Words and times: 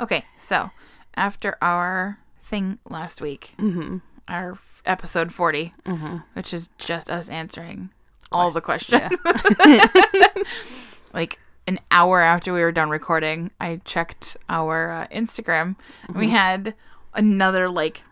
Okay, 0.00 0.24
so 0.38 0.70
after 1.14 1.56
our 1.62 2.18
thing 2.42 2.78
last 2.88 3.20
week, 3.20 3.54
mm-hmm. 3.58 3.98
our 4.28 4.52
f- 4.52 4.82
episode 4.84 5.32
40, 5.32 5.72
mm-hmm. 5.84 6.16
which 6.34 6.52
is 6.52 6.68
just 6.78 7.08
us 7.10 7.28
answering 7.28 7.90
all 8.30 8.50
the 8.50 8.60
questions. 8.60 9.10
like 11.14 11.38
an 11.66 11.78
hour 11.90 12.20
after 12.20 12.52
we 12.52 12.60
were 12.60 12.72
done 12.72 12.90
recording, 12.90 13.50
I 13.60 13.80
checked 13.84 14.36
our 14.48 14.92
uh, 14.92 15.06
Instagram. 15.08 15.76
and 16.06 16.16
We 16.16 16.26
mm-hmm. 16.26 16.34
had 16.34 16.74
another 17.14 17.68
like 17.70 18.02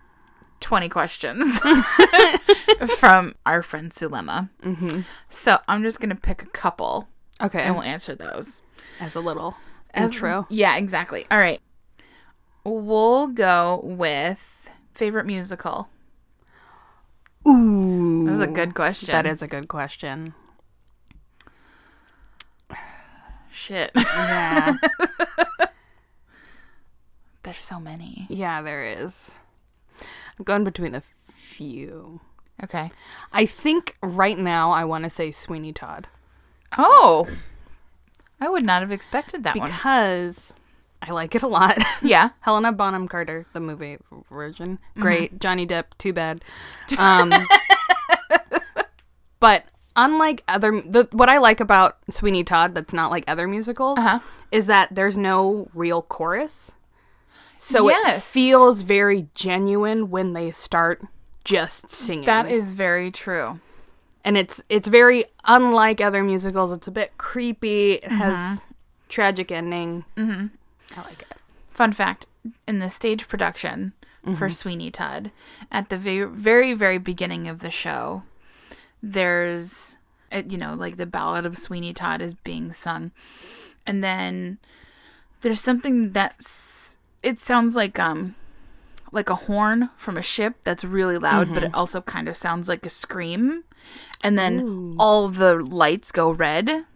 20 0.60 0.88
questions 0.88 1.58
from 2.98 3.34
our 3.44 3.60
friend 3.62 3.90
Sulema. 3.92 4.48
So 5.28 5.58
I'm 5.68 5.82
just 5.82 6.00
going 6.00 6.08
to 6.10 6.16
pick 6.16 6.42
a 6.42 6.46
couple 6.46 7.08
Okay. 7.42 7.60
and 7.60 7.74
we'll 7.74 7.84
answer 7.84 8.14
those. 8.14 8.62
as 8.98 9.14
a 9.14 9.20
little 9.20 9.56
As- 9.92 10.10
intro. 10.10 10.46
Yeah, 10.48 10.76
exactly. 10.76 11.26
All 11.30 11.38
right. 11.38 11.60
We'll 12.64 13.28
go 13.28 13.80
with 13.84 14.70
favorite 14.94 15.26
musical. 15.26 15.88
Ooh. 17.46 18.24
That's 18.26 18.50
a 18.50 18.52
good 18.52 18.74
question. 18.74 19.12
That 19.12 19.26
is 19.26 19.42
a 19.42 19.46
good 19.46 19.68
question. 19.68 20.34
shit. 23.50 23.90
Yeah. 23.94 24.74
There's 27.42 27.58
so 27.60 27.78
many. 27.78 28.26
yeah, 28.30 28.62
there 28.62 28.84
is. 28.84 29.32
I'm 30.38 30.44
going 30.44 30.64
between 30.64 30.94
a 30.94 31.02
few. 31.34 32.20
Okay. 32.62 32.90
I 33.32 33.46
think 33.46 33.96
right 34.02 34.38
now 34.38 34.70
I 34.70 34.84
want 34.84 35.04
to 35.04 35.10
say 35.10 35.30
Sweeney 35.30 35.72
Todd 35.72 36.06
Oh, 36.78 37.26
I 38.40 38.48
would 38.48 38.62
not 38.62 38.80
have 38.80 38.90
expected 38.90 39.44
that 39.44 39.56
one. 39.56 39.68
because 39.68 40.54
I 41.06 41.12
like 41.12 41.34
it 41.34 41.42
a 41.42 41.46
lot. 41.48 41.76
Yeah. 42.02 42.30
Helena 42.40 42.72
Bonham 42.72 43.08
Carter, 43.08 43.46
the 43.52 43.60
movie 43.60 43.98
version, 44.30 44.78
great. 44.98 45.38
Johnny 45.40 45.66
Depp, 45.66 45.84
too 45.98 46.12
bad. 46.12 46.42
Um, 46.98 47.32
but 49.40 49.64
unlike 49.96 50.42
other, 50.48 50.80
the, 50.80 51.08
what 51.12 51.28
I 51.28 51.38
like 51.38 51.60
about 51.60 51.96
Sweeney 52.10 52.44
Todd 52.44 52.74
that's 52.74 52.92
not 52.92 53.10
like 53.10 53.24
other 53.28 53.46
musicals 53.46 53.98
Uh-huh. 53.98 54.20
is 54.50 54.66
that 54.66 54.88
there's 54.94 55.16
no 55.16 55.68
real 55.74 56.02
chorus. 56.02 56.72
So 57.58 57.88
it 57.88 58.22
feels 58.22 58.82
very 58.82 59.28
genuine 59.34 60.10
when 60.10 60.34
they 60.34 60.50
start 60.50 61.02
just 61.44 61.90
singing. 61.90 62.24
That 62.26 62.50
is 62.50 62.72
very 62.72 63.10
true. 63.10 63.60
and 64.24 64.36
it's 64.36 64.62
it's 64.68 64.88
very 64.88 65.24
unlike 65.44 66.00
other 66.00 66.22
musicals. 66.22 66.72
It's 66.72 66.88
a 66.88 66.90
bit 66.90 67.16
creepy. 67.16 67.92
It 67.94 68.10
has 68.12 68.60
tragic 69.08 69.50
ending. 69.50 70.04
Mm-hmm. 70.16 70.46
I 70.96 71.02
like 71.02 71.22
it. 71.22 71.38
Fun 71.68 71.92
fact 71.92 72.26
in 72.68 72.78
the 72.78 72.90
stage 72.90 73.28
production 73.28 73.92
for 74.24 74.46
mm-hmm. 74.46 74.48
Sweeney 74.48 74.90
Todd, 74.90 75.30
at 75.70 75.90
the 75.90 75.98
very, 75.98 76.24
very, 76.24 76.72
very 76.72 76.96
beginning 76.96 77.46
of 77.46 77.60
the 77.60 77.70
show, 77.70 78.22
there's, 79.02 79.96
uh, 80.32 80.42
you 80.48 80.56
know, 80.56 80.74
like 80.74 80.96
the 80.96 81.04
ballad 81.04 81.44
of 81.44 81.58
Sweeney 81.58 81.92
Todd 81.92 82.22
is 82.22 82.32
being 82.32 82.72
sung. 82.72 83.10
And 83.86 84.02
then 84.02 84.58
there's 85.42 85.60
something 85.60 86.12
that's, 86.12 86.96
it 87.22 87.38
sounds 87.38 87.76
like, 87.76 87.98
um, 87.98 88.34
like 89.12 89.28
a 89.28 89.34
horn 89.34 89.90
from 89.96 90.16
a 90.16 90.22
ship 90.22 90.54
that's 90.64 90.84
really 90.84 91.18
loud, 91.18 91.52
but 91.52 91.62
it 91.62 91.66
mm-hmm. 91.66 91.74
also 91.74 92.00
kind 92.00 92.26
of 92.26 92.36
sounds 92.36 92.66
like 92.66 92.86
a 92.86 92.90
scream. 92.90 93.64
And 94.22 94.38
then 94.38 94.94
all 94.98 95.28
the 95.28 95.56
lights 95.56 96.10
go 96.10 96.30
red. 96.30 96.86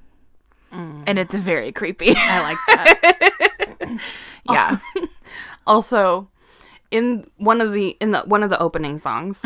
And 0.71 1.19
it's 1.19 1.35
very 1.35 1.73
creepy. 1.73 2.15
I 2.17 2.41
like 2.41 2.59
that. 2.69 3.99
yeah. 4.51 4.79
also, 5.67 6.29
in 6.91 7.31
one 7.37 7.61
of 7.61 7.73
the 7.73 7.97
in 8.01 8.11
the 8.13 8.21
one 8.21 8.43
of 8.43 8.51
the 8.51 8.59
opening 8.61 8.99
songs, 8.99 9.45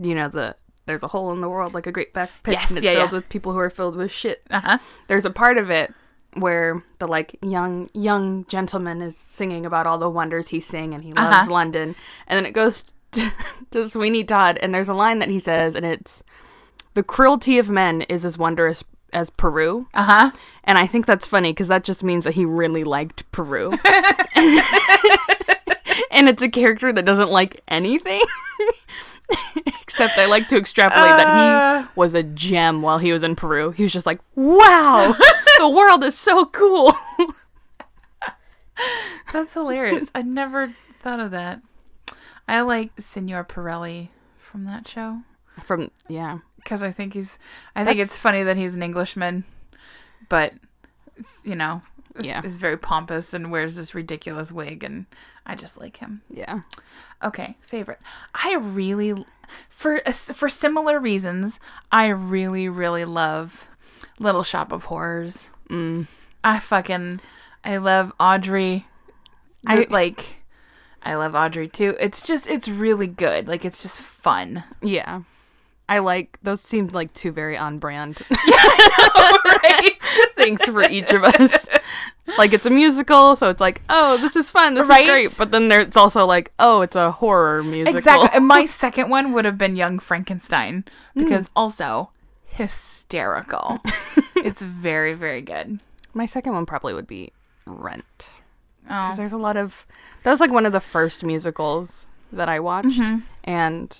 you 0.00 0.14
know 0.14 0.28
the 0.28 0.56
there's 0.86 1.02
a 1.02 1.08
hole 1.08 1.32
in 1.32 1.40
the 1.40 1.48
world 1.48 1.72
like 1.74 1.86
a 1.86 1.92
great 1.92 2.12
back 2.12 2.30
pit, 2.42 2.54
Yes, 2.54 2.68
and 2.70 2.78
it's 2.78 2.84
yeah, 2.84 2.92
filled 2.94 3.10
yeah. 3.12 3.16
with 3.16 3.28
people 3.28 3.52
who 3.52 3.58
are 3.58 3.70
filled 3.70 3.96
with 3.96 4.12
shit. 4.12 4.42
Uh-huh. 4.50 4.78
There's 5.06 5.24
a 5.24 5.30
part 5.30 5.56
of 5.56 5.70
it 5.70 5.92
where 6.34 6.82
the 6.98 7.06
like 7.06 7.36
young 7.42 7.88
young 7.94 8.44
gentleman 8.46 9.00
is 9.02 9.16
singing 9.16 9.64
about 9.64 9.86
all 9.86 9.98
the 9.98 10.10
wonders 10.10 10.48
he's 10.48 10.66
seeing 10.66 10.92
and 10.94 11.04
he 11.04 11.12
loves 11.12 11.34
Uh-huh. 11.36 11.50
London, 11.52 11.94
and 12.26 12.36
then 12.36 12.44
it 12.46 12.52
goes 12.52 12.84
to 13.70 13.88
Sweeney 13.88 14.24
Todd, 14.24 14.58
and 14.60 14.74
there's 14.74 14.88
a 14.88 14.94
line 14.94 15.20
that 15.20 15.28
he 15.28 15.38
says, 15.38 15.74
and 15.74 15.86
it's 15.86 16.22
the 16.94 17.02
cruelty 17.02 17.58
of 17.58 17.70
men 17.70 18.02
is 18.02 18.24
as 18.24 18.36
wondrous 18.38 18.84
as 19.14 19.30
Peru. 19.30 19.86
Uh 19.94 20.04
huh. 20.04 20.30
And 20.64 20.76
I 20.78 20.86
think 20.86 21.06
that's 21.06 21.26
funny 21.26 21.52
because 21.52 21.68
that 21.68 21.84
just 21.84 22.02
means 22.04 22.24
that 22.24 22.34
he 22.34 22.44
really 22.44 22.84
liked 22.84 23.30
Peru. 23.32 23.70
and 26.10 26.28
it's 26.28 26.42
a 26.42 26.48
character 26.48 26.92
that 26.92 27.04
doesn't 27.04 27.30
like 27.30 27.62
anything. 27.68 28.20
Except 29.82 30.18
I 30.18 30.26
like 30.26 30.48
to 30.48 30.56
extrapolate 30.56 31.16
that 31.16 31.26
Uh. 31.26 31.82
he 31.82 31.88
was 31.94 32.14
a 32.14 32.22
gem 32.22 32.82
while 32.82 32.98
he 32.98 33.12
was 33.12 33.22
in 33.22 33.36
Peru. 33.36 33.70
He 33.70 33.82
was 33.84 33.92
just 33.92 34.06
like, 34.06 34.20
wow, 34.34 35.14
the 35.58 35.68
world 35.68 36.02
is 36.04 36.16
so 36.18 36.46
cool. 36.46 36.92
That's 39.32 39.54
hilarious. 39.54 40.10
I 40.14 40.22
never 40.22 40.72
thought 41.00 41.20
of 41.20 41.30
that. 41.30 41.60
I 42.48 42.60
like 42.62 42.90
Senor 43.00 43.44
Pirelli 43.44 44.08
from 44.36 44.64
that 44.64 44.86
show 44.86 45.22
From, 45.64 45.90
yeah. 46.08 46.38
Because 46.64 46.82
I 46.82 46.90
think 46.90 47.14
he's. 47.14 47.38
I 47.76 47.84
think 47.84 47.98
it's 48.00 48.16
funny 48.16 48.42
that 48.42 48.56
he's 48.56 48.74
an 48.74 48.82
Englishman, 48.82 49.44
but 50.28 50.54
you 51.44 51.54
know, 51.54 51.82
Yeah. 52.18 52.42
is 52.44 52.58
very 52.58 52.76
pompous 52.76 53.32
and 53.32 53.50
wears 53.52 53.76
this 53.76 53.94
ridiculous 53.94 54.50
wig, 54.50 54.82
and 54.82 55.06
I 55.46 55.54
just 55.54 55.78
like 55.78 55.98
him. 55.98 56.22
Yeah. 56.28 56.60
Okay, 57.22 57.56
favorite. 57.60 58.00
I 58.34 58.54
really, 58.56 59.24
for 59.68 60.00
for 60.10 60.48
similar 60.48 60.98
reasons, 60.98 61.60
I 61.92 62.08
really 62.08 62.68
really 62.68 63.04
love 63.04 63.68
Little 64.18 64.42
Shop 64.42 64.72
of 64.72 64.84
Horrors. 64.84 65.50
Mm. 65.70 66.06
I 66.42 66.58
fucking, 66.58 67.20
I 67.64 67.78
love 67.78 68.12
Audrey. 68.20 68.86
I 69.66 69.86
like, 69.88 70.42
I 71.02 71.14
love 71.14 71.34
Audrey 71.34 71.68
too. 71.68 71.94
It's 71.98 72.20
just, 72.20 72.46
it's 72.46 72.68
really 72.68 73.06
good. 73.06 73.48
Like, 73.48 73.64
it's 73.64 73.80
just 73.82 73.98
fun. 73.98 74.62
Yeah. 74.82 75.22
I 75.88 75.98
like, 75.98 76.38
those 76.42 76.60
seem 76.62 76.88
like 76.88 77.12
two 77.12 77.30
very 77.30 77.56
on 77.58 77.78
brand 77.78 78.22
right? 78.30 79.90
things 80.36 80.62
for 80.64 80.82
each 80.88 81.12
of 81.12 81.22
us. 81.24 81.66
Like 82.38 82.52
it's 82.54 82.64
a 82.64 82.70
musical, 82.70 83.36
so 83.36 83.50
it's 83.50 83.60
like, 83.60 83.82
oh, 83.90 84.16
this 84.16 84.34
is 84.34 84.50
fun, 84.50 84.74
this 84.74 84.88
Right? 84.88 85.04
is 85.04 85.10
great. 85.10 85.34
But 85.38 85.50
then 85.50 85.68
there, 85.68 85.80
it's 85.80 85.96
also 85.96 86.24
like, 86.24 86.52
oh, 86.58 86.80
it's 86.80 86.96
a 86.96 87.12
horror 87.12 87.62
musical. 87.62 87.98
Exactly. 87.98 88.28
And 88.32 88.46
my 88.46 88.64
second 88.84 89.10
one 89.10 89.32
would 89.32 89.44
have 89.44 89.58
been 89.58 89.76
Young 89.76 89.98
Frankenstein 89.98 90.84
because 91.14 91.50
also 91.54 92.10
hysterical. 92.46 93.80
it's 94.36 94.62
very, 94.62 95.14
very 95.14 95.42
good. 95.42 95.80
My 96.14 96.26
second 96.26 96.54
one 96.54 96.64
probably 96.66 96.94
would 96.94 97.06
be 97.06 97.32
Rent. 97.66 98.40
Oh, 98.84 98.88
Because 98.88 99.16
there's 99.16 99.32
a 99.32 99.38
lot 99.38 99.56
of 99.56 99.86
that 100.22 100.30
was 100.30 100.40
like 100.40 100.50
one 100.50 100.66
of 100.66 100.72
the 100.72 100.80
first 100.80 101.24
musicals 101.24 102.06
that 102.32 102.48
I 102.48 102.58
watched, 102.60 102.88
Mm-hmm. 103.00 103.18
and 103.44 103.98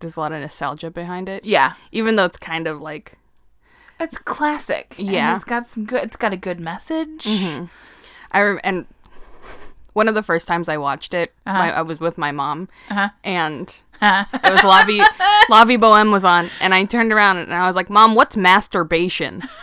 there's 0.00 0.16
a 0.16 0.20
lot 0.20 0.32
of 0.32 0.40
nostalgia 0.40 0.90
behind 0.90 1.28
it. 1.28 1.44
yeah. 1.44 1.74
Even 1.92 2.16
though 2.16 2.24
it's 2.24 2.36
kind 2.38 2.66
of 2.66 2.80
like 2.80 3.14
It's 4.00 4.18
classic. 4.18 4.94
and 4.98 5.08
Yeah. 5.08 5.34
it's 5.36 5.44
got 5.44 5.66
some 5.66 5.84
good. 5.84 6.02
It's 6.04 6.16
got 6.16 6.32
a 6.32 6.36
good 6.36 6.60
message. 6.60 7.24
Mm-hmm. 7.24 7.64
I 8.32 8.40
rem- 8.42 8.60
and 8.64 8.86
one 9.92 10.08
of 10.08 10.14
the 10.14 10.22
first 10.22 10.48
times 10.48 10.68
I 10.70 10.78
watched 10.78 11.12
it, 11.12 11.34
uh-huh. 11.46 11.58
my, 11.58 11.70
I 11.72 11.82
was 11.82 12.00
with 12.00 12.16
my 12.16 12.32
mom, 12.32 12.68
Uh-huh. 12.90 13.10
and 13.22 13.82
uh-huh. 14.00 14.38
it 14.42 14.52
was 14.52 14.64
La 14.64 14.84
Vie, 14.84 15.04
La 15.50 15.64
Vie 15.66 15.76
Boheme 15.76 16.10
was 16.10 16.24
on, 16.24 16.48
and 16.60 16.72
I 16.72 16.84
turned 16.84 17.12
around 17.12 17.36
and 17.38 17.52
I 17.52 17.66
was 17.66 17.76
like, 17.76 17.90
"Mom, 17.90 18.14
what's 18.14 18.36
masturbation?" 18.36 19.42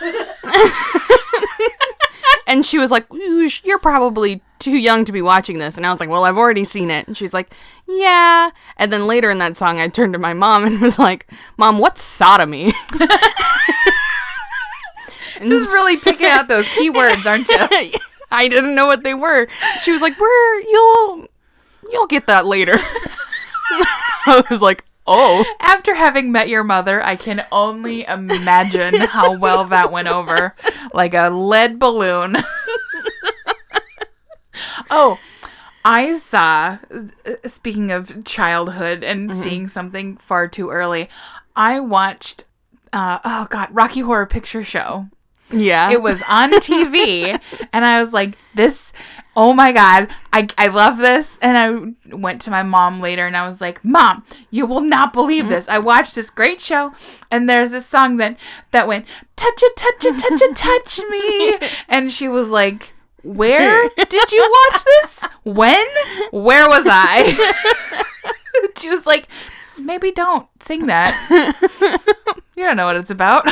and 2.50 2.66
she 2.66 2.78
was 2.78 2.90
like, 2.90 3.06
"You're 3.62 3.78
probably 3.78 4.42
too 4.58 4.76
young 4.76 5.04
to 5.04 5.12
be 5.12 5.22
watching 5.22 5.58
this," 5.58 5.76
and 5.76 5.86
I 5.86 5.92
was 5.92 6.00
like, 6.00 6.08
"Well, 6.08 6.24
I've 6.24 6.36
already 6.36 6.64
seen 6.64 6.90
it," 6.90 7.06
and 7.06 7.16
she's 7.16 7.32
like, 7.32 7.54
"Yeah." 7.86 8.50
And 8.76 8.92
then 8.92 9.06
later 9.06 9.30
in 9.30 9.38
that 9.38 9.56
song, 9.56 9.78
I 9.78 9.86
turned 9.86 10.14
to 10.14 10.18
my 10.18 10.34
mom 10.34 10.64
and 10.64 10.80
was 10.82 10.98
like, 10.98 11.30
"Mom, 11.56 11.78
what's 11.78 12.02
sodomy?" 12.02 12.72
Just 15.40 15.70
really 15.70 15.96
picking 15.96 16.26
out 16.26 16.48
those 16.48 16.66
keywords, 16.66 17.24
aren't 17.24 17.48
you? 17.48 17.98
I 18.32 18.48
didn't 18.48 18.74
know 18.74 18.86
what 18.86 19.04
they 19.04 19.14
were. 19.14 19.46
She 19.82 19.92
was 19.92 20.02
like, 20.02 20.18
"We're 20.18 20.60
you'll 20.60 21.28
you'll 21.92 22.08
get 22.08 22.26
that 22.26 22.46
later." 22.46 22.74
I 24.26 24.42
was 24.50 24.60
like, 24.60 24.84
"Oh, 25.12 25.44
After 25.58 25.94
having 25.94 26.30
met 26.30 26.48
your 26.48 26.62
mother, 26.62 27.04
I 27.04 27.16
can 27.16 27.44
only 27.50 28.06
imagine 28.06 28.94
how 29.00 29.36
well 29.36 29.64
that 29.64 29.90
went 29.90 30.06
over. 30.08 30.54
Like 30.94 31.14
a 31.14 31.30
lead 31.30 31.80
balloon. 31.80 32.36
oh, 34.90 35.18
I 35.84 36.16
saw, 36.18 36.78
uh, 36.92 37.48
speaking 37.48 37.90
of 37.90 38.24
childhood 38.24 39.02
and 39.02 39.34
seeing 39.36 39.68
something 39.68 40.16
far 40.18 40.46
too 40.46 40.70
early, 40.70 41.08
I 41.56 41.80
watched, 41.80 42.44
uh, 42.92 43.18
oh 43.24 43.46
God, 43.50 43.68
Rocky 43.72 44.00
Horror 44.00 44.26
Picture 44.26 44.62
Show. 44.64 45.08
yeah." 45.50 45.90
It 45.90 46.02
was 46.02 46.22
on 46.28 46.52
TV, 46.52 47.40
and 47.72 47.84
I 47.84 48.02
was 48.02 48.12
like, 48.12 48.36
this. 48.54 48.92
Oh 49.36 49.52
my 49.52 49.72
god. 49.72 50.08
I, 50.32 50.48
I 50.58 50.68
love 50.68 50.98
this. 50.98 51.38
And 51.40 51.56
i 51.56 52.14
went 52.14 52.42
to 52.42 52.50
my 52.50 52.62
mom 52.62 53.00
later 53.00 53.26
and 53.26 53.36
i 53.36 53.46
was 53.46 53.60
like 53.60 53.84
mom 53.84 54.24
you 54.50 54.66
will 54.66 54.80
not 54.80 55.12
believe 55.12 55.44
mm-hmm. 55.44 55.52
this. 55.52 55.68
I 55.68 55.78
watched 55.78 56.14
this 56.14 56.30
great 56.30 56.60
show 56.60 56.92
and 57.30 57.48
there's 57.48 57.70
this 57.70 57.86
song 57.86 58.16
that 58.18 58.36
that 58.70 58.86
went 58.86 59.06
touch 59.36 59.62
it 59.62 59.76
touch 59.76 60.04
it 60.04 60.18
touch 60.18 60.40
it 60.42 60.56
touch 60.56 61.00
me. 61.08 61.68
And 61.88 62.12
she 62.12 62.28
was 62.28 62.50
like 62.50 62.94
where 63.22 63.88
did 64.08 64.32
you 64.32 64.56
watch 64.70 64.84
this? 64.84 65.24
When? 65.44 65.86
Where 66.30 66.68
was 66.68 66.86
i? 66.88 67.54
She 68.78 68.88
was 68.88 69.06
like 69.06 69.28
maybe 69.78 70.10
don't 70.10 70.46
sing 70.60 70.86
that. 70.86 71.14
You 72.56 72.64
don't 72.64 72.76
know 72.76 72.86
what 72.86 72.96
it's 72.96 73.10
about 73.10 73.46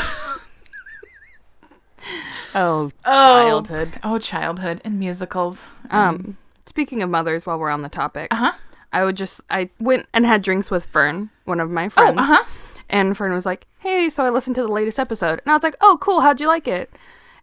Oh, 2.54 2.90
Oh. 3.04 3.42
childhood. 3.42 4.00
oh 4.02 4.18
childhood 4.18 4.80
and 4.84 4.98
musicals 4.98 5.66
Um, 5.90 6.36
speaking 6.66 7.02
of 7.02 7.10
mothers, 7.10 7.46
while 7.46 7.58
we're 7.58 7.70
on 7.70 7.82
the 7.82 7.88
topic, 7.88 8.32
uh-huh 8.32 8.52
I 8.92 9.04
would 9.04 9.16
just 9.16 9.42
I 9.50 9.68
went 9.78 10.06
and 10.14 10.24
had 10.24 10.40
drinks 10.42 10.70
with 10.70 10.86
Fern, 10.86 11.28
one 11.44 11.60
of 11.60 11.70
my 11.70 11.88
friends. 11.90 12.16
oh 12.18 12.22
uh-huh 12.22 12.44
And 12.88 13.14
Fern 13.16 13.34
was 13.34 13.44
like, 13.44 13.66
"Hey, 13.80 14.08
so 14.08 14.24
I 14.24 14.30
listened 14.30 14.56
to 14.56 14.62
the 14.62 14.68
latest 14.72 14.98
episode." 14.98 15.40
And 15.44 15.50
I 15.50 15.54
was 15.54 15.62
like, 15.62 15.76
"Oh, 15.82 15.98
cool. 16.00 16.22
How'd 16.22 16.40
you 16.40 16.48
like 16.48 16.66
it?" 16.66 16.90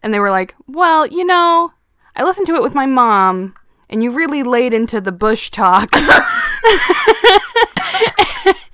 And 0.01 0.11
they 0.11 0.19
were 0.19 0.31
like, 0.31 0.55
"Well, 0.67 1.05
you 1.05 1.23
know, 1.23 1.73
I 2.15 2.23
listened 2.23 2.47
to 2.47 2.55
it 2.55 2.63
with 2.63 2.73
my 2.73 2.87
mom, 2.87 3.53
and 3.91 4.01
you 4.01 4.09
really 4.09 4.41
laid 4.41 4.73
into 4.73 4.99
the 4.99 5.11
bush 5.11 5.51
talk." 5.51 5.91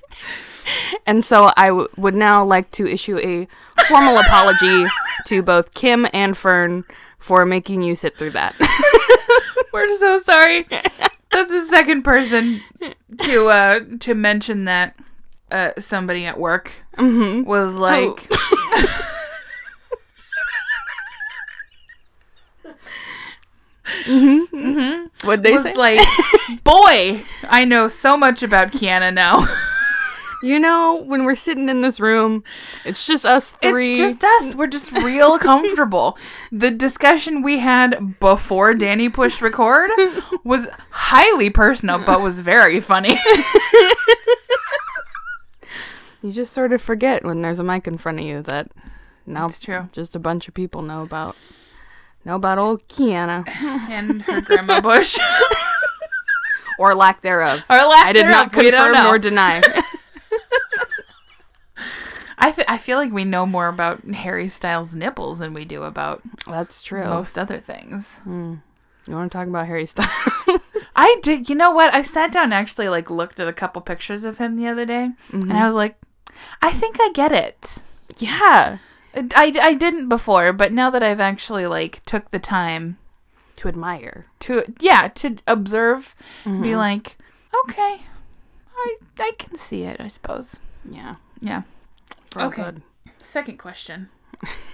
and 1.06 1.24
so 1.24 1.50
I 1.56 1.68
w- 1.68 1.88
would 1.96 2.14
now 2.14 2.44
like 2.44 2.70
to 2.72 2.86
issue 2.86 3.18
a 3.18 3.46
formal 3.88 4.18
apology 4.18 4.86
to 5.26 5.42
both 5.42 5.74
Kim 5.74 6.06
and 6.12 6.36
Fern 6.36 6.84
for 7.18 7.44
making 7.46 7.82
you 7.82 7.94
sit 7.94 8.16
through 8.18 8.30
that. 8.32 8.54
We're 9.72 9.94
so 9.96 10.18
sorry. 10.18 10.66
That's 11.30 11.50
the 11.50 11.64
second 11.64 12.02
person 12.02 12.62
to 13.20 13.48
uh 13.48 13.80
to 14.00 14.14
mention 14.14 14.64
that 14.66 14.94
uh 15.50 15.72
somebody 15.78 16.26
at 16.26 16.38
work 16.38 16.82
was 16.98 17.74
like 17.76 18.28
Mm-hmm. 23.84 24.56
Mm-hmm. 24.56 25.26
What 25.26 25.42
they 25.42 25.52
was 25.54 25.64
say? 25.64 25.74
like, 25.74 26.06
"Boy, 26.64 27.24
I 27.48 27.64
know 27.64 27.88
so 27.88 28.16
much 28.16 28.42
about 28.42 28.70
Kiana 28.72 29.12
now. 29.12 29.44
You 30.42 30.58
know, 30.58 31.02
when 31.06 31.24
we're 31.24 31.34
sitting 31.36 31.68
in 31.68 31.80
this 31.82 32.00
room, 32.00 32.42
it's 32.84 33.06
just 33.06 33.24
us 33.24 33.50
three. 33.52 33.92
It's 33.92 33.98
just 33.98 34.24
us. 34.24 34.54
We're 34.54 34.66
just 34.66 34.92
real 34.92 35.38
comfortable." 35.50 36.18
The 36.50 36.70
discussion 36.70 37.42
we 37.42 37.58
had 37.60 38.18
before 38.20 38.74
Danny 38.74 39.08
pushed 39.08 39.40
record 39.40 39.90
was 40.44 40.68
highly 40.90 41.48
personal, 41.50 41.98
but 41.98 42.20
was 42.20 42.40
very 42.40 42.80
funny. 42.80 43.18
You 46.22 46.30
just 46.32 46.52
sort 46.52 46.72
of 46.72 46.80
forget 46.80 47.24
when 47.24 47.40
there's 47.42 47.58
a 47.58 47.64
mic 47.64 47.88
in 47.88 47.98
front 47.98 48.20
of 48.20 48.24
you 48.24 48.42
that 48.42 48.70
now 49.26 49.46
It's 49.46 49.58
true. 49.58 49.88
just 49.90 50.14
a 50.14 50.20
bunch 50.20 50.46
of 50.46 50.54
people 50.54 50.80
know 50.82 51.02
about 51.02 51.36
know 52.24 52.36
about 52.36 52.58
old 52.58 52.86
Kiana 52.86 53.48
and 53.88 54.22
her 54.22 54.40
grandma 54.40 54.80
Bush, 54.80 55.18
or 56.78 56.94
lack 56.94 57.22
thereof. 57.22 57.64
or 57.68 57.76
lack 57.76 58.06
I 58.06 58.12
did 58.12 58.26
not 58.26 58.52
thereof, 58.52 58.70
don't 58.70 58.86
confirm 58.92 59.04
nor 59.04 59.18
deny. 59.18 59.62
I, 62.42 62.54
I 62.66 62.78
feel 62.78 62.98
like 62.98 63.12
we 63.12 63.24
know 63.24 63.46
more 63.46 63.68
about 63.68 64.04
Harry 64.04 64.48
Styles' 64.48 64.96
nipples 64.96 65.38
than 65.38 65.54
we 65.54 65.64
do 65.64 65.84
about 65.84 66.22
That's 66.46 66.82
true. 66.82 67.04
most 67.04 67.38
other 67.38 67.58
things. 67.58 68.18
Hmm. 68.18 68.56
You 69.06 69.14
want 69.14 69.30
to 69.30 69.38
talk 69.38 69.46
about 69.46 69.66
Harry 69.66 69.86
Styles? 69.86 70.10
I 70.96 71.18
did. 71.22 71.48
You 71.48 71.54
know 71.54 71.70
what? 71.70 71.94
I 71.94 72.02
sat 72.02 72.32
down 72.32 72.44
and 72.44 72.54
actually 72.54 72.88
like 72.88 73.10
looked 73.10 73.38
at 73.38 73.46
a 73.46 73.52
couple 73.52 73.80
pictures 73.80 74.24
of 74.24 74.38
him 74.38 74.56
the 74.56 74.66
other 74.66 74.84
day, 74.84 75.10
and 75.32 75.44
mm-hmm. 75.44 75.52
I 75.52 75.66
was 75.66 75.74
like, 75.74 75.96
I 76.60 76.72
think 76.72 76.96
I 77.00 77.10
get 77.14 77.30
it. 77.30 77.78
yeah, 78.18 78.78
I, 79.14 79.56
I 79.60 79.74
didn't 79.74 80.08
before, 80.08 80.52
but 80.52 80.72
now 80.72 80.90
that 80.90 81.02
I've 81.02 81.20
actually 81.20 81.66
like 81.66 82.02
took 82.04 82.30
the 82.32 82.40
time 82.40 82.98
to 83.56 83.68
admire. 83.68 84.26
to 84.40 84.64
yeah 84.80 85.08
to 85.14 85.36
observe, 85.46 86.16
be 86.44 86.50
mm-hmm. 86.50 86.74
like, 86.74 87.18
okay, 87.64 88.02
I 88.76 88.96
I 89.18 89.32
can 89.38 89.54
see 89.56 89.84
it. 89.84 90.00
I 90.00 90.08
suppose. 90.08 90.58
Yeah. 90.88 91.16
Yeah. 91.40 91.62
It's 92.32 92.36
all 92.42 92.48
Okay. 92.48 92.62
good. 92.62 92.82
Second 93.18 93.58
question. 93.58 94.08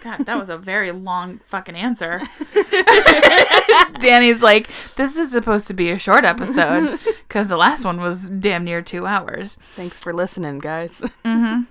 God, 0.02 0.24
that 0.24 0.38
was 0.38 0.48
a 0.48 0.56
very 0.56 0.92
long 0.92 1.40
fucking 1.44 1.74
answer. 1.74 2.22
Danny's 4.00 4.40
like, 4.40 4.70
this 4.96 5.16
is 5.16 5.30
supposed 5.30 5.66
to 5.66 5.74
be 5.74 5.90
a 5.90 5.98
short 5.98 6.24
episode 6.24 6.98
because 7.26 7.48
the 7.48 7.56
last 7.58 7.84
one 7.84 8.00
was 8.00 8.28
damn 8.28 8.64
near 8.64 8.80
two 8.80 9.06
hours. 9.06 9.58
Thanks 9.76 9.98
for 9.98 10.14
listening, 10.14 10.58
guys. 10.58 11.00
Mm-hmm. 11.24 11.62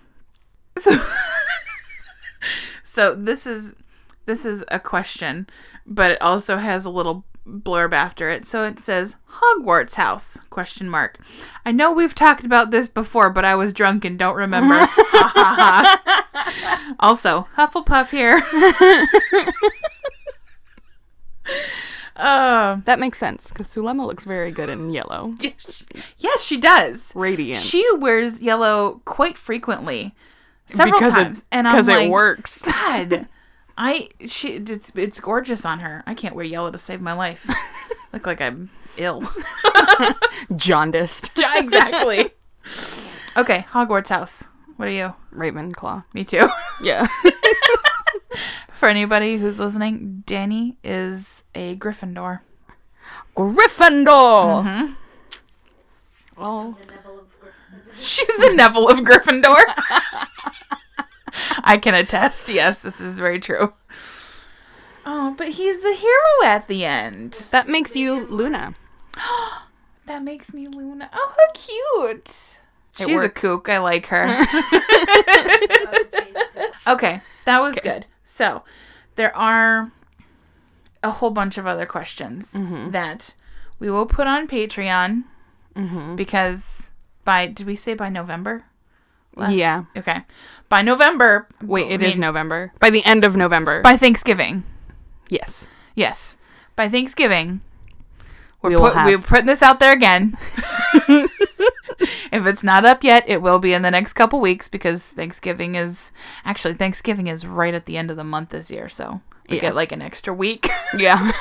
So, 0.80 0.92
So 2.84 3.16
this 3.16 3.46
is 3.48 3.74
this 4.26 4.46
is 4.46 4.64
a 4.70 4.80
question, 4.80 5.48
but 5.86 6.12
it 6.12 6.22
also 6.22 6.58
has 6.58 6.84
a 6.86 6.90
little 6.90 7.26
blurb 7.48 7.94
after 7.94 8.30
it. 8.30 8.46
So 8.46 8.64
it 8.66 8.80
says 8.80 9.16
Hogwarts 9.40 9.94
house 9.96 10.38
question 10.50 10.90
mark. 10.90 11.18
I 11.66 11.72
know 11.72 11.92
we've 11.92 12.14
talked 12.16 12.44
about 12.44 12.72
this 12.72 12.88
before, 12.90 13.30
but 13.30 13.46
I 13.46 13.56
was 13.56 13.72
drunk 13.74 14.04
and 14.06 14.20
don't 14.20 14.36
remember. 14.36 14.86
Also, 17.00 17.48
Hufflepuff 17.58 18.10
here. 18.10 18.42
uh, 22.16 22.78
that 22.86 23.00
makes 23.00 23.18
sense 23.20 23.50
because 23.50 23.68
Sulema 23.68 24.06
looks 24.08 24.26
very 24.26 24.52
good 24.52 24.70
in 24.70 24.90
yellow, 24.92 25.34
yes, 25.40 25.84
yes, 26.18 26.42
she 26.44 26.58
does. 26.58 27.12
radiant. 27.16 27.62
She 27.62 27.86
wears 27.98 28.42
yellow 28.42 29.02
quite 29.06 29.38
frequently, 29.38 30.16
several 30.66 31.00
Because 31.00 31.14
it- 31.14 31.24
times, 31.24 31.46
and 31.52 31.68
I'm 31.68 31.76
because 31.76 31.88
like, 31.88 32.08
it 32.08 32.12
works. 32.12 32.62
God, 32.62 33.28
I 33.78 34.10
she 34.28 34.54
it's 34.56 34.92
it's 34.96 35.20
gorgeous 35.20 35.64
on 35.66 35.80
her. 35.80 36.04
I 36.08 36.14
can't 36.14 36.36
wear 36.36 36.46
yellow 36.46 36.72
to 36.72 36.78
save 36.78 37.00
my 37.02 37.14
life. 37.14 37.48
Look 38.14 38.26
like 38.26 38.42
I'm 38.42 38.70
ill. 38.98 39.24
Jaundiced. 40.56 41.32
Yeah, 41.38 41.60
exactly. 41.60 42.32
okay, 43.36 43.66
Hogwarts 43.72 44.10
house. 44.10 44.46
What 44.78 44.88
are 44.88 44.92
you? 44.92 45.14
Ravenclaw. 45.34 46.06
Me 46.14 46.24
too. 46.24 46.50
Yeah. 46.82 47.08
For 48.74 48.90
anybody 48.90 49.38
who's 49.38 49.60
listening, 49.60 50.24
Danny 50.26 50.78
is 50.84 51.44
a 51.56 51.76
Gryffindor. 51.78 52.42
Gryffindor. 53.36 54.64
Mm-hmm. 54.64 54.94
Oh. 56.38 56.78
She's 57.94 58.28
the 58.38 58.54
Neville 58.56 58.88
of 58.90 59.00
Gryffindor. 59.00 59.64
I 61.64 61.78
can 61.78 61.94
attest. 61.94 62.50
Yes, 62.50 62.80
this 62.80 63.00
is 63.02 63.20
very 63.20 63.40
true. 63.40 63.74
Oh, 65.06 65.34
but 65.38 65.50
he's 65.50 65.82
the 65.82 65.94
hero 65.94 66.46
at 66.52 66.68
the 66.68 66.86
end. 66.86 67.34
That 67.52 67.68
makes 67.70 67.96
you 67.96 68.26
Luna. 68.28 68.74
That 70.06 70.24
makes 70.24 70.54
me 70.54 70.70
Luna. 70.70 71.10
Oh, 71.12 71.36
how 71.38 71.52
cute. 71.54 72.60
It 72.98 73.08
She's 73.08 73.10
a 73.10 73.14
works. 73.24 73.42
kook. 73.42 73.68
I 73.68 73.78
like 73.80 74.06
her. 74.08 74.26
okay, 76.88 77.22
that 77.46 77.62
was 77.62 77.76
good. 77.76 78.06
So, 78.24 78.64
there 79.16 79.36
are 79.36 79.92
a 81.04 81.12
whole 81.12 81.32
bunch 81.32 81.58
of 81.58 81.66
other 81.68 81.86
questions 81.86 82.54
Mm-hmm. 82.54 82.92
that 82.92 83.36
we 83.80 83.90
will 83.90 84.06
put 84.06 84.28
on 84.28 84.48
Patreon 84.48 85.24
because 86.16 86.92
by 87.24 87.46
did 87.48 87.68
we 87.68 87.76
say 87.76 87.94
by 87.94 88.10
November? 88.10 88.64
Yeah. 89.50 89.86
Okay. 89.96 90.24
By 90.70 90.82
November. 90.82 91.48
Wait, 91.62 91.92
it 91.92 92.02
I 92.02 92.06
is 92.06 92.14
mean, 92.16 92.22
November. 92.22 92.74
By 92.80 92.90
the 92.90 93.04
end 93.06 93.24
of 93.24 93.36
November. 93.36 93.82
by 93.82 93.98
Thanksgiving. 93.98 94.64
yes. 95.30 95.68
Yes, 95.96 96.38
by 96.76 96.90
Thanksgiving. 96.90 97.62
We're, 98.62 98.70
we 98.70 98.76
put, 98.76 98.94
have... 98.94 99.06
we're 99.08 99.18
putting 99.18 99.48
this 99.48 99.64
out 99.64 99.80
there 99.80 99.92
again. 99.94 100.38
if 102.32 102.46
it's 102.46 102.64
not 102.64 102.86
up 102.86 103.04
yet, 103.04 103.24
it 103.28 103.42
will 103.42 103.58
be 103.60 103.74
in 103.74 103.82
the 103.82 103.90
next 103.92 104.14
couple 104.14 104.40
weeks 104.40 104.68
because 104.68 105.02
Thanksgiving 105.02 105.76
is 105.76 106.12
actually 106.46 106.76
Thanksgiving 106.76 107.28
is 107.28 107.46
right 107.48 107.74
at 107.74 107.86
the 107.86 107.98
end 107.98 108.12
of 108.12 108.18
the 108.18 108.24
month 108.24 108.50
this 108.50 108.70
year, 108.70 108.90
so 108.90 109.22
we 109.50 109.56
Yeah. 109.56 109.62
get 109.62 109.76
like 109.76 109.92
an 109.92 110.02
extra 110.02 110.34
week. 110.34 110.70
Yeah. 110.98 111.32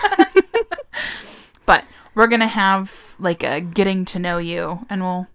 but 1.67 1.85
we're 2.15 2.27
gonna 2.29 2.49
have 2.49 3.15
like 3.19 3.43
a 3.43 3.61
getting 3.61 4.05
to 4.07 4.19
know 4.19 4.39
you, 4.39 4.87
and 4.89 5.03
we'll 5.03 5.27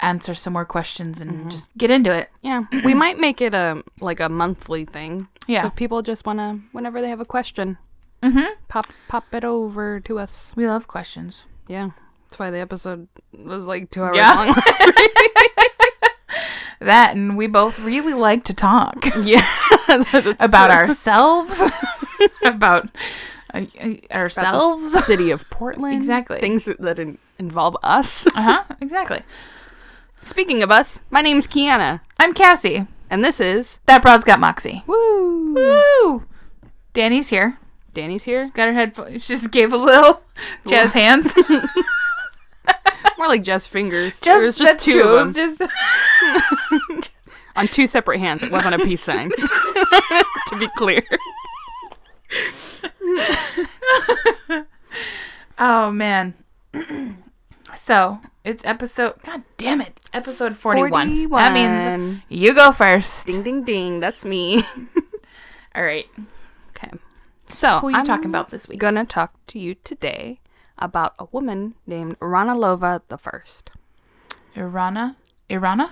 answer 0.00 0.34
some 0.34 0.52
more 0.52 0.64
questions 0.64 1.20
and 1.20 1.30
Mm-hmm. 1.30 1.48
just 1.50 1.70
get 1.76 1.90
into 1.90 2.10
it. 2.14 2.30
yeah. 2.42 2.64
We 2.84 2.94
might 2.94 3.18
make 3.18 3.40
it 3.40 3.54
a 3.54 3.82
like 4.00 4.20
a 4.20 4.28
monthly 4.28 4.84
thing. 4.84 5.28
Yeah. 5.46 5.62
So 5.62 5.66
if 5.68 5.76
people 5.76 6.02
just 6.02 6.24
wanna 6.26 6.60
whenever 6.72 7.00
they 7.00 7.08
have 7.10 7.20
a 7.20 7.24
question, 7.26 7.78
Mm-hmm. 8.22 8.54
pop 8.68 8.86
pop 9.08 9.24
it 9.34 9.44
over 9.44 10.00
to 10.00 10.18
us. 10.18 10.52
We 10.56 10.66
love 10.66 10.86
questions. 10.88 11.44
Yeah. 11.68 11.90
That's 12.24 12.38
why 12.38 12.50
the 12.50 12.60
episode 12.60 13.08
was 13.32 13.66
like 13.66 13.90
two 13.90 14.02
hours 14.04 14.16
Yeah. 14.16 14.34
long. 14.34 14.54
That 16.82 17.14
and 17.14 17.36
we 17.36 17.46
both 17.46 17.78
really 17.78 18.14
like 18.14 18.42
to 18.44 18.54
talk. 18.54 19.04
yeah. 19.22 19.44
About 20.40 20.70
ourselves, 20.70 21.60
about 22.44 22.88
Uh, 23.52 23.58
uh, 23.58 23.60
about 23.60 24.02
the 24.08 24.14
ourselves. 24.14 25.04
city 25.04 25.30
of 25.30 25.48
Portland. 25.50 25.94
Exactly. 25.94 26.40
Things 26.40 26.64
that, 26.64 26.80
that 26.80 26.98
in- 26.98 27.18
involve 27.38 27.76
us. 27.82 28.26
uh 28.28 28.30
huh. 28.42 28.64
Exactly. 28.80 29.20
Speaking 30.24 30.62
of 30.62 30.70
us, 30.70 31.00
my 31.10 31.22
name's 31.22 31.46
Kiana, 31.46 32.00
I'm 32.18 32.34
Cassie. 32.34 32.86
and 33.08 33.24
this 33.24 33.40
is 33.40 33.78
That 33.86 34.02
broad's 34.02 34.24
got 34.24 34.38
moxie. 34.40 34.82
Woo. 34.86 35.54
Woo! 35.54 36.24
Danny's 36.92 37.28
here. 37.30 37.58
Danny's 37.92 38.24
here. 38.24 38.48
Got 38.50 38.68
her 38.68 38.74
headphones. 38.74 39.24
She 39.24 39.34
just 39.34 39.50
gave 39.50 39.72
a 39.72 39.76
little 39.76 40.22
jazz 40.68 40.92
hands. 40.92 41.34
More 43.18 43.28
like 43.28 43.42
just 43.42 43.68
fingers. 43.68 44.20
just 44.20 44.24
There 44.24 44.36
was 44.46 44.56
just 44.58 44.72
that's 44.72 44.84
two 44.84 44.92
true. 45.02 45.16
of 45.16 45.34
them 45.34 45.48
Just 45.58 45.62
on 47.56 47.66
two 47.68 47.86
separate 47.86 48.18
hands. 48.20 48.42
It 48.42 48.50
wasn't 48.52 48.74
a 48.76 48.78
peace 48.84 49.02
sign. 49.02 49.30
to 49.30 50.56
be 50.58 50.68
clear. 50.76 51.02
oh 55.58 55.90
man. 55.90 56.34
so 57.74 58.20
it's 58.44 58.64
episode. 58.64 59.22
God 59.22 59.42
damn 59.56 59.80
it! 59.80 59.92
It's 59.96 60.10
episode 60.12 60.56
forty-one. 60.56 61.28
That 61.30 61.52
means 61.52 62.22
you 62.28 62.54
go 62.54 62.72
first. 62.72 63.26
Ding 63.26 63.42
ding 63.42 63.64
ding. 63.64 64.00
That's 64.00 64.24
me. 64.24 64.62
All 65.74 65.84
right. 65.84 66.06
Okay. 66.70 66.90
So 67.46 67.78
Who 67.80 67.88
are 67.88 67.90
you 67.90 67.96
I'm 67.98 68.06
talking 68.06 68.30
about 68.30 68.50
this 68.50 68.68
week? 68.68 68.78
Gonna 68.78 69.04
talk 69.04 69.34
to 69.48 69.58
you 69.58 69.74
today 69.74 70.40
about 70.78 71.14
a 71.18 71.26
woman 71.32 71.74
named 71.86 72.18
Ranalova 72.20 73.02
the 73.08 73.18
First. 73.18 73.70
Irana. 74.54 75.16
Irana. 75.48 75.90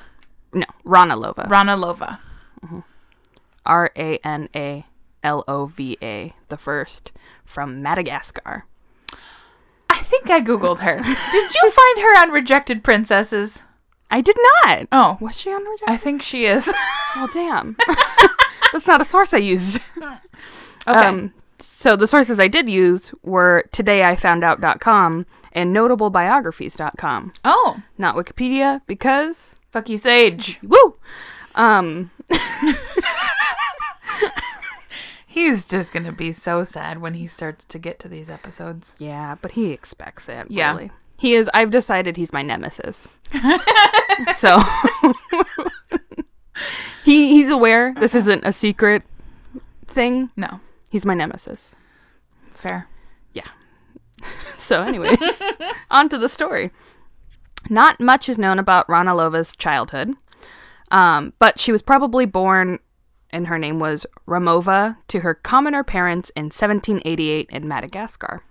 No, 0.52 0.67
Ranalova. 0.85 1.49
Rana 1.49 1.76
Lova. 1.76 2.19
R 3.67 3.90
A 3.97 4.19
N 4.25 4.49
A 4.57 4.87
L 5.23 5.45
O 5.47 5.67
V 5.67 5.99
A 6.02 6.35
the 6.49 6.57
First 6.57 7.12
from 7.45 7.83
Madagascar. 7.83 8.64
I 10.08 10.10
think 10.10 10.30
I 10.30 10.40
googled 10.40 10.78
her. 10.78 10.96
Did 11.02 11.54
you 11.54 11.70
find 11.70 11.98
her 11.98 12.18
on 12.22 12.30
Rejected 12.30 12.82
Princesses? 12.82 13.62
I 14.10 14.22
did 14.22 14.36
not. 14.64 14.88
Oh, 14.90 15.18
Was 15.20 15.38
she 15.38 15.50
on 15.50 15.62
Reject? 15.62 15.90
I 15.90 15.98
think 15.98 16.22
she 16.22 16.46
is. 16.46 16.66
Well, 17.14 17.28
damn. 17.34 17.76
That's 18.72 18.86
not 18.86 19.02
a 19.02 19.04
source 19.04 19.34
I 19.34 19.38
used. 19.38 19.80
Okay. 20.86 20.98
Um, 21.04 21.34
so 21.58 21.96
the 21.96 22.06
sources 22.06 22.40
I 22.40 22.48
did 22.48 22.70
use 22.70 23.12
were 23.22 23.64
todayifoundout.com 23.72 25.26
and 25.52 25.76
notablebiographies.com. 25.76 27.32
oh, 27.44 27.82
Not 27.98 28.14
Wikipedia 28.16 28.80
because 28.86 29.52
fuck 29.70 29.90
you, 29.90 29.98
Sage. 29.98 30.58
woo. 30.62 30.96
Um, 31.56 32.10
He's 35.30 35.66
just 35.66 35.92
gonna 35.92 36.12
be 36.12 36.32
so 36.32 36.64
sad 36.64 37.00
when 37.02 37.12
he 37.14 37.26
starts 37.26 37.64
to 37.66 37.78
get 37.78 37.99
to 38.00 38.08
these 38.08 38.30
episodes. 38.30 38.97
yeah, 38.99 39.35
but 39.40 39.52
he 39.52 39.73
expects 39.73 40.26
it. 40.28 40.47
Yeah. 40.49 40.73
Really. 40.73 40.90
He 41.18 41.35
is. 41.35 41.50
I've 41.52 41.70
decided 41.70 42.16
he's 42.16 42.32
my 42.32 42.42
nemesis. 42.42 43.08
so 44.35 44.58
he 47.04 47.28
he's 47.35 47.50
aware 47.50 47.94
this 47.99 48.14
isn't 48.14 48.44
a 48.44 48.52
secret 48.52 49.02
thing. 49.87 50.30
No, 50.37 50.61
He's 50.90 51.04
my 51.04 51.14
nemesis. 51.14 51.70
fair. 52.52 52.88
Yeah. 53.32 53.49
so, 54.56 54.82
anyways, 54.82 55.18
on 55.90 56.08
to 56.08 56.18
the 56.18 56.28
story. 56.28 56.70
Not 57.68 58.00
much 58.00 58.28
is 58.28 58.38
known 58.38 58.58
about 58.58 58.87
Ranalova's 58.88 59.52
childhood, 59.58 60.14
um, 60.90 61.35
but 61.38 61.61
she 61.61 61.73
was 61.73 61.82
probably 61.82 62.25
born, 62.25 62.78
and 63.30 63.47
her 63.47 63.58
name 63.58 63.78
was 63.78 64.06
Ramova, 64.26 64.97
to 65.08 65.20
her 65.20 65.35
commoner 65.35 65.82
parents 65.85 66.30
in 66.37 66.44
1788 66.47 67.49
in 67.50 67.68
Madagascar. 67.68 68.42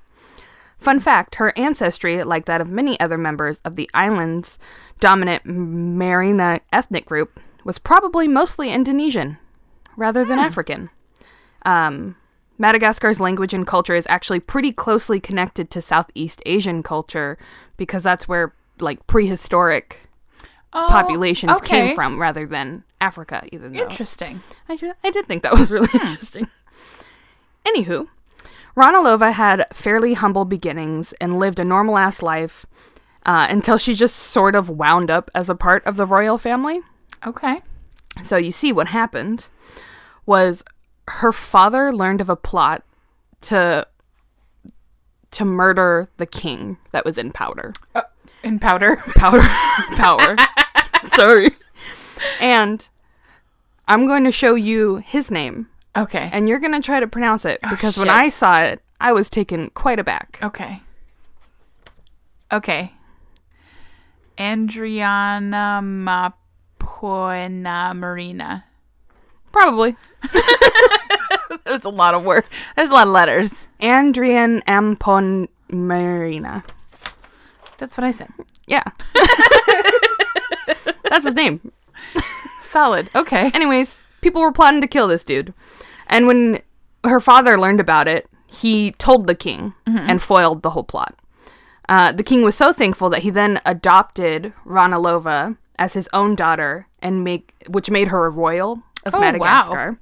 Fun 0.79 0.99
fact 0.99 1.35
her 1.35 1.57
ancestry, 1.57 2.23
like 2.23 2.45
that 2.45 2.61
of 2.61 2.69
many 2.69 2.99
other 2.99 3.17
members 3.17 3.59
of 3.65 3.75
the 3.75 3.89
island's 3.93 4.59
dominant 4.99 5.43
Merina 5.45 6.59
ethnic 6.71 7.05
group, 7.05 7.39
was 7.63 7.79
probably 7.79 8.27
mostly 8.27 8.71
Indonesian 8.71 9.37
rather 9.95 10.23
than 10.23 10.37
African. 10.37 10.89
Um, 11.63 12.15
Madagascar's 12.59 13.19
language 13.19 13.53
and 13.53 13.65
culture 13.65 13.95
is 13.95 14.07
actually 14.09 14.39
pretty 14.39 14.71
closely 14.71 15.19
connected 15.19 15.69
to 15.71 15.81
Southeast 15.81 16.41
Asian 16.45 16.83
culture 16.83 17.37
because 17.75 18.03
that's 18.03 18.27
where 18.27 18.53
like 18.79 19.05
prehistoric 19.07 20.07
Oh, 20.73 20.87
populations 20.89 21.53
okay. 21.53 21.87
came 21.87 21.95
from 21.95 22.19
rather 22.21 22.45
than 22.45 22.83
Africa, 22.99 23.47
even 23.51 23.73
though 23.73 23.81
Interesting. 23.81 24.41
I, 24.67 24.77
I 25.03 25.09
did 25.09 25.25
think 25.25 25.43
that 25.43 25.53
was 25.53 25.71
really 25.71 25.89
interesting. 25.93 26.47
Anywho, 27.65 28.07
Ranalova 28.75 29.33
had 29.33 29.65
fairly 29.73 30.13
humble 30.13 30.45
beginnings 30.45 31.13
and 31.19 31.39
lived 31.39 31.59
a 31.59 31.65
normal 31.65 31.97
ass 31.97 32.21
life 32.21 32.65
uh, 33.25 33.47
until 33.49 33.77
she 33.77 33.93
just 33.93 34.15
sort 34.15 34.55
of 34.55 34.69
wound 34.69 35.11
up 35.11 35.29
as 35.35 35.49
a 35.49 35.55
part 35.55 35.85
of 35.85 35.97
the 35.97 36.05
royal 36.05 36.37
family. 36.37 36.81
Okay. 37.25 37.61
So 38.23 38.37
you 38.37 38.51
see 38.51 38.71
what 38.71 38.87
happened 38.87 39.49
was 40.25 40.63
her 41.07 41.31
father 41.31 41.91
learned 41.91 42.21
of 42.21 42.29
a 42.29 42.35
plot 42.35 42.83
to 43.41 43.87
to 45.29 45.45
murder 45.45 46.09
the 46.17 46.25
king 46.25 46.77
that 46.91 47.03
was 47.03 47.17
in 47.17 47.31
powder. 47.31 47.73
In 48.43 48.59
powder. 48.59 48.97
Powder 49.15 49.41
powder. 49.97 50.35
Sorry. 51.15 51.51
And 52.39 52.87
I'm 53.87 54.05
going 54.05 54.23
to 54.23 54.31
show 54.31 54.55
you 54.55 54.97
his 54.97 55.31
name 55.31 55.67
Okay. 55.95 56.29
and 56.31 56.47
you're 56.47 56.59
going 56.59 56.73
to 56.73 56.79
try 56.79 56.99
to 56.99 57.07
pronounce 57.07 57.45
it 57.45 57.59
oh, 57.63 57.69
because 57.69 57.97
when. 57.97 58.09
I 58.09 58.29
saw 58.29 58.61
it, 58.61 58.81
I 58.99 59.11
was 59.11 59.29
taken 59.29 59.69
quite 59.71 59.99
aback. 59.99 60.39
Okay. 60.43 60.81
Okay. 62.51 62.93
Andriana 64.37 65.81
Mapoena 66.79 67.95
Marina. 67.95 68.65
Probably. 69.51 69.95
There's 71.65 71.83
a 71.83 71.89
lot 71.89 72.13
of 72.13 72.23
work. 72.23 72.47
There's 72.75 72.89
a 72.89 72.93
lot 72.93 73.07
of 73.07 73.13
letters. 73.13 73.67
Andrian 73.81 74.63
Ampon 74.65 75.47
Marina. 75.69 76.63
That's 77.77 77.97
what 77.97 78.03
I 78.03 78.11
said. 78.11 78.29
Yeah. 78.67 78.83
That's 81.09 81.25
his 81.25 81.35
name. 81.35 81.71
Solid. 82.67 83.09
Okay. 83.15 83.51
Anyways, 83.53 83.99
people 84.21 84.41
were 84.41 84.51
plotting 84.51 84.81
to 84.81 84.87
kill 84.87 85.07
this 85.07 85.23
dude. 85.23 85.53
And 86.07 86.27
when 86.27 86.61
her 87.03 87.19
father 87.19 87.59
learned 87.59 87.79
about 87.79 88.07
it, 88.07 88.29
he 88.47 88.91
told 88.93 89.27
the 89.27 89.35
king 89.35 89.73
and 89.85 90.21
foiled 90.21 90.61
the 90.63 90.71
whole 90.71 90.83
plot. 90.83 91.17
Uh, 91.89 92.11
the 92.11 92.23
king 92.23 92.41
was 92.43 92.55
so 92.55 92.73
thankful 92.73 93.09
that 93.09 93.23
he 93.23 93.29
then 93.29 93.59
adopted 93.65 94.53
Ranalova 94.65 95.57
as 95.79 95.93
his 95.93 96.09
own 96.11 96.35
daughter, 96.35 96.87
and 97.01 97.23
make 97.23 97.53
which 97.69 97.89
made 97.91 98.07
her 98.09 98.25
a 98.25 98.29
royal 98.29 98.81
of 99.05 99.13
Oh, 99.13 99.19
wow. 99.19 99.21
Madagascar. 99.31 99.99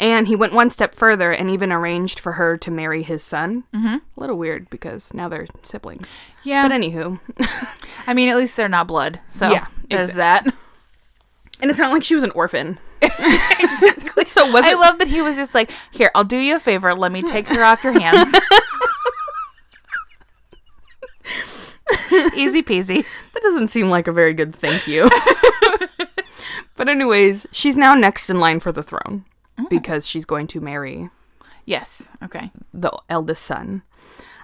And 0.00 0.26
he 0.26 0.34
went 0.34 0.52
one 0.52 0.70
step 0.70 0.92
further 0.94 1.30
and 1.32 1.48
even 1.48 1.70
arranged 1.70 2.18
for 2.18 2.32
her 2.32 2.56
to 2.58 2.70
marry 2.70 3.02
his 3.04 3.22
son. 3.22 3.62
Mm-hmm. 3.72 3.86
A 3.94 4.00
little 4.20 4.36
weird 4.36 4.68
because 4.68 5.14
now 5.14 5.28
they're 5.28 5.46
siblings. 5.62 6.12
Yeah. 6.42 6.66
But 6.66 6.74
anywho, 6.74 7.20
I 8.08 8.12
mean, 8.12 8.28
at 8.28 8.36
least 8.36 8.56
they're 8.56 8.68
not 8.68 8.88
blood. 8.88 9.20
So 9.30 9.50
Yeah, 9.52 9.66
there's 9.88 10.14
that. 10.14 10.46
And 11.64 11.70
it's 11.70 11.80
not 11.80 11.92
like 11.94 12.04
she 12.04 12.14
was 12.14 12.22
an 12.24 12.30
orphan. 12.32 12.78
exactly. 13.00 14.26
So 14.26 14.52
was 14.52 14.66
I 14.66 14.74
love 14.74 14.98
that 14.98 15.08
he 15.08 15.22
was 15.22 15.34
just 15.34 15.54
like, 15.54 15.70
here, 15.92 16.10
I'll 16.14 16.22
do 16.22 16.36
you 16.36 16.56
a 16.56 16.60
favor. 16.60 16.92
Let 16.94 17.10
me 17.10 17.22
take 17.22 17.48
her 17.48 17.64
off 17.64 17.82
your 17.82 17.98
hands. 17.98 18.34
Easy 22.36 22.62
peasy. 22.62 23.06
That 23.32 23.42
doesn't 23.42 23.68
seem 23.68 23.88
like 23.88 24.06
a 24.06 24.12
very 24.12 24.34
good 24.34 24.54
thank 24.54 24.86
you. 24.86 25.08
but 26.76 26.90
anyways, 26.90 27.46
she's 27.50 27.78
now 27.78 27.94
next 27.94 28.28
in 28.28 28.38
line 28.38 28.60
for 28.60 28.70
the 28.70 28.82
throne 28.82 29.24
because 29.70 30.06
she's 30.06 30.26
going 30.26 30.46
to 30.48 30.60
marry 30.60 31.08
Yes. 31.64 32.10
Okay. 32.22 32.50
the 32.74 32.92
eldest 33.08 33.42
son. 33.42 33.80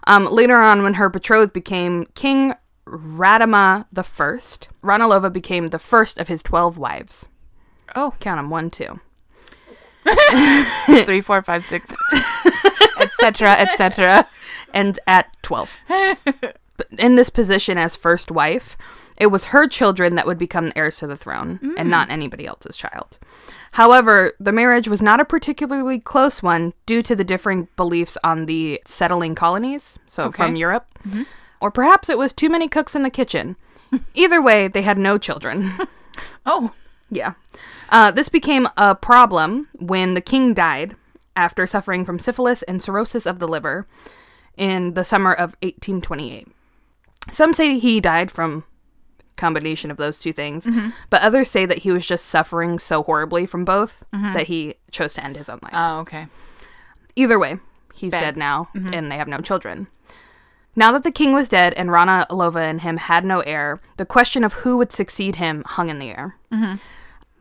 Um, 0.07 0.25
later 0.25 0.57
on, 0.57 0.83
when 0.83 0.95
her 0.95 1.11
betrothed 1.11 1.53
became 1.53 2.07
King 2.15 2.55
Radama 2.91 3.87
the 3.93 4.03
First, 4.03 4.69
Ranalova 4.83 5.33
became 5.33 5.69
the 5.69 5.79
first 5.79 6.19
of 6.19 6.29
his 6.29 6.43
twelve 6.43 6.77
wives. 6.79 7.27
Oh, 7.95 8.15
Count 8.21 8.39
them 8.39 8.51
one, 8.51 8.71
two. 8.71 9.01
three, 11.05 11.21
four, 11.21 11.43
five, 11.43 11.65
six, 11.65 11.93
etc., 13.01 13.53
etc. 13.53 14.29
and 14.73 14.99
at 15.07 15.27
12. 15.43 15.77
but 15.89 16.87
in 16.99 17.17
this 17.17 17.31
position 17.31 17.77
as 17.77 17.97
first 17.97 18.31
wife, 18.31 18.77
it 19.17 19.27
was 19.27 19.45
her 19.47 19.69
children 19.69 20.15
that 20.15 20.27
would 20.27 20.39
become 20.39 20.69
the 20.69 20.79
heirs 20.79 20.99
to 20.99 21.07
the 21.07 21.17
throne 21.17 21.75
and 21.77 21.91
not 21.91 22.09
mm. 22.09 22.13
anybody 22.13 22.47
else's 22.47 22.77
child. 22.77 23.19
However, 23.73 24.33
the 24.41 24.53
marriage 24.53 24.89
was 24.89 25.03
not 25.03 25.21
a 25.21 25.25
particularly 25.25 26.01
close 26.01 26.43
one 26.43 26.73
due 26.87 27.03
to 27.03 27.15
the 27.15 27.25
differing 27.25 27.69
beliefs 27.77 28.17
on 28.25 28.47
the 28.47 28.81
settling 28.87 29.35
colonies, 29.35 29.99
so 30.09 30.25
Okay. 30.25 30.45
from 30.45 30.57
Europe. 30.57 30.87
Mm-hmm. 31.07 31.23
Or 31.61 31.71
perhaps 31.71 32.09
it 32.09 32.19
was 32.19 32.33
too 32.33 32.49
many 32.49 32.69
cooks 32.69 32.95
in 32.95 33.03
the 33.03 33.11
kitchen. 33.11 33.57
Either 34.15 34.41
way, 34.41 34.69
they 34.69 34.83
had 34.83 34.99
no 34.99 35.19
children. 35.19 35.73
Oh, 36.45 36.73
Yeah. 37.11 37.35
Uh, 37.89 38.11
this 38.11 38.29
became 38.29 38.69
a 38.77 38.95
problem 38.95 39.69
when 39.79 40.15
the 40.15 40.21
king 40.21 40.53
died, 40.53 40.97
after 41.37 41.67
suffering 41.67 42.05
from 42.05 42.19
syphilis 42.19 42.63
and 42.65 42.83
cirrhosis 42.83 43.27
of 43.27 43.39
the 43.39 43.49
liver 43.49 43.87
in 44.57 44.95
the 44.95 45.05
summer 45.05 45.33
of 45.33 45.57
1828. 45.63 46.49
Some 47.33 47.53
say 47.53 47.79
he 47.79 48.01
died 48.01 48.31
from 48.31 48.65
combination 49.37 49.91
of 49.91 49.97
those 49.97 50.21
two 50.21 50.33
things, 50.33 50.67
mm-hmm. 50.67 50.91
but 51.09 51.23
others 51.23 51.51
say 51.51 51.65
that 51.65 51.79
he 51.79 51.91
was 51.91 52.07
just 52.07 52.27
suffering 52.27 52.79
so 52.79 53.03
horribly 53.03 53.47
from 53.47 53.65
both 53.65 54.05
mm-hmm. 54.13 54.35
that 54.35 54.49
he 54.49 54.75
chose 54.91 55.15
to 55.15 55.25
end 55.25 55.37
his 55.37 55.49
own 55.49 55.61
life. 55.63 55.73
Oh, 55.75 56.01
okay. 56.01 56.27
Either 57.17 57.39
way, 57.39 57.57
he's 57.95 58.13
Bad. 58.13 58.21
dead 58.21 58.37
now, 58.37 58.69
mm-hmm. 58.75 58.93
and 58.93 59.11
they 59.11 59.17
have 59.17 59.29
no 59.29 59.39
children. 59.39 59.87
Now 60.77 60.93
that 60.93 61.03
the 61.03 61.11
king 61.11 61.33
was 61.33 61.49
dead 61.49 61.75
and 61.75 61.91
Rana 61.91 62.27
Alova 62.31 62.61
and 62.61 62.81
him 62.81 62.97
had 62.97 63.25
no 63.25 63.41
heir, 63.41 63.81
the 63.97 64.07
question 64.07 64.45
of 64.45 64.53
who 64.55 64.77
would 64.77 64.93
succeed 64.93 65.37
him 65.37 65.65
hung 65.67 65.89
in 65.89 65.99
the 65.99 66.11
air. 66.11 66.37
Mm-hmm. 66.53 66.77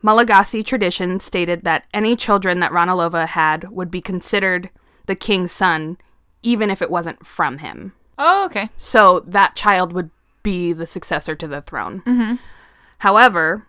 Malagasy 0.02 0.64
tradition 0.64 1.20
stated 1.20 1.62
that 1.64 1.86
any 1.92 2.16
children 2.16 2.60
that 2.60 2.72
Rana 2.72 2.92
Alova 2.92 3.26
had 3.26 3.70
would 3.70 3.90
be 3.90 4.00
considered 4.00 4.70
the 5.06 5.14
king's 5.14 5.52
son, 5.52 5.98
even 6.42 6.70
if 6.70 6.80
it 6.80 6.90
wasn't 6.90 7.24
from 7.26 7.58
him. 7.58 7.92
Oh, 8.18 8.44
okay. 8.46 8.70
So 8.76 9.20
that 9.26 9.56
child 9.56 9.92
would 9.92 10.10
be 10.42 10.72
the 10.72 10.86
successor 10.86 11.34
to 11.36 11.46
the 11.46 11.60
throne. 11.60 12.02
Mm-hmm. 12.06 12.34
However, 12.98 13.66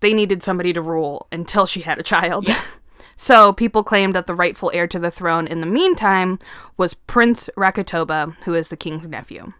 they 0.00 0.12
needed 0.12 0.42
somebody 0.42 0.72
to 0.72 0.82
rule 0.82 1.26
until 1.32 1.66
she 1.66 1.80
had 1.80 1.98
a 1.98 2.02
child. 2.02 2.48
So 3.16 3.52
people 3.52 3.82
claimed 3.84 4.14
that 4.14 4.26
the 4.26 4.34
rightful 4.34 4.70
heir 4.74 4.86
to 4.88 4.98
the 4.98 5.10
throne 5.10 5.46
in 5.46 5.60
the 5.60 5.66
meantime 5.66 6.38
was 6.76 6.94
Prince 6.94 7.48
Rakatoba, 7.56 8.34
who 8.44 8.54
is 8.54 8.68
the 8.68 8.76
king's 8.76 9.06
nephew. 9.08 9.52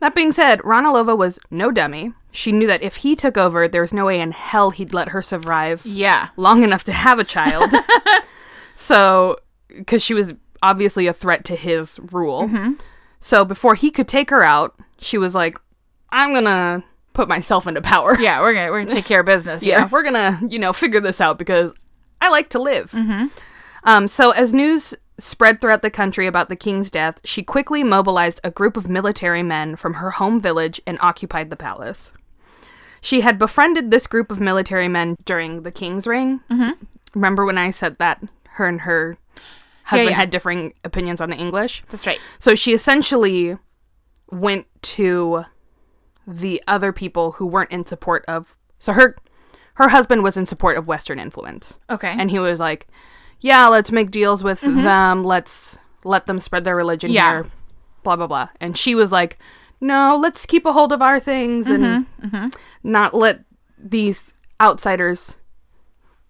That 0.00 0.14
being 0.14 0.32
said, 0.32 0.58
Ranalova 0.60 1.16
was 1.16 1.38
no 1.50 1.70
dummy. 1.70 2.12
She 2.32 2.50
knew 2.50 2.66
that 2.66 2.82
if 2.82 2.96
he 2.96 3.14
took 3.14 3.36
over, 3.36 3.68
there 3.68 3.82
was 3.82 3.92
no 3.92 4.06
way 4.06 4.20
in 4.20 4.32
hell 4.32 4.70
he'd 4.70 4.92
let 4.92 5.10
her 5.10 5.22
survive 5.22 5.82
Yeah. 5.86 6.28
long 6.36 6.64
enough 6.64 6.82
to 6.84 6.92
have 6.92 7.18
a 7.20 7.24
child. 7.24 7.72
so, 8.74 9.36
because 9.68 10.02
she 10.02 10.14
was 10.14 10.34
obviously 10.62 11.06
a 11.06 11.12
threat 11.12 11.44
to 11.44 11.56
his 11.56 12.00
rule. 12.10 12.44
Mm-hmm. 12.48 12.72
So, 13.20 13.44
before 13.44 13.74
he 13.76 13.90
could 13.90 14.08
take 14.08 14.30
her 14.30 14.42
out, 14.42 14.74
she 14.98 15.18
was 15.18 15.34
like, 15.36 15.56
I'm 16.10 16.32
gonna 16.34 16.82
put 17.12 17.28
myself 17.28 17.66
into 17.68 17.80
power. 17.80 18.18
Yeah, 18.18 18.40
we're 18.40 18.54
gonna 18.54 18.70
we're 18.72 18.80
gonna 18.82 18.94
take 18.94 19.04
care 19.04 19.20
of 19.20 19.26
business. 19.26 19.62
Yeah, 19.64 19.80
Yeah. 19.82 19.88
we're 19.88 20.02
gonna, 20.02 20.40
you 20.48 20.58
know, 20.58 20.72
figure 20.72 21.00
this 21.00 21.20
out 21.20 21.38
because 21.38 21.72
I 22.22 22.28
like 22.28 22.48
to 22.50 22.58
live. 22.58 22.92
Um, 23.84 24.06
so, 24.06 24.30
as 24.30 24.54
news 24.54 24.94
spread 25.18 25.60
throughout 25.60 25.82
the 25.82 25.90
country 25.90 26.26
about 26.26 26.48
the 26.48 26.56
king's 26.56 26.90
death, 26.90 27.20
she 27.24 27.42
quickly 27.42 27.82
mobilized 27.82 28.40
a 28.42 28.50
group 28.50 28.76
of 28.76 28.88
military 28.88 29.42
men 29.42 29.76
from 29.76 29.94
her 29.94 30.12
home 30.12 30.40
village 30.40 30.80
and 30.86 30.98
occupied 31.00 31.50
the 31.50 31.56
palace. 31.56 32.12
She 33.00 33.22
had 33.22 33.38
befriended 33.38 33.90
this 33.90 34.06
group 34.06 34.30
of 34.30 34.40
military 34.40 34.88
men 34.88 35.16
during 35.24 35.62
the 35.62 35.72
king's 35.72 36.06
reign. 36.06 36.40
Mm-hmm. 36.48 36.84
Remember 37.14 37.44
when 37.44 37.58
I 37.58 37.72
said 37.72 37.98
that 37.98 38.22
her 38.50 38.66
and 38.66 38.82
her 38.82 39.16
husband 39.84 40.10
yeah. 40.10 40.16
had 40.16 40.30
differing 40.30 40.74
opinions 40.84 41.20
on 41.20 41.30
the 41.30 41.36
English? 41.36 41.82
That's 41.90 42.06
right. 42.06 42.20
So 42.38 42.54
she 42.54 42.72
essentially 42.72 43.58
went 44.30 44.66
to 44.82 45.44
the 46.26 46.62
other 46.68 46.92
people 46.92 47.32
who 47.32 47.46
weren't 47.46 47.72
in 47.72 47.84
support 47.84 48.24
of 48.26 48.56
so 48.78 48.92
her 48.92 49.16
her 49.74 49.88
husband 49.88 50.22
was 50.22 50.36
in 50.36 50.46
support 50.46 50.76
of 50.76 50.86
western 50.86 51.18
influence. 51.18 51.78
Okay. 51.88 52.14
And 52.16 52.30
he 52.30 52.38
was 52.38 52.60
like, 52.60 52.86
"Yeah, 53.40 53.66
let's 53.68 53.92
make 53.92 54.10
deals 54.10 54.44
with 54.44 54.60
mm-hmm. 54.60 54.82
them. 54.82 55.24
Let's 55.24 55.78
let 56.04 56.26
them 56.26 56.40
spread 56.40 56.64
their 56.64 56.76
religion 56.76 57.10
Yeah. 57.10 57.30
here." 57.30 57.46
Blah 58.02 58.16
blah 58.16 58.26
blah. 58.26 58.48
And 58.60 58.76
she 58.76 58.94
was 58.94 59.12
like, 59.12 59.38
"No, 59.80 60.16
let's 60.16 60.46
keep 60.46 60.66
a 60.66 60.72
hold 60.72 60.92
of 60.92 61.02
our 61.02 61.20
things 61.20 61.68
and 61.68 61.84
mm-hmm. 61.84 62.26
Mm-hmm. 62.26 62.46
not 62.82 63.14
let 63.14 63.40
these 63.78 64.34
outsiders 64.60 65.38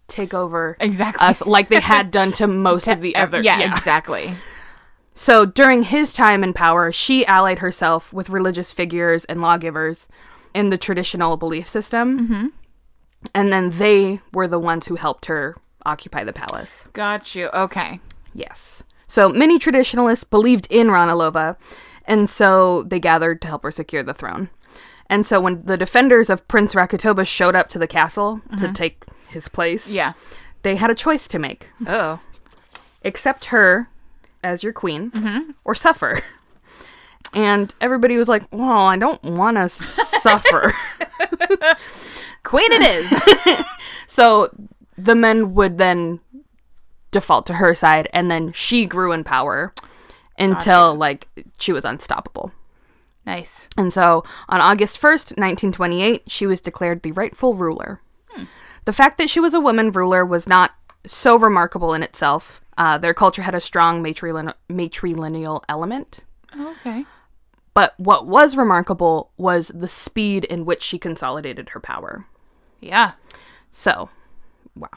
take 0.08 0.34
over 0.34 0.76
Exactly. 0.80 1.26
us 1.26 1.44
like 1.46 1.68
they 1.68 1.80
had 1.80 2.10
done 2.18 2.32
to 2.32 2.46
most 2.46 2.86
of 2.86 3.00
the 3.00 3.16
other 3.16 3.40
yeah, 3.40 3.72
exactly. 3.74 4.34
so 5.14 5.46
during 5.46 5.84
his 5.84 6.12
time 6.12 6.44
in 6.44 6.52
power, 6.52 6.92
she 6.92 7.24
allied 7.26 7.60
herself 7.60 8.12
with 8.12 8.28
religious 8.28 8.72
figures 8.72 9.24
and 9.26 9.40
lawgivers 9.40 10.08
in 10.54 10.68
the 10.70 10.76
traditional 10.76 11.36
belief 11.36 11.66
system. 11.66 12.52
And 13.34 13.52
then 13.52 13.70
they 13.70 14.20
were 14.32 14.48
the 14.48 14.58
ones 14.58 14.86
who 14.86 14.96
helped 14.96 15.26
her 15.26 15.56
occupy 15.84 16.24
the 16.24 16.32
palace. 16.32 16.84
Got 16.92 17.34
you. 17.34 17.48
Okay. 17.48 18.00
Yes. 18.32 18.82
So 19.06 19.28
many 19.28 19.58
traditionalists 19.58 20.24
believed 20.24 20.66
in 20.70 20.88
Ranalova, 20.88 21.56
and 22.06 22.28
so 22.28 22.82
they 22.84 22.98
gathered 22.98 23.42
to 23.42 23.48
help 23.48 23.62
her 23.62 23.70
secure 23.70 24.02
the 24.02 24.14
throne. 24.14 24.48
And 25.06 25.26
so 25.26 25.40
when 25.40 25.62
the 25.66 25.76
defenders 25.76 26.30
of 26.30 26.46
Prince 26.48 26.74
Rakatoba 26.74 27.26
showed 27.26 27.54
up 27.54 27.68
to 27.70 27.78
the 27.78 27.86
castle 27.86 28.40
to 28.52 28.64
mm-hmm. 28.64 28.72
take 28.72 29.04
his 29.28 29.48
place, 29.48 29.88
Yeah. 29.88 30.14
they 30.62 30.76
had 30.76 30.90
a 30.90 30.94
choice 30.94 31.28
to 31.28 31.38
make 31.38 31.68
Oh. 31.86 32.20
accept 33.04 33.46
her 33.46 33.88
as 34.42 34.62
your 34.62 34.72
queen 34.72 35.10
mm-hmm. 35.10 35.50
or 35.64 35.74
suffer. 35.74 36.20
And 37.34 37.74
everybody 37.80 38.16
was 38.16 38.28
like, 38.28 38.44
well, 38.50 38.86
I 38.86 38.96
don't 38.96 39.22
want 39.22 39.56
to 39.56 39.68
suffer. 39.68 40.72
Queen 42.42 42.70
it 42.70 42.82
is. 42.82 43.64
so 44.06 44.48
the 44.96 45.14
men 45.14 45.54
would 45.54 45.78
then 45.78 46.20
default 47.10 47.46
to 47.46 47.54
her 47.54 47.74
side, 47.74 48.08
and 48.12 48.30
then 48.30 48.52
she 48.52 48.86
grew 48.86 49.12
in 49.12 49.24
power 49.24 49.72
until 50.38 50.94
like 50.94 51.28
she 51.58 51.72
was 51.72 51.84
unstoppable. 51.84 52.52
nice. 53.24 53.68
And 53.76 53.92
so 53.92 54.24
on 54.48 54.60
August 54.60 55.00
1st, 55.00 55.38
1928, 55.38 56.24
she 56.26 56.46
was 56.46 56.60
declared 56.60 57.02
the 57.02 57.12
rightful 57.12 57.54
ruler. 57.54 58.00
The 58.84 58.92
fact 58.92 59.16
that 59.18 59.30
she 59.30 59.38
was 59.38 59.54
a 59.54 59.60
woman 59.60 59.92
ruler 59.92 60.26
was 60.26 60.48
not 60.48 60.72
so 61.06 61.36
remarkable 61.36 61.94
in 61.94 62.02
itself. 62.02 62.60
Uh, 62.76 62.98
their 62.98 63.14
culture 63.14 63.42
had 63.42 63.54
a 63.54 63.60
strong 63.60 64.02
matrilineal, 64.02 64.54
matrilineal 64.68 65.62
element. 65.68 66.24
Okay. 66.58 67.04
But 67.74 67.94
what 67.98 68.26
was 68.26 68.56
remarkable 68.56 69.30
was 69.36 69.72
the 69.74 69.88
speed 69.88 70.44
in 70.44 70.64
which 70.64 70.82
she 70.82 70.98
consolidated 70.98 71.70
her 71.70 71.80
power. 71.80 72.26
Yeah. 72.80 73.12
So, 73.70 74.10
wow. 74.76 74.88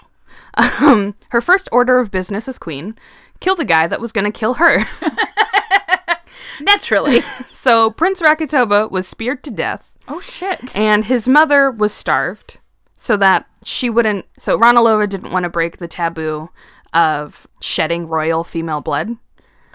Um, 0.82 1.16
her 1.30 1.42
first 1.42 1.70
order 1.72 2.00
of 2.00 2.12
business 2.12 2.48
as 2.48 2.58
queen 2.58 2.96
kill 3.40 3.56
the 3.56 3.66
guy 3.66 3.88
that 3.88 4.02
was 4.02 4.12
going 4.12 4.26
to 4.26 4.38
kill 4.38 4.56
her. 4.56 4.84
Naturally. 6.60 7.22
so, 7.52 7.92
Prince 7.92 8.22
Rakatoba 8.22 8.90
was 8.90 9.08
speared 9.08 9.44
to 9.44 9.52
death, 9.52 9.92
oh 10.08 10.22
shit. 10.22 10.76
and 10.76 11.06
his 11.06 11.28
mother 11.28 11.70
was 11.70 11.94
starved 11.94 12.60
so 12.94 13.18
that 13.18 13.46
she 13.64 13.90
wouldn't. 13.90 14.26
So, 14.38 14.58
Ranalova 14.58 15.08
didn't 15.10 15.32
want 15.32 15.44
to 15.44 15.50
break 15.50 15.78
the 15.78 15.88
taboo 15.88 16.50
of 16.94 17.48
shedding 17.62 18.08
royal 18.08 18.44
female 18.44 18.82
blood. 18.82 19.18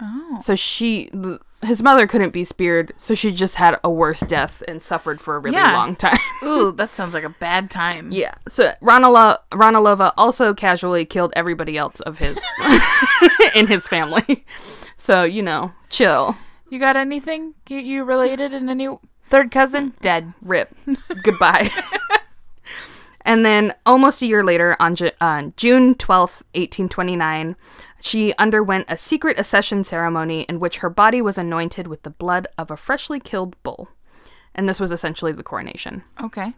Oh. 0.01 0.39
So, 0.41 0.57
she. 0.57 1.11
His 1.63 1.83
mother 1.83 2.07
couldn't 2.07 2.31
be 2.33 2.45
speared, 2.45 2.93
so 2.97 3.15
she 3.15 3.33
just 3.33 3.57
had 3.57 3.79
a 3.85 3.91
worse 3.91 4.21
death 4.21 4.63
and 4.67 4.81
suffered 4.81 5.21
for 5.21 5.37
a 5.37 5.39
really 5.39 5.57
Yeah. 5.59 5.73
long 5.75 5.95
time. 5.95 6.17
Ooh, 6.43 6.73
that 6.73 6.91
sounds 6.91 7.13
like 7.13 7.25
a 7.25 7.29
bad 7.29 7.71
time. 7.71 8.11
Yeah. 8.11 8.35
So 8.49 8.73
Ranala- 8.83 9.39
Ranalova 9.53 10.13
also 10.17 10.55
casually 10.55 11.05
killed 11.05 11.33
everybody 11.37 11.77
else 11.77 12.01
of 12.01 12.19
his 12.19 12.39
in 13.55 13.67
his 13.67 13.87
family. 13.89 14.45
So, 14.97 15.23
you 15.25 15.43
know, 15.43 15.73
chill. 15.91 16.37
You 16.71 16.79
got 16.79 16.97
anything? 16.97 17.55
You, 17.69 17.79
you 17.79 18.05
related 18.05 18.55
in 18.55 18.69
any 18.71 18.89
third 19.25 19.51
cousin? 19.51 19.93
Dead. 20.01 20.33
Rip. 20.41 20.75
Goodbye. 21.23 21.69
And 23.23 23.45
then 23.45 23.75
almost 23.85 24.23
a 24.23 24.27
year 24.27 24.43
later, 24.43 24.77
on 24.81 24.95
Ju- 24.95 25.11
uh, 25.21 25.51
June 25.57 25.95
12th, 25.95 26.43
1829, 26.55 27.57
she 28.01 28.35
underwent 28.35 28.87
a 28.89 28.97
secret 28.97 29.39
accession 29.39 29.85
ceremony 29.85 30.43
in 30.43 30.59
which 30.59 30.79
her 30.79 30.91
body 30.91 31.21
was 31.21 31.37
anointed 31.37 31.87
with 31.87 32.03
the 32.03 32.11
blood 32.11 32.49
of 32.57 32.71
a 32.71 32.77
freshly 32.77 33.21
killed 33.21 33.61
bull. 33.63 33.89
And 34.55 34.69
this 34.69 34.81
was 34.81 34.91
essentially 34.91 35.33
the 35.33 35.43
coronation. 35.43 36.03
Okay. 36.23 36.55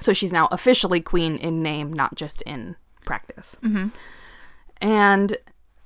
So 0.00 0.12
she's 0.12 0.32
now 0.32 0.48
officially 0.50 1.00
queen 1.00 1.36
in 1.36 1.62
name, 1.62 1.92
not 1.92 2.14
just 2.14 2.42
in 2.42 2.76
practice. 3.04 3.56
Mm-hmm. 3.62 3.88
And 4.80 5.36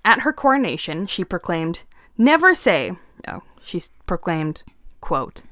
at 0.04 0.20
her 0.20 0.32
coronation, 0.32 1.06
she 1.06 1.24
proclaimed, 1.24 1.82
Never 2.18 2.54
say, 2.54 2.92
oh, 3.26 3.42
she 3.60 3.82
proclaimed, 4.06 4.62
quote, 5.00 5.42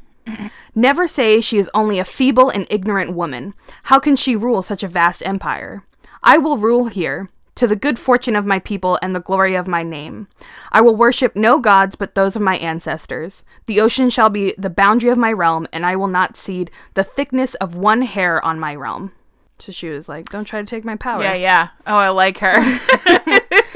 Never 0.74 1.08
say 1.08 1.40
she 1.40 1.58
is 1.58 1.70
only 1.74 1.98
a 1.98 2.04
feeble 2.04 2.48
and 2.48 2.66
ignorant 2.70 3.14
woman. 3.14 3.54
How 3.84 3.98
can 3.98 4.16
she 4.16 4.36
rule 4.36 4.62
such 4.62 4.82
a 4.82 4.88
vast 4.88 5.22
empire? 5.24 5.84
I 6.22 6.38
will 6.38 6.58
rule 6.58 6.86
here, 6.86 7.30
to 7.60 7.66
the 7.66 7.76
good 7.76 7.98
fortune 7.98 8.36
of 8.36 8.46
my 8.46 8.58
people 8.58 8.98
and 9.02 9.14
the 9.14 9.20
glory 9.20 9.54
of 9.54 9.68
my 9.68 9.82
name. 9.82 10.28
I 10.72 10.80
will 10.80 10.96
worship 10.96 11.36
no 11.36 11.58
gods 11.58 11.94
but 11.94 12.14
those 12.14 12.34
of 12.34 12.42
my 12.42 12.56
ancestors. 12.56 13.44
The 13.66 13.80
ocean 13.80 14.08
shall 14.08 14.30
be 14.30 14.54
the 14.56 14.70
boundary 14.70 15.10
of 15.10 15.18
my 15.18 15.32
realm, 15.32 15.66
and 15.72 15.84
I 15.84 15.94
will 15.94 16.08
not 16.08 16.38
cede 16.38 16.70
the 16.94 17.04
thickness 17.04 17.54
of 17.56 17.74
one 17.76 18.02
hair 18.02 18.42
on 18.42 18.58
my 18.58 18.74
realm. 18.74 19.12
So 19.58 19.72
she 19.72 19.90
was 19.90 20.08
like, 20.08 20.30
Don't 20.30 20.46
try 20.46 20.60
to 20.60 20.66
take 20.66 20.86
my 20.86 20.96
power. 20.96 21.22
Yeah, 21.22 21.34
yeah. 21.34 21.68
Oh, 21.86 21.96
I 21.96 22.08
like 22.08 22.38
her. 22.38 22.56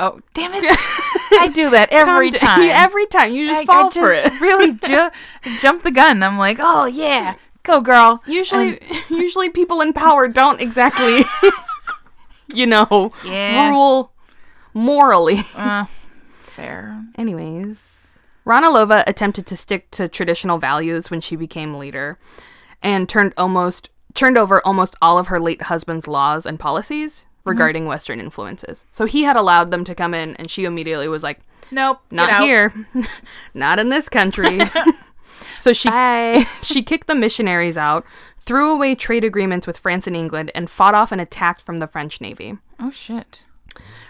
oh, 0.00 0.20
damn 0.34 0.50
it. 0.54 0.64
I 1.40 1.50
do 1.54 1.70
that 1.70 1.88
every 1.92 2.30
time. 2.32 2.68
every 2.72 3.06
time. 3.06 3.32
You 3.32 3.48
just 3.48 3.62
I, 3.62 3.64
fall 3.66 3.86
I 3.86 3.90
for 3.90 4.14
just 4.14 4.26
it. 4.26 4.32
really 4.40 4.72
ju- 4.72 5.10
jump 5.60 5.82
the 5.82 5.90
gun. 5.90 6.22
I'm 6.22 6.38
like, 6.38 6.58
oh, 6.60 6.86
yeah. 6.86 7.36
Go, 7.62 7.80
girl. 7.80 8.22
Usually, 8.26 8.80
usually 9.08 9.48
people 9.48 9.80
in 9.80 9.92
power 9.92 10.26
don't 10.26 10.60
exactly, 10.60 11.24
you 12.52 12.66
know, 12.66 13.12
Yeah. 13.24 13.70
rule 13.70 14.12
morally. 14.74 15.42
Uh, 15.54 15.84
fair. 16.42 17.04
Anyways, 17.16 17.78
Ranalova 18.44 19.04
attempted 19.06 19.46
to 19.46 19.56
stick 19.56 19.90
to 19.92 20.08
traditional 20.08 20.58
values 20.58 21.08
when 21.10 21.20
she 21.20 21.36
became 21.36 21.74
leader 21.74 22.18
and 22.82 23.08
turned 23.08 23.32
almost 23.36 23.90
turned 24.14 24.36
over 24.36 24.60
almost 24.66 24.96
all 25.00 25.16
of 25.18 25.28
her 25.28 25.38
late 25.40 25.62
husband's 25.62 26.08
laws 26.08 26.44
and 26.44 26.58
policies 26.58 27.26
Mm-hmm. 27.42 27.50
regarding 27.50 27.86
western 27.86 28.20
influences. 28.20 28.86
So 28.92 29.04
he 29.04 29.24
had 29.24 29.36
allowed 29.36 29.72
them 29.72 29.82
to 29.84 29.96
come 29.96 30.14
in 30.14 30.36
and 30.36 30.48
she 30.48 30.64
immediately 30.64 31.08
was 31.08 31.24
like, 31.24 31.40
Nope. 31.72 31.98
"Not 32.10 32.42
here. 32.42 32.72
Not 33.54 33.80
in 33.80 33.88
this 33.88 34.08
country." 34.08 34.60
so 35.58 35.72
she 35.72 35.88
Bye. 35.90 36.44
she 36.62 36.84
kicked 36.84 37.08
the 37.08 37.16
missionaries 37.16 37.76
out, 37.76 38.04
threw 38.38 38.70
away 38.70 38.94
trade 38.94 39.24
agreements 39.24 39.66
with 39.66 39.78
France 39.78 40.06
and 40.06 40.14
England 40.14 40.52
and 40.54 40.70
fought 40.70 40.94
off 40.94 41.10
an 41.10 41.18
attack 41.18 41.60
from 41.60 41.78
the 41.78 41.88
French 41.88 42.20
navy. 42.20 42.58
oh 42.78 42.92
shit. 42.92 43.44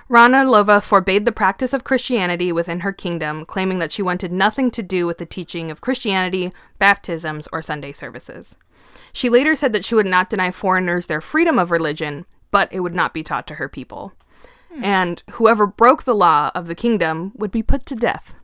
Rana 0.09 0.45
Lova 0.45 0.83
forbade 0.83 1.25
the 1.25 1.33
practice 1.33 1.73
of 1.73 1.85
Christianity 1.85 2.53
within 2.53 2.81
her 2.81 2.92
kingdom, 2.92 3.47
claiming 3.47 3.79
that 3.79 3.92
she 3.92 4.03
wanted 4.03 4.31
nothing 4.31 4.71
to 4.73 4.83
do 4.83 5.07
with 5.07 5.16
the 5.16 5.25
teaching 5.25 5.71
of 5.71 5.81
Christianity, 5.81 6.53
baptisms, 6.79 7.49
or 7.51 7.62
Sunday 7.62 7.92
services. 7.92 8.57
She 9.14 9.31
later 9.31 9.57
said 9.57 9.73
that 9.73 9.87
she 9.87 9.95
would 9.95 10.05
not 10.07 10.29
deny 10.29 10.51
foreigners 10.51 11.07
their 11.07 11.23
freedom 11.23 11.59
of 11.59 11.71
religion, 11.71 12.27
but 12.53 12.73
it 12.73 12.81
would 12.81 12.95
not 12.95 13.12
be 13.12 13.25
taught 13.25 13.49
to 13.49 13.55
her 13.57 13.69
people. 13.69 14.12
And 14.81 15.23
whoever 15.33 15.67
broke 15.67 16.05
the 16.05 16.15
law 16.15 16.51
of 16.55 16.67
the 16.69 16.75
kingdom 16.77 17.33
would 17.35 17.51
be 17.51 17.62
put 17.62 17.85
to 17.87 17.95
death. 17.97 18.35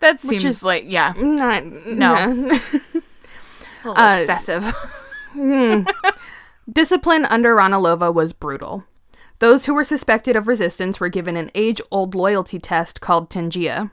That 0.00 0.20
seems 0.20 0.44
is- 0.44 0.62
like 0.64 0.82
yeah, 0.86 1.12
Not, 1.16 1.64
No. 1.64 2.26
no. 2.32 2.50
a 3.84 3.88
little 3.88 3.96
Uh, 3.98 4.16
excessive. 4.18 4.74
Discipline 6.70 7.24
under 7.24 7.56
Ranalova 7.56 8.12
was 8.12 8.32
brutal. 8.32 8.84
Those 9.38 9.64
who 9.64 9.74
were 9.74 9.82
suspected 9.84 10.36
of 10.36 10.46
resistance 10.46 11.00
were 11.00 11.08
given 11.08 11.36
an 11.36 11.50
age 11.54 11.80
old 11.90 12.14
loyalty 12.14 12.58
test 12.58 13.00
called 13.00 13.30
Tengia. 13.30 13.90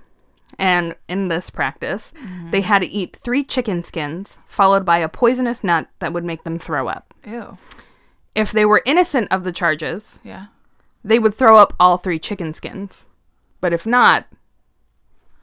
And 0.58 0.96
in 1.08 1.28
this 1.28 1.50
practice, 1.50 2.12
they 2.52 2.62
had 2.62 2.80
to 2.80 2.88
eat 2.88 3.16
three 3.24 3.44
chicken 3.44 3.84
skins, 3.84 4.40
followed 4.46 4.84
by 4.86 4.98
a 4.98 5.08
poisonous 5.10 5.64
nut 5.64 5.88
that 6.00 6.12
would 6.12 6.24
make 6.26 6.44
them 6.44 6.60
throw 6.60 6.88
up. 6.88 7.14
Ew. 7.26 7.58
If 8.40 8.52
they 8.52 8.66
were 8.66 8.82
innocent 8.86 9.28
of 9.32 9.44
the 9.44 9.52
charges, 9.52 10.20
Yeah. 10.24 10.48
they 11.04 11.20
would 11.20 11.36
throw 11.36 11.58
up 11.58 11.74
all 11.80 11.98
three 11.98 12.20
chicken 12.20 12.54
skins. 12.54 13.06
But 13.62 13.74
if 13.74 13.86
not, 13.86 14.26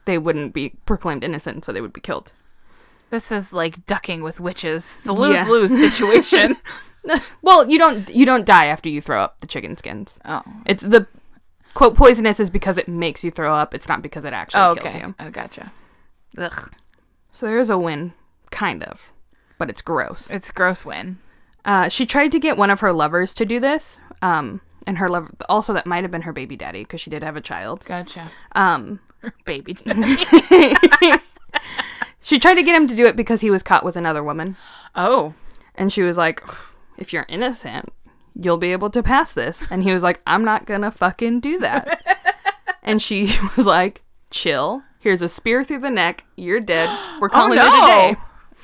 they 0.05 0.17
wouldn't 0.17 0.53
be 0.53 0.73
proclaimed 0.85 1.23
innocent, 1.23 1.65
so 1.65 1.71
they 1.71 1.81
would 1.81 1.93
be 1.93 2.01
killed. 2.01 2.31
This 3.09 3.31
is 3.31 3.53
like 3.53 3.85
ducking 3.85 4.21
with 4.23 4.39
witches. 4.39 4.95
It's 4.99 5.07
a 5.09 5.13
Yeah. 5.13 5.45
lose 5.45 5.71
lose 5.71 5.93
situation. 5.93 6.57
Well, 7.41 7.69
you 7.69 7.77
don't 7.79 8.09
you 8.13 8.25
don't 8.25 8.45
die 8.45 8.65
after 8.65 8.89
you 8.89 8.99
throw 8.99 9.21
up 9.21 9.39
the 9.39 9.47
chicken 9.47 9.77
skins. 9.77 10.19
oh. 10.25 10.41
It's 10.65 10.81
the 10.81 11.07
quote 11.73 11.95
poisonous 11.95 12.37
is 12.37 12.49
because 12.49 12.77
it 12.77 12.89
makes 12.89 13.23
you 13.23 13.31
throw 13.31 13.55
up. 13.55 13.73
It's 13.73 13.87
not 13.87 14.01
because 14.01 14.25
it 14.25 14.33
actually 14.33 14.59
Oh, 14.61 14.75
kills 14.75 14.93
okay. 14.93 15.05
you. 15.07 15.15
I 15.17 15.29
gotcha. 15.29 15.71
Ugh. 16.37 16.69
So 17.31 17.45
there 17.45 17.59
is 17.59 17.69
a 17.69 17.77
win, 17.77 18.11
kind 18.51 18.83
of, 18.83 19.13
but 19.57 19.69
it's 19.69 19.81
gross. 19.81 20.29
It's 20.29 20.51
gross 20.51 20.83
win. 20.83 21.19
Uh, 21.67 21.89
she 21.89 22.05
tried 22.05 22.31
to 22.31 22.39
get 22.39 22.57
one 22.57 22.71
of 22.71 22.79
her 22.79 22.91
lovers 22.91 23.33
to 23.35 23.45
do 23.45 23.59
this, 23.59 24.01
um, 24.23 24.61
and 24.87 24.97
her 24.97 25.09
lover 25.09 25.29
also 25.49 25.73
that 25.73 25.85
might 25.85 26.03
have 26.03 26.11
been 26.11 26.23
her 26.23 26.33
baby 26.33 26.55
daddy 26.55 26.83
because 26.83 27.01
she 27.01 27.09
did 27.09 27.21
have 27.21 27.35
a 27.35 27.41
child. 27.41 27.85
Gotcha. 27.85 28.31
Um, 28.53 29.01
Baby. 29.45 29.73
Daddy. 29.73 31.19
she 32.21 32.39
tried 32.39 32.55
to 32.55 32.63
get 32.63 32.75
him 32.75 32.87
to 32.87 32.95
do 32.95 33.05
it 33.05 33.15
because 33.15 33.41
he 33.41 33.51
was 33.51 33.63
caught 33.63 33.83
with 33.83 33.95
another 33.95 34.23
woman, 34.23 34.55
oh. 34.95 35.33
and 35.75 35.91
she 35.91 36.01
was 36.01 36.17
like, 36.17 36.43
"If 36.97 37.13
you're 37.13 37.25
innocent, 37.29 37.89
you'll 38.39 38.57
be 38.57 38.71
able 38.71 38.89
to 38.91 39.03
pass 39.03 39.33
this," 39.33 39.63
and 39.69 39.83
he 39.83 39.91
was 39.91 40.03
like, 40.03 40.21
"I'm 40.27 40.43
not 40.43 40.65
gonna 40.65 40.91
fucking 40.91 41.39
do 41.39 41.59
that," 41.59 42.45
and 42.83 43.01
she 43.01 43.29
was 43.57 43.65
like, 43.65 44.03
"Chill." 44.29 44.83
Here's 44.99 45.21
a 45.21 45.29
spear 45.29 45.63
through 45.63 45.79
the 45.79 45.91
neck. 45.91 46.25
You're 46.35 46.59
dead. 46.59 46.89
We're 47.21 47.29
calling 47.29 47.57
it 47.57 47.61
a 47.61 47.87
day. 47.87 48.15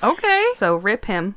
Okay. 0.02 0.46
So 0.56 0.76
rip 0.76 1.06
him. 1.06 1.36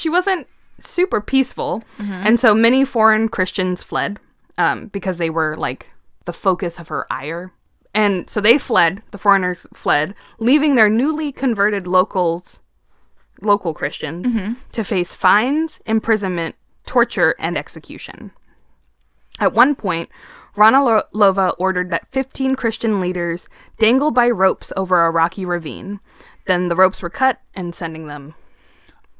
She 0.00 0.08
wasn't 0.08 0.46
super 0.78 1.20
peaceful, 1.20 1.82
and 1.98 2.40
so 2.40 2.54
many 2.54 2.84
foreign 2.84 3.28
Christians 3.28 3.82
fled 3.82 4.18
um, 4.56 4.86
because 4.86 5.18
they 5.18 5.28
were 5.30 5.56
like 5.56 5.90
the 6.24 6.32
focus 6.32 6.78
of 6.80 6.88
her 6.88 7.06
ire. 7.12 7.52
And 7.94 8.30
so 8.30 8.40
they 8.40 8.56
fled. 8.56 9.02
The 9.10 9.18
foreigners 9.18 9.66
fled, 9.74 10.14
leaving 10.38 10.74
their 10.76 10.88
newly 10.88 11.32
converted 11.32 11.86
locals, 11.86 12.62
local 13.42 13.74
Christians, 13.74 14.56
to 14.72 14.84
face 14.84 15.14
fines, 15.14 15.80
imprisonment, 15.86 16.54
torture, 16.86 17.34
and 17.38 17.58
execution. 17.58 18.30
At 19.40 19.52
one 19.54 19.74
point, 19.74 20.08
Rana 20.56 20.84
Lo- 20.84 21.02
Lova 21.14 21.54
ordered 21.58 21.90
that 21.90 22.10
15 22.12 22.54
Christian 22.54 23.00
leaders 23.00 23.48
dangle 23.78 24.10
by 24.10 24.30
ropes 24.30 24.72
over 24.76 25.04
a 25.04 25.10
rocky 25.10 25.44
ravine. 25.44 26.00
Then 26.46 26.68
the 26.68 26.76
ropes 26.76 27.02
were 27.02 27.10
cut 27.10 27.40
and 27.54 27.74
sending 27.74 28.06
them 28.06 28.34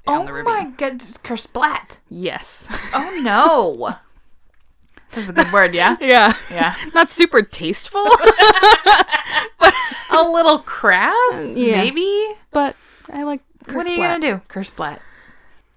down 0.07 0.23
oh 0.23 0.27
the 0.27 0.33
ravine. 0.33 0.53
my 0.55 0.65
god, 0.77 1.01
just 1.01 1.23
kersplat. 1.23 1.99
Yes. 2.09 2.69
Oh 2.93 3.19
no. 3.23 3.97
That's 5.13 5.29
a 5.29 5.33
good 5.33 5.53
word, 5.53 5.75
yeah? 5.75 5.97
yeah. 6.01 6.33
Yeah. 6.51 6.77
Not 6.95 7.11
super 7.11 7.43
tasteful, 7.43 8.05
but 9.59 9.75
A 10.11 10.23
little 10.23 10.61
crass, 10.61 11.55
yeah. 11.55 11.79
maybe? 11.79 12.35
but 12.53 12.77
I 13.13 13.25
like 13.25 13.41
What 13.73 13.87
are 13.87 13.91
you 13.93 13.99
gonna 13.99 14.21
do? 14.21 14.41
Curse 14.49 14.71
Kersplat. 14.71 14.99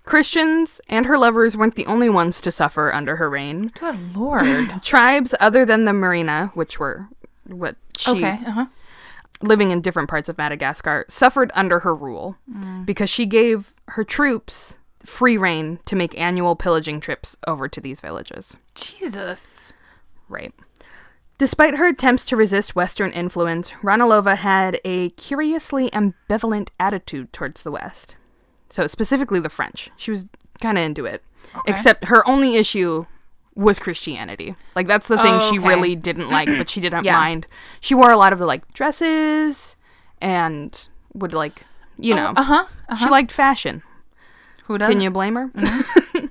Christians 0.06 0.82
and 0.90 1.06
her 1.06 1.18
lovers 1.18 1.56
weren't 1.56 1.76
the 1.76 1.86
only 1.86 2.10
ones 2.10 2.42
to 2.42 2.52
suffer 2.52 2.94
under 2.94 3.16
her 3.16 3.30
reign. 3.30 3.68
Good 3.80 4.16
lord. 4.16 4.82
Tribes 4.84 5.34
other 5.40 5.66
than 5.66 5.86
the 5.86 5.92
Merina, 5.92 6.54
which 6.56 6.78
were 6.78 7.08
what 7.46 7.76
she 7.98 8.12
okay. 8.12 8.40
Uh-huh. 8.46 8.66
Living 9.44 9.72
in 9.72 9.82
different 9.82 10.10
parts 10.10 10.30
of 10.30 10.38
Madagascar, 10.38 11.06
suffered 11.08 11.52
under 11.54 11.80
her 11.80 11.94
rule 11.94 12.38
mm. 12.50 12.86
because 12.86 13.10
she 13.10 13.26
gave 13.26 13.76
her 13.90 14.04
troops 14.04 14.78
free 15.06 15.38
reign 15.38 15.80
to 15.86 15.96
make 15.96 16.18
annual 16.20 16.56
pillaging 16.56 17.00
trips 17.00 17.36
over 17.46 17.68
to 17.68 17.82
these 17.82 18.02
villages. 18.02 18.58
Jesus. 18.74 19.74
Right. 20.30 20.54
Despite 21.38 21.76
her 21.76 21.88
attempts 21.88 22.26
to 22.26 22.38
resist 22.38 22.76
Western 22.76 23.12
influence, 23.12 23.72
Ranalova 23.82 24.38
had 24.38 24.80
a 24.86 25.10
curiously 25.12 25.90
ambivalent 25.90 26.70
attitude 26.80 27.34
towards 27.34 27.64
the 27.64 27.72
West. 27.72 28.16
So, 28.70 28.88
specifically 28.88 29.40
the 29.40 29.50
French. 29.50 29.90
She 29.98 30.12
was 30.12 30.28
kind 30.62 30.78
of 30.78 30.84
into 30.84 31.06
it. 31.06 31.22
Except 31.68 32.06
her 32.06 32.28
only 32.28 32.56
issue 32.56 33.06
was 33.56 33.78
Christianity. 33.80 34.56
Like, 34.76 34.88
that's 34.88 35.08
the 35.08 35.18
thing 35.18 35.40
she 35.40 35.60
Okay. 35.60 35.68
really 35.68 35.96
didn't 35.96 36.30
like, 36.30 36.48
but 36.58 36.70
she 36.70 36.82
didn't 36.82 37.04
Yeah. 37.06 37.18
mind. 37.18 37.46
She 37.80 37.94
wore 37.96 38.12
a 38.12 38.18
lot 38.18 38.34
of 38.34 38.40
the, 38.40 38.46
like, 38.46 38.72
dresses 38.74 39.76
and 40.22 40.88
would, 41.14 41.34
like, 41.34 41.64
you 41.98 42.16
know, 42.16 42.34
Uh-huh. 42.36 42.66
she 42.98 43.08
liked 43.10 43.32
fashion. 43.32 43.84
Who 44.64 44.78
doesn't? 44.78 44.94
Can 44.94 45.02
you 45.02 45.12
blame 45.12 45.36
her? 45.36 45.52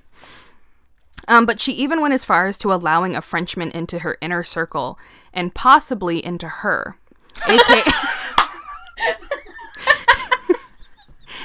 um, 1.29 1.47
but 1.47 1.61
she 1.61 1.73
even 1.73 2.01
went 2.01 2.15
as 2.15 2.25
far 2.25 2.47
as 2.47 2.59
to 2.59 2.73
allowing 2.73 3.15
a 3.15 3.21
Frenchman 3.23 3.71
into 3.71 4.01
her 4.01 4.17
inner 4.21 4.43
circle 4.43 4.99
and 5.33 5.55
possibly 5.55 6.25
into 6.25 6.49
her. 6.49 6.97
AKA, 7.47 7.83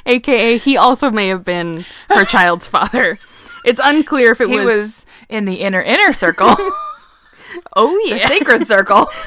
AKA 0.06 0.58
he 0.60 0.78
also 0.78 1.10
may 1.12 1.28
have 1.28 1.44
been 1.44 1.86
her 2.10 2.26
child's 2.26 2.68
father. 2.68 3.20
It's 3.66 3.80
unclear 3.84 4.32
if 4.32 4.42
it 4.42 4.50
He 4.50 4.56
was, 4.58 4.66
was 4.66 5.06
in 5.30 5.46
the 5.46 5.56
inner 5.56 5.82
inner 5.82 6.14
circle. 6.14 6.48
oh 7.76 8.02
yeah, 8.06 8.16
the 8.16 8.20
sacred 8.28 8.68
circle. 8.68 9.08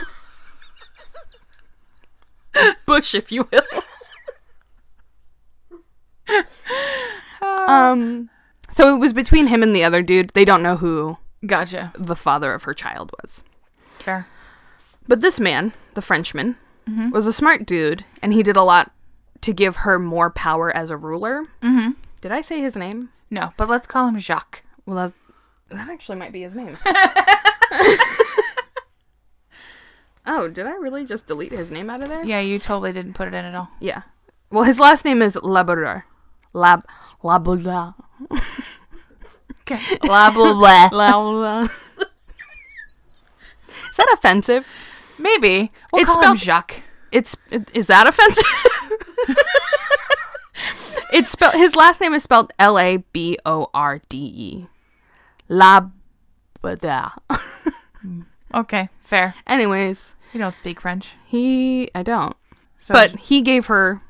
bush 2.87 3.15
if 3.15 3.31
you 3.31 3.49
will. 3.53 3.63
um 7.69 8.29
so 8.71 8.95
it 8.95 8.99
was 8.99 9.13
between 9.13 9.49
him 9.49 9.63
and 9.63 9.75
the 9.75 9.85
other 9.85 10.03
dude. 10.03 10.31
They 10.31 10.45
don't 10.45 10.63
know 10.63 10.77
who 10.77 11.19
Gotcha. 11.45 11.93
the 11.99 12.17
father 12.17 12.53
of 12.55 12.63
her 12.65 12.75
child 12.75 13.13
was. 13.23 13.43
Fair. 13.99 14.27
But 15.09 15.21
this 15.21 15.41
man, 15.41 15.73
the 15.95 16.03
Frenchman, 16.03 16.57
was 17.13 17.27
a 17.29 17.33
smart 17.33 17.67
dude, 17.67 18.05
and 18.21 18.33
he 18.33 18.43
did 18.43 18.57
a 18.57 18.63
lot 18.65 18.91
to 19.43 19.53
give 19.53 19.77
her 19.77 19.97
more 19.99 20.29
power 20.31 20.75
as 20.77 20.91
a 20.91 20.97
ruler. 20.97 21.45
Mm-hmm. 21.63 21.91
Did 22.21 22.33
I 22.33 22.41
say 22.43 22.61
his 22.61 22.75
name? 22.77 23.11
No, 23.31 23.53
but 23.57 23.69
let's 23.69 23.87
call 23.87 24.09
him 24.09 24.19
Jacques. 24.19 24.63
Well, 24.87 25.13
that, 25.71 25.89
actually 25.89 26.19
might 26.19 26.33
be 26.33 26.43
his 26.43 26.55
name. 26.55 26.77
oh, 30.27 30.49
did 30.49 30.67
I 30.67 30.73
really 30.73 31.05
just 31.05 31.27
delete 31.27 31.53
his 31.53 31.71
name 31.71 31.91
out 31.91 32.03
of 32.03 32.09
there? 32.09 32.25
Yeah, 32.25 32.41
you 32.41 32.59
totally 32.59 32.93
didn't 32.93 33.15
put 33.15 33.29
it 33.29 33.35
in 33.35 33.45
at 33.45 33.55
all. 33.55 33.69
Yeah. 33.81 34.03
Well, 34.51 34.65
his 34.65 34.79
last 34.81 35.05
name 35.05 35.23
is 35.23 35.37
Labrador. 35.37 36.07
Lab. 36.53 36.85
Labrador. 37.23 37.95
Okay. 39.73 39.99
Labrador. 40.03 41.63
is 43.91 43.97
that 43.97 44.13
offensive? 44.15 44.67
Maybe. 45.17 45.71
We'll 45.93 46.03
It's 46.03 46.11
call 46.11 46.23
him 46.23 46.25
spelled- 46.25 46.39
Jacques. 46.39 46.83
It's 47.13 47.37
is 47.73 47.87
that 47.87 48.09
offensive? 48.09 48.45
it's 51.13 51.31
spelled 51.31 51.55
his 51.55 51.77
last 51.77 52.01
name 52.01 52.15
is 52.15 52.25
spelled 52.25 52.53
L 52.59 52.81
A 52.81 52.97
B 53.13 53.39
O 53.47 53.69
R 53.73 54.01
D 54.09 54.17
E. 54.19 54.67
Lab 55.51 55.93
but. 56.63 56.81
Mm. 56.81 58.25
Okay, 58.55 58.89
fair. 59.03 59.35
Anyways, 59.47 60.15
You 60.33 60.41
don't 60.41 60.57
speak 60.57 60.81
French. 60.81 61.13
he 61.27 61.91
I 61.95 62.03
don't. 62.03 62.35
So 62.79 62.95
but 62.95 63.11
he 63.29 63.43
gave 63.43 63.67
her 63.67 64.01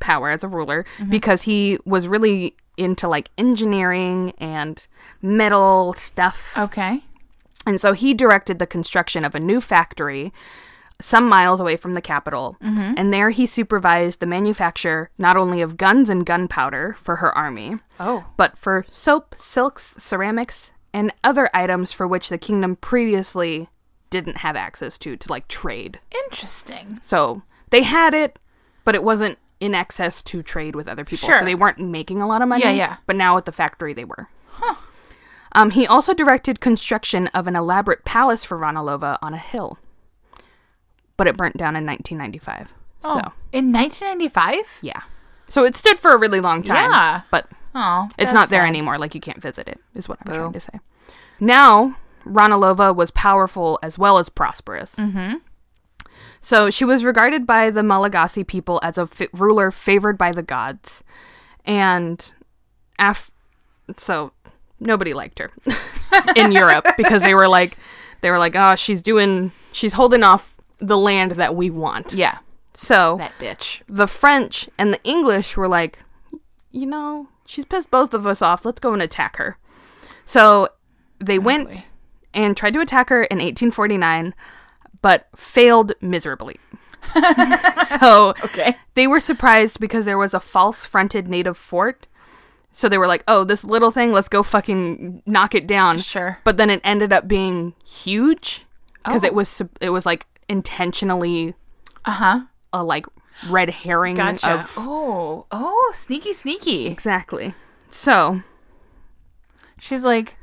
power 0.00 0.30
as 0.30 0.42
a 0.42 0.48
ruler 0.48 0.84
mm-hmm. 0.98 1.10
because 1.10 1.42
he 1.42 1.78
was 1.84 2.08
really 2.08 2.56
into 2.78 3.08
like 3.08 3.30
engineering 3.36 4.32
and 4.38 4.86
metal 5.20 5.94
stuff. 5.98 6.52
okay. 6.56 7.02
And 7.66 7.80
so 7.80 7.92
he 7.94 8.14
directed 8.14 8.58
the 8.58 8.66
construction 8.66 9.24
of 9.24 9.34
a 9.34 9.40
new 9.40 9.60
factory 9.60 10.32
some 11.00 11.28
miles 11.28 11.60
away 11.60 11.76
from 11.76 11.92
the 11.94 12.00
capital. 12.00 12.56
Mm-hmm. 12.62 12.94
And 12.96 13.12
there 13.12 13.30
he 13.30 13.44
supervised 13.44 14.20
the 14.20 14.26
manufacture 14.26 15.10
not 15.18 15.36
only 15.36 15.60
of 15.60 15.76
guns 15.76 16.08
and 16.08 16.24
gunpowder 16.24 16.96
for 17.02 17.16
her 17.16 17.36
army, 17.36 17.78
Oh. 18.00 18.24
but 18.38 18.56
for 18.56 18.86
soap, 18.88 19.34
silks, 19.38 19.94
ceramics, 19.98 20.70
and 20.96 21.12
other 21.22 21.50
items 21.52 21.92
for 21.92 22.06
which 22.08 22.30
the 22.30 22.38
kingdom 22.38 22.76
previously 22.76 23.68
didn't 24.08 24.38
have 24.38 24.56
access 24.56 24.96
to 24.98 25.16
to 25.16 25.30
like 25.30 25.46
trade. 25.48 26.00
Interesting. 26.24 26.98
So 27.02 27.42
they 27.70 27.82
had 27.82 28.14
it, 28.14 28.38
but 28.84 28.94
it 28.94 29.02
wasn't 29.02 29.38
in 29.60 29.74
excess 29.74 30.22
to 30.22 30.42
trade 30.42 30.74
with 30.74 30.88
other 30.88 31.04
people. 31.04 31.28
Sure. 31.28 31.38
So 31.40 31.44
they 31.44 31.54
weren't 31.54 31.78
making 31.78 32.22
a 32.22 32.26
lot 32.26 32.40
of 32.40 32.48
money. 32.48 32.62
Yeah, 32.64 32.70
yeah. 32.70 32.96
But 33.06 33.16
now 33.16 33.36
at 33.36 33.44
the 33.44 33.52
factory 33.52 33.92
they 33.92 34.04
were. 34.04 34.28
Um, 35.52 35.70
he 35.70 35.86
also 35.86 36.12
directed 36.12 36.60
construction 36.60 37.28
of 37.28 37.46
an 37.46 37.56
elaborate 37.56 38.04
palace 38.04 38.44
for 38.44 38.58
Ranalova 38.58 39.18
on 39.22 39.32
a 39.32 39.38
hill. 39.38 39.78
But 41.16 41.26
it 41.26 41.36
burnt 41.36 41.56
down 41.56 41.76
in 41.76 41.86
1995. 41.86 42.72
So, 43.00 43.10
Oh. 43.10 43.32
In 43.52 43.72
1995? 43.72 44.78
yeah. 44.82 45.00
So 45.48 45.64
it 45.64 45.76
stood 45.76 45.98
for 45.98 46.10
a 46.10 46.18
really 46.18 46.40
long 46.40 46.62
time. 46.62 46.90
Yeah. 46.90 47.20
But 47.30 47.48
Oh. 47.78 48.08
it's 48.18 48.32
not 48.32 48.48
there 48.48 48.62
sad. 48.62 48.68
anymore. 48.68 48.96
Like 48.96 49.14
you 49.14 49.20
can't 49.20 49.40
visit 49.42 49.68
it, 49.68 49.78
is 49.94 50.08
what 50.08 50.18
I'm 50.24 50.32
Boo. 50.32 50.38
trying 50.38 50.52
to 50.54 50.60
say. 50.60 50.80
Now, 51.38 51.96
Ranalova 52.24 52.96
was 52.96 53.10
powerful 53.10 53.78
as 53.82 53.98
well 53.98 54.16
as 54.18 54.28
prosperous. 54.30 54.94
Mm-hmm. 54.96 55.34
So 56.40 56.70
she 56.70 56.84
was 56.84 57.04
regarded 57.04 57.46
by 57.46 57.70
the 57.70 57.82
Malagasy 57.82 58.44
people 58.44 58.80
as 58.82 58.96
a 58.98 59.06
fi- 59.06 59.28
ruler 59.32 59.70
favored 59.70 60.16
by 60.16 60.32
the 60.32 60.42
gods, 60.42 61.02
and 61.64 62.32
af- 62.98 63.30
so 63.96 64.32
nobody 64.80 65.12
liked 65.12 65.38
her 65.38 65.50
in 66.36 66.52
Europe 66.52 66.86
because 66.96 67.22
they 67.22 67.34
were 67.34 67.48
like, 67.48 67.76
they 68.22 68.30
were 68.30 68.38
like, 68.38 68.54
oh, 68.56 68.74
she's 68.76 69.02
doing, 69.02 69.52
she's 69.72 69.92
holding 69.94 70.22
off 70.22 70.54
the 70.78 70.96
land 70.96 71.32
that 71.32 71.54
we 71.54 71.68
want. 71.70 72.14
Yeah. 72.14 72.38
So 72.74 73.16
That 73.18 73.32
bitch. 73.38 73.82
the 73.88 74.06
French 74.06 74.68
and 74.78 74.92
the 74.92 75.02
English 75.02 75.56
were 75.56 75.68
like, 75.68 75.98
you 76.70 76.86
know, 76.86 77.28
she's 77.46 77.64
pissed 77.64 77.90
both 77.90 78.12
of 78.14 78.26
us 78.26 78.42
off. 78.42 78.64
Let's 78.64 78.80
go 78.80 78.92
and 78.92 79.02
attack 79.02 79.36
her. 79.36 79.56
So 80.24 80.68
they 81.20 81.38
went 81.38 81.68
boy. 81.68 81.84
and 82.34 82.56
tried 82.56 82.74
to 82.74 82.80
attack 82.80 83.08
her 83.10 83.22
in 83.24 83.38
1849, 83.38 84.34
but 85.02 85.28
failed 85.36 85.92
miserably. 86.00 86.56
so 88.00 88.34
Okay. 88.44 88.76
they 88.94 89.06
were 89.06 89.20
surprised 89.20 89.78
because 89.80 90.04
there 90.04 90.18
was 90.18 90.34
a 90.34 90.40
false 90.40 90.86
fronted 90.86 91.28
native 91.28 91.56
fort. 91.56 92.06
So 92.72 92.88
they 92.88 92.98
were 92.98 93.06
like, 93.06 93.24
oh, 93.26 93.44
this 93.44 93.64
little 93.64 93.90
thing, 93.90 94.12
let's 94.12 94.28
go 94.28 94.42
fucking 94.42 95.22
knock 95.24 95.54
it 95.54 95.66
down. 95.66 95.98
Sure. 95.98 96.38
But 96.44 96.56
then 96.58 96.68
it 96.68 96.80
ended 96.84 97.12
up 97.12 97.26
being 97.26 97.74
huge 97.84 98.66
because 99.04 99.24
Oh. 99.24 99.26
it 99.26 99.34
was 99.34 99.62
it 99.80 99.90
was 99.90 100.04
like 100.04 100.26
intentionally 100.48 101.54
Uh 102.04 102.10
huh. 102.10 102.40
a 102.72 102.82
like 102.84 103.06
red 103.48 103.70
herring 103.70 104.16
Gotcha. 104.16 104.50
of 104.60 104.74
oh. 104.76 105.46
Oh, 105.50 105.92
sneaky, 105.94 106.32
sneaky. 106.32 106.86
Exactly. 106.86 107.54
So, 107.90 108.42
She's 109.78 110.04
like, 110.04 110.36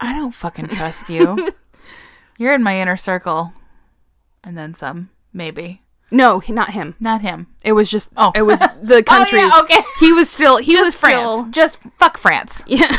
I 0.00 0.14
don't 0.14 0.32
fucking 0.32 0.68
trust 0.68 1.08
you. 1.10 1.50
You're 2.38 2.54
in 2.54 2.62
my 2.62 2.80
inner 2.80 2.96
circle. 2.96 3.52
And 4.42 4.56
then 4.58 4.74
some, 4.74 5.10
maybe. 5.32 5.82
no, 6.10 6.42
not 6.48 6.70
him. 6.70 6.96
Not 6.98 7.20
him. 7.20 7.46
It 7.64 7.72
was 7.72 7.90
just 7.90 8.08
Oh. 8.16 8.32
it 8.34 8.42
was 8.42 8.58
the 8.82 9.02
country. 9.02 9.38
Oh, 9.42 9.66
yeah, 9.68 9.76
okay. 9.78 9.82
He 10.00 10.12
was 10.12 10.28
still 10.30 10.56
he 10.56 10.74
was 10.80 10.98
France. 10.98 11.14
still 11.14 11.44
Just 11.50 11.78
fuck 11.98 12.16
France. 12.18 12.64
yeah. 12.66 12.90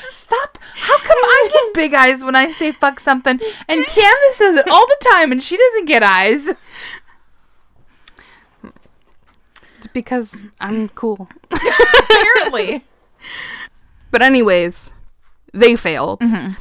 Stop. 0.00 0.58
How 0.74 0.98
come 1.00 1.11
I 1.24 1.48
get 1.52 1.74
big 1.74 1.94
eyes 1.94 2.24
when 2.24 2.34
I 2.36 2.52
say 2.52 2.72
fuck 2.72 3.00
something 3.00 3.38
and 3.68 3.86
Candace 3.86 4.36
says 4.36 4.56
it 4.56 4.68
all 4.68 4.86
the 4.86 4.96
time 5.12 5.32
and 5.32 5.42
she 5.42 5.56
doesn't 5.56 5.86
get 5.86 6.02
eyes? 6.02 6.50
It's 9.76 9.86
because 9.92 10.36
I'm 10.60 10.88
cool. 10.90 11.28
Apparently. 11.50 12.84
But 14.10 14.22
anyways, 14.22 14.92
they 15.52 15.74
failed. 15.76 16.20
Mm-hmm. 16.20 16.52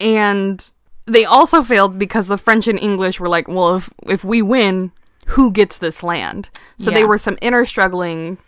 And 0.00 0.72
they 1.06 1.24
also 1.24 1.62
failed 1.62 1.98
because 1.98 2.28
the 2.28 2.38
French 2.38 2.66
and 2.66 2.78
English 2.78 3.20
were 3.20 3.28
like, 3.28 3.48
well, 3.48 3.76
if 3.76 3.90
if 4.06 4.24
we 4.24 4.42
win, 4.42 4.92
who 5.28 5.50
gets 5.50 5.78
this 5.78 6.02
land? 6.02 6.50
So 6.78 6.90
Yeah. 6.90 6.98
they 6.98 7.04
were 7.04 7.18
some 7.18 7.38
inner 7.40 7.64
struggling 7.64 8.38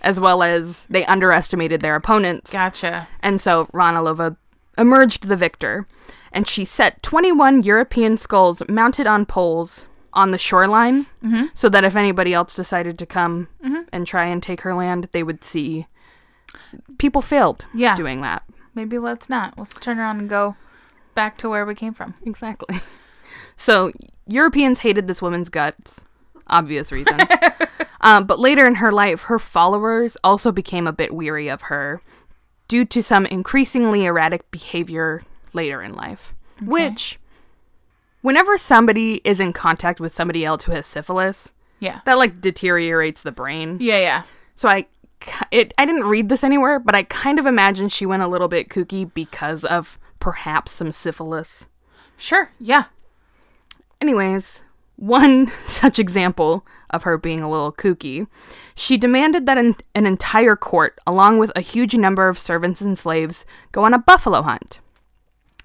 as 0.00 0.20
well 0.20 0.42
as 0.42 0.86
they 0.90 1.04
underestimated 1.06 1.80
their 1.80 1.94
opponents. 1.94 2.52
Gotcha. 2.52 3.08
And 3.20 3.40
so 3.40 3.66
Ranalova 3.66 4.36
emerged 4.78 5.28
the 5.28 5.36
victor, 5.36 5.86
and 6.32 6.48
she 6.48 6.64
set 6.64 7.02
21 7.02 7.62
European 7.62 8.16
skulls 8.16 8.62
mounted 8.68 9.06
on 9.06 9.24
poles 9.26 9.86
on 10.12 10.30
the 10.30 10.38
shoreline 10.38 11.06
Mm-hmm. 11.24 11.46
so 11.54 11.68
that 11.68 11.84
if 11.84 11.96
anybody 11.96 12.32
else 12.34 12.54
decided 12.54 12.98
to 12.98 13.06
come 13.06 13.48
and 13.92 14.06
try 14.06 14.26
and 14.26 14.42
take 14.42 14.60
her 14.62 14.74
land, 14.74 15.08
they 15.12 15.22
would 15.22 15.42
see 15.44 15.86
people 16.98 17.22
failed 17.22 17.66
Yeah. 17.74 17.96
doing 17.96 18.20
that. 18.20 18.42
Maybe 18.74 18.98
let's 18.98 19.28
not. 19.28 19.56
Let's 19.58 19.76
turn 19.76 19.98
around 19.98 20.18
and 20.20 20.28
go 20.28 20.56
back 21.14 21.36
to 21.38 21.48
where 21.48 21.64
we 21.66 21.74
came 21.74 21.94
from. 21.94 22.14
Exactly. 22.24 22.80
So 23.56 23.92
Europeans 24.26 24.80
hated 24.80 25.06
this 25.06 25.22
woman's 25.22 25.48
guts, 25.48 26.04
obvious 26.48 26.90
reasons. 26.90 27.30
um, 28.00 28.26
but 28.26 28.40
later 28.40 28.66
in 28.66 28.76
her 28.76 28.90
life, 28.90 29.22
her 29.22 29.38
followers 29.38 30.16
also 30.24 30.50
became 30.50 30.88
a 30.88 30.92
bit 30.92 31.14
weary 31.14 31.48
of 31.48 31.62
her 31.62 32.02
due 32.68 32.84
to 32.86 33.02
some 33.02 33.26
increasingly 33.26 34.04
erratic 34.04 34.50
behavior 34.50 35.22
later 35.52 35.82
in 35.82 35.94
life. 35.94 36.34
Which, 36.62 37.18
whenever 38.22 38.56
somebody 38.56 39.20
is 39.24 39.40
in 39.40 39.52
contact 39.52 40.00
with 40.00 40.14
somebody 40.14 40.44
else 40.44 40.64
who 40.64 40.72
has 40.72 40.86
syphilis, 40.86 41.52
Yeah. 41.80 42.00
that 42.06 42.18
like 42.18 42.40
deteriorates 42.40 43.22
the 43.22 43.32
brain. 43.32 43.78
Yeah, 43.80 43.98
yeah. 43.98 44.22
So 44.54 44.68
I, 44.68 44.86
it, 45.50 45.74
I 45.78 45.84
didn't 45.84 46.04
read 46.04 46.28
this 46.28 46.44
anywhere, 46.44 46.78
but 46.78 46.94
I 46.94 47.02
kind 47.04 47.38
of 47.38 47.46
imagine 47.46 47.88
she 47.88 48.06
went 48.06 48.22
a 48.22 48.28
little 48.28 48.48
bit 48.48 48.68
kooky 48.68 49.12
because 49.12 49.64
of 49.64 49.98
perhaps 50.20 50.72
some 50.72 50.92
syphilis. 50.92 51.66
Sure. 52.16 52.50
Yeah. 52.58 52.84
Anyways, 54.00 54.62
one 55.06 55.52
such 55.66 55.98
example 55.98 56.66
of 56.90 57.02
her 57.02 57.18
being 57.18 57.40
a 57.40 57.50
little 57.50 57.72
kooky, 57.72 58.26
she 58.74 58.96
demanded 58.96 59.46
that 59.46 59.58
an, 59.58 59.76
an 59.94 60.06
entire 60.06 60.56
court, 60.56 60.98
along 61.06 61.38
with 61.38 61.52
a 61.54 61.60
huge 61.60 61.94
number 61.94 62.28
of 62.28 62.38
servants 62.38 62.80
and 62.80 62.98
slaves, 62.98 63.44
go 63.72 63.84
on 63.84 63.94
a 63.94 63.98
buffalo 63.98 64.42
hunt. 64.42 64.80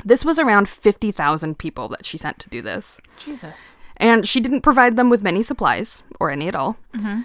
This 0.04 0.24
was 0.24 0.40
around 0.40 0.70
50,000 0.70 1.58
people 1.58 1.88
that 1.90 2.06
she 2.06 2.18
sent 2.18 2.40
to 2.40 2.50
do 2.50 2.62
this. 2.62 3.00
Jesus. 3.18 3.76
And 3.98 4.28
she 4.28 4.40
didn't 4.40 4.62
provide 4.62 4.96
them 4.96 5.10
with 5.10 5.22
many 5.22 5.44
supplies, 5.44 6.04
or 6.20 6.32
any 6.32 6.48
at 6.48 6.56
all. 6.56 6.78
Mm-hmm. 6.94 7.22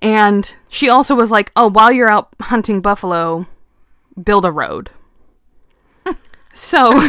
And 0.00 0.54
she 0.68 0.88
also 0.88 1.14
was 1.14 1.30
like, 1.30 1.50
oh, 1.56 1.68
while 1.68 1.92
you're 1.92 2.10
out 2.10 2.28
hunting 2.40 2.80
buffalo, 2.80 3.46
build 4.22 4.44
a 4.44 4.52
road. 4.52 4.90
so 6.52 7.08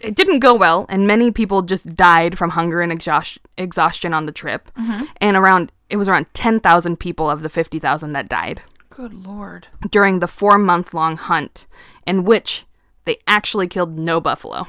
it 0.00 0.14
didn't 0.14 0.40
go 0.40 0.54
well, 0.54 0.86
and 0.88 1.06
many 1.06 1.30
people 1.30 1.62
just 1.62 1.94
died 1.94 2.36
from 2.38 2.50
hunger 2.50 2.80
and 2.80 2.92
exhaust- 2.92 3.38
exhaustion 3.56 4.12
on 4.14 4.26
the 4.26 4.32
trip. 4.32 4.70
Mm-hmm. 4.78 5.04
And 5.20 5.36
around, 5.36 5.72
it 5.88 5.96
was 5.96 6.08
around 6.08 6.26
10,000 6.34 6.98
people 6.98 7.28
of 7.30 7.42
the 7.42 7.48
50,000 7.48 8.12
that 8.12 8.28
died 8.28 8.62
Good 8.90 9.14
lord. 9.14 9.68
during 9.90 10.18
the 10.20 10.28
four 10.28 10.58
month 10.58 10.92
long 10.94 11.16
hunt, 11.16 11.66
in 12.06 12.24
which 12.24 12.64
they 13.04 13.18
actually 13.26 13.66
killed 13.68 13.98
no 13.98 14.20
buffalo. 14.20 14.66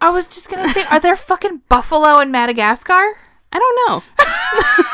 I 0.00 0.10
was 0.10 0.26
just 0.26 0.50
gonna 0.50 0.68
say, 0.68 0.84
are 0.90 1.00
there 1.00 1.16
fucking 1.16 1.62
buffalo 1.68 2.18
in 2.20 2.30
Madagascar? 2.30 3.16
I 3.52 3.58
don't 3.58 3.88
know. 3.88 4.02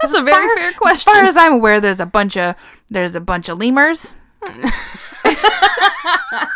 That's 0.00 0.16
a 0.16 0.22
very 0.22 0.46
Far- 0.46 0.56
fair 0.56 0.72
question. 0.74 0.96
As 1.10 1.14
far 1.16 1.24
as 1.24 1.36
I'm 1.36 1.54
aware, 1.54 1.80
there's 1.80 2.00
a 2.00 2.06
bunch 2.06 2.36
of 2.36 2.54
there's 2.88 3.14
a 3.14 3.20
bunch 3.20 3.48
of 3.48 3.58
lemurs. 3.58 4.14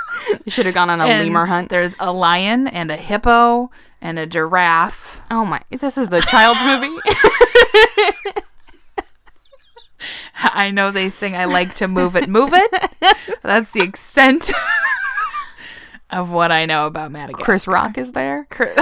You 0.44 0.50
should 0.52 0.66
have 0.66 0.74
gone 0.74 0.90
on 0.90 1.00
a 1.00 1.04
and 1.06 1.24
lemur 1.24 1.46
hunt. 1.46 1.70
There's 1.70 1.96
a 1.98 2.12
lion 2.12 2.68
and 2.68 2.90
a 2.90 2.96
hippo 2.96 3.70
and 4.00 4.18
a 4.18 4.26
giraffe. 4.26 5.20
Oh 5.30 5.44
my! 5.44 5.60
This 5.70 5.98
is 5.98 6.08
the 6.08 6.20
child's 6.20 6.62
movie. 6.62 6.96
I 10.42 10.70
know 10.70 10.90
they 10.90 11.10
sing 11.10 11.34
"I 11.36 11.44
like 11.46 11.74
to 11.76 11.88
move 11.88 12.16
it, 12.16 12.28
move 12.28 12.50
it." 12.52 12.92
That's 13.42 13.70
the 13.72 13.82
extent 13.82 14.50
of 16.10 16.32
what 16.32 16.50
I 16.52 16.64
know 16.64 16.86
about 16.86 17.10
Madagascar. 17.12 17.44
Chris 17.44 17.66
Rock 17.66 17.98
is 17.98 18.12
there. 18.12 18.46
Chris- 18.50 18.78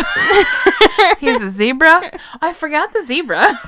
He's 1.19 1.41
a 1.41 1.51
zebra. 1.51 2.11
I 2.41 2.53
forgot 2.53 2.93
the 2.93 3.05
zebra. 3.05 3.61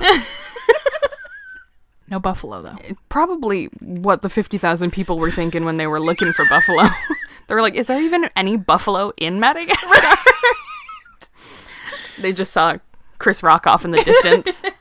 No 2.11 2.19
buffalo 2.19 2.61
though. 2.61 2.75
Probably 3.07 3.67
what 3.79 4.21
the 4.21 4.29
50,000 4.29 4.91
people 4.91 5.17
were 5.17 5.31
thinking 5.31 5.63
when 5.63 5.77
they 5.77 5.87
were 5.87 6.01
looking 6.01 6.33
for 6.33 6.45
buffalo. 6.49 6.83
they 7.47 7.55
were 7.55 7.61
like, 7.61 7.75
is 7.75 7.87
there 7.87 8.01
even 8.01 8.29
any 8.35 8.57
buffalo 8.57 9.13
in 9.15 9.39
Madagascar? 9.39 10.17
they 12.21 12.33
just 12.33 12.51
saw 12.51 12.77
Chris 13.17 13.41
Rock 13.41 13.65
off 13.65 13.85
in 13.85 13.91
the 13.91 14.03
distance. 14.03 14.61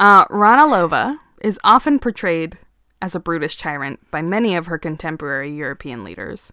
uh, 0.00 0.24
Ranalova 0.26 1.20
is 1.40 1.60
often 1.62 2.00
portrayed 2.00 2.58
as 3.00 3.14
a 3.14 3.20
brutish 3.20 3.56
tyrant 3.56 4.00
by 4.10 4.22
many 4.22 4.56
of 4.56 4.66
her 4.66 4.78
contemporary 4.78 5.54
European 5.54 6.02
leaders. 6.02 6.52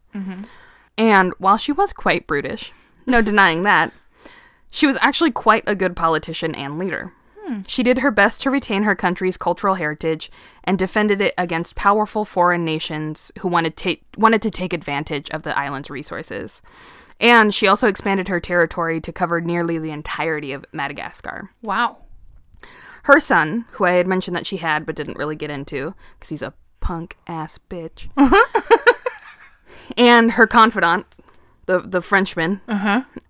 And 0.95 1.33
while 1.39 1.57
she 1.57 1.71
was 1.71 1.91
quite 1.91 2.27
brutish, 2.27 2.71
no 3.07 3.23
denying 3.23 3.63
that, 3.63 3.93
she 4.71 4.87
was 4.87 4.97
actually 5.01 5.31
quite 5.31 5.63
a 5.67 5.75
good 5.75 5.95
politician 5.95 6.55
and 6.55 6.79
leader. 6.79 7.13
She 7.67 7.83
did 7.83 7.99
her 7.99 8.11
best 8.11 8.41
to 8.41 8.49
retain 8.49 8.83
her 8.83 8.95
country's 8.95 9.35
cultural 9.35 9.75
heritage 9.75 10.31
and 10.63 10.79
defended 10.79 11.21
it 11.21 11.33
against 11.37 11.75
powerful 11.75 12.23
foreign 12.23 12.63
nations 12.63 13.31
who 13.39 13.47
wanted, 13.49 13.75
ta- 13.75 14.01
wanted 14.17 14.41
to 14.43 14.51
take 14.51 14.73
advantage 14.73 15.29
of 15.31 15.43
the 15.43 15.57
island's 15.57 15.89
resources. 15.89 16.61
And 17.19 17.53
she 17.53 17.67
also 17.67 17.87
expanded 17.87 18.29
her 18.29 18.39
territory 18.39 19.01
to 19.01 19.11
cover 19.11 19.41
nearly 19.41 19.77
the 19.77 19.91
entirety 19.91 20.53
of 20.53 20.65
Madagascar. 20.71 21.49
Wow. 21.61 21.97
Her 23.03 23.19
son, 23.19 23.65
who 23.71 23.85
I 23.85 23.93
had 23.93 24.07
mentioned 24.07 24.35
that 24.37 24.47
she 24.47 24.57
had 24.57 24.85
but 24.85 24.95
didn't 24.95 25.17
really 25.17 25.35
get 25.35 25.49
into 25.49 25.93
because 26.15 26.29
he's 26.29 26.41
a 26.41 26.53
punk 26.79 27.17
ass 27.27 27.59
bitch, 27.69 28.09
and 29.97 30.31
her 30.31 30.47
confidant, 30.47 31.05
the 31.71 31.79
the 31.87 32.01
Frenchman, 32.01 32.61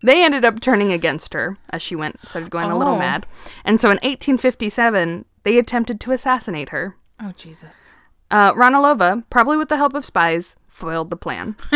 they 0.01 0.23
ended 0.23 0.43
up 0.45 0.59
turning 0.59 0.91
against 0.91 1.33
her 1.33 1.57
as 1.69 1.81
she 1.81 1.95
went 1.95 2.19
started 2.27 2.49
going 2.49 2.71
a 2.71 2.77
little 2.77 2.95
Oh. 2.95 2.99
mad. 2.99 3.25
And 3.65 3.79
so 3.79 3.87
in 3.89 3.97
1857, 4.03 5.25
they 5.43 5.57
attempted 5.57 5.99
to 6.01 6.11
assassinate 6.11 6.69
her. 6.69 6.95
Oh 7.19 7.31
Jesus. 7.37 7.93
Uh, 8.29 8.53
Ranalova, 8.53 9.23
probably 9.29 9.57
with 9.57 9.69
the 9.69 9.77
help 9.77 9.93
of 9.93 10.05
spies, 10.05 10.55
foiled 10.67 11.09
the 11.09 11.17
plan. 11.17 11.55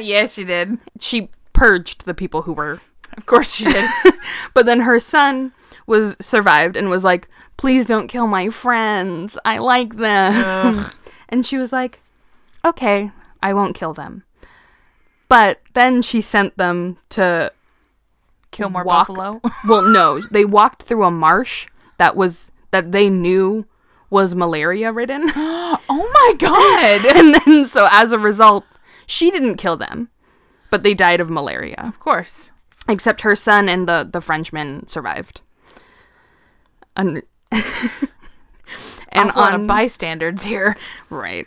yes, 0.00 0.32
she 0.34 0.44
did. 0.44 0.78
She 1.00 1.28
purged 1.52 2.04
the 2.06 2.14
people 2.14 2.42
who 2.42 2.52
were 2.52 2.80
Of 3.16 3.26
course 3.26 3.54
she 3.54 3.64
did. 3.64 3.90
But 4.54 4.66
then 4.66 4.80
her 4.80 4.98
son 5.00 5.52
was 5.86 6.16
survived 6.20 6.76
and 6.76 6.88
was 6.88 7.02
like, 7.04 7.28
"Please 7.56 7.84
don't 7.86 8.06
kill 8.08 8.26
my 8.26 8.48
friends. 8.50 9.36
I 9.44 9.58
like 9.58 9.96
them." 9.96 10.86
and 11.28 11.44
she 11.44 11.56
was 11.58 11.72
like, 11.72 12.00
"Okay, 12.64 13.10
I 13.42 13.52
won't 13.52 13.74
kill 13.76 13.92
them." 13.94 14.22
But 15.30 15.60
then 15.72 16.02
she 16.02 16.20
sent 16.20 16.58
them 16.58 16.98
to 17.10 17.52
Kill 18.50 18.68
more 18.68 18.84
Walk- 18.84 19.06
buffalo. 19.06 19.40
well, 19.66 19.82
no, 19.82 20.20
they 20.30 20.44
walked 20.44 20.82
through 20.82 21.04
a 21.04 21.10
marsh 21.10 21.68
that 21.98 22.16
was 22.16 22.50
that 22.72 22.90
they 22.92 23.08
knew 23.08 23.64
was 24.10 24.34
malaria 24.34 24.90
ridden. 24.92 25.30
oh 25.36 26.10
my 26.12 26.34
god. 26.38 27.06
and 27.16 27.34
then 27.36 27.64
so 27.64 27.86
as 27.90 28.10
a 28.12 28.18
result, 28.18 28.64
she 29.06 29.30
didn't 29.30 29.56
kill 29.56 29.76
them, 29.76 30.08
but 30.68 30.82
they 30.82 30.94
died 30.94 31.20
of 31.20 31.30
malaria. 31.30 31.76
of 31.78 32.00
course. 32.00 32.50
except 32.88 33.20
her 33.22 33.36
son 33.36 33.68
and 33.68 33.88
the 33.88 34.08
the 34.12 34.20
Frenchman 34.20 34.86
survived. 34.88 35.42
Un- 36.96 37.22
and 37.52 39.30
Awful 39.30 39.42
lot 39.42 39.52
on 39.54 39.60
of 39.62 39.66
bystanders 39.68 40.42
here. 40.42 40.76
right, 41.08 41.46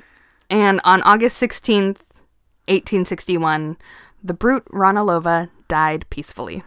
and 0.50 0.80
on 0.86 1.02
August 1.04 1.36
sixteenth, 1.38 2.02
eighteen 2.68 3.06
sixty 3.06 3.38
one, 3.38 3.78
the 4.24 4.34
brute 4.34 4.66
Ranalova 4.66 5.50
died 5.68 6.06
peacefully 6.10 6.64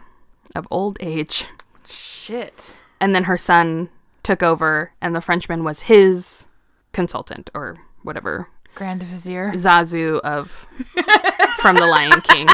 of 0.55 0.67
old 0.71 0.97
age, 1.01 1.45
Shit. 1.85 2.77
and 2.99 3.13
then 3.15 3.25
her 3.25 3.37
son 3.37 3.89
took 4.23 4.41
over, 4.43 4.91
and 5.01 5.15
the 5.15 5.21
Frenchman 5.21 5.63
was 5.63 5.83
his 5.83 6.45
consultant 6.93 7.49
or 7.53 7.77
whatever. 8.03 8.49
Grand 8.75 9.01
Vizier. 9.03 9.51
Zazu 9.53 10.19
of 10.19 10.67
from 11.57 11.75
The 11.77 11.85
Lion 11.87 12.21
King 12.21 12.47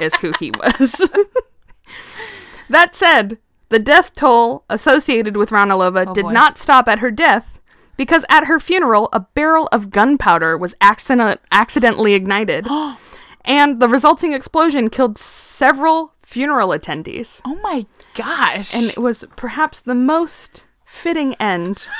is 0.00 0.14
who 0.16 0.32
he 0.38 0.50
was. 0.50 1.00
that 2.68 2.94
said, 2.94 3.38
the 3.68 3.78
death 3.78 4.12
toll 4.14 4.64
associated 4.68 5.36
with 5.36 5.50
Ranalova 5.50 6.06
Oh, 6.08 6.14
did 6.14 6.24
boy. 6.24 6.32
not 6.32 6.58
stop 6.58 6.88
at 6.88 6.98
her 6.98 7.10
death 7.10 7.59
because 8.00 8.24
at 8.30 8.46
her 8.46 8.58
funeral 8.58 9.10
a 9.12 9.20
barrel 9.20 9.68
of 9.72 9.90
gunpowder 9.90 10.56
was 10.56 10.74
accident- 10.80 11.38
accidentally 11.52 12.14
ignited 12.14 12.66
and 13.44 13.78
the 13.78 13.90
resulting 13.90 14.32
explosion 14.32 14.88
killed 14.88 15.18
several 15.18 16.14
funeral 16.22 16.68
attendees. 16.68 17.42
Oh 17.44 17.56
my 17.56 17.84
gosh. 18.14 18.74
And 18.74 18.86
it 18.86 18.96
was 18.96 19.26
perhaps 19.36 19.80
the 19.80 19.94
most 19.94 20.64
fitting 20.82 21.34
end 21.34 21.90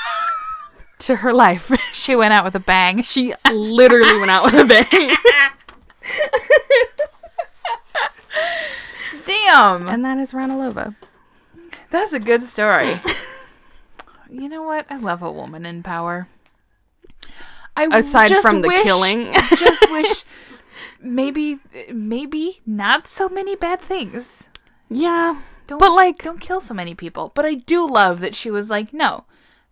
to 0.97 1.17
her 1.17 1.31
life. 1.31 1.71
she 1.93 2.15
went 2.15 2.33
out 2.33 2.45
with 2.45 2.55
a 2.55 2.59
bang. 2.59 3.03
She 3.03 3.35
literally 3.51 4.17
went 4.17 4.31
out 4.31 4.45
with 4.45 4.55
a 4.55 4.65
bang. 4.65 5.15
Damn. 9.27 9.87
And 9.87 10.03
that 10.03 10.17
is 10.17 10.31
Ranalova. 10.31 10.95
That's 11.91 12.13
a 12.13 12.19
good 12.19 12.41
story. 12.41 12.95
you 14.31 14.47
know 14.49 14.63
what? 14.63 14.85
I 14.89 14.97
love 14.97 15.21
a 15.21 15.31
woman 15.31 15.65
in 15.65 15.83
power. 15.83 16.27
I 17.75 17.85
Aside 17.85 18.29
just 18.29 18.41
from 18.47 18.61
the 18.61 18.67
wish- 18.67 18.83
killing. 18.83 19.33
just 19.55 19.81
wish 19.91 20.23
maybe 21.01 21.59
maybe 21.91 22.61
not 22.65 23.07
so 23.07 23.29
many 23.29 23.55
bad 23.55 23.79
things. 23.79 24.43
Yeah. 24.89 25.41
Don't 25.67 25.79
But, 25.79 25.91
like- 25.93 26.21
don't 26.23 26.41
kill 26.41 26.59
so 26.59 26.73
many 26.73 26.95
people. 26.95 27.31
But 27.33 27.45
I 27.45 27.53
do 27.55 27.87
love 27.87 28.19
that 28.19 28.35
she 28.35 28.51
was 28.51 28.69
like, 28.69 28.93
"No. 28.93 29.25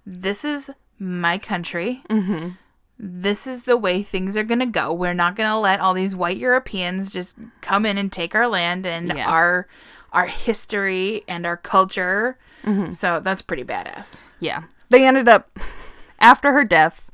This 0.05 0.45
is 0.45 0.71
my 0.97 1.37
country. 1.37 2.03
Mm-hmm. 2.09 2.49
This 2.97 3.45
is 3.47 3.63
the 3.63 3.77
way 3.77 4.01
things 4.03 4.35
are 4.37 4.43
going 4.43 4.59
to 4.59 4.65
go. 4.65 4.93
We're 4.93 5.13
not 5.13 5.35
going 5.35 5.49
to 5.49 5.57
let 5.57 5.79
all 5.79 5.93
these 5.93 6.15
white 6.15 6.37
Europeans 6.37 7.11
just 7.11 7.37
come 7.61 7.85
in 7.85 7.97
and 7.97 8.11
take 8.11 8.33
our 8.35 8.47
land 8.47 8.85
and 8.85 9.13
Yeah. 9.15 9.29
our 9.29 9.67
our 10.11 10.27
history 10.27 11.23
and 11.27 11.45
our 11.45 11.57
culture." 11.57 12.37
Mm-hmm. 12.63 12.91
So 12.93 13.19
that's 13.19 13.41
pretty 13.41 13.63
badass. 13.65 14.17
Yeah. 14.39 14.63
They 14.89 15.05
ended 15.05 15.27
up, 15.27 15.57
after 16.19 16.51
her 16.51 16.63
death, 16.63 17.09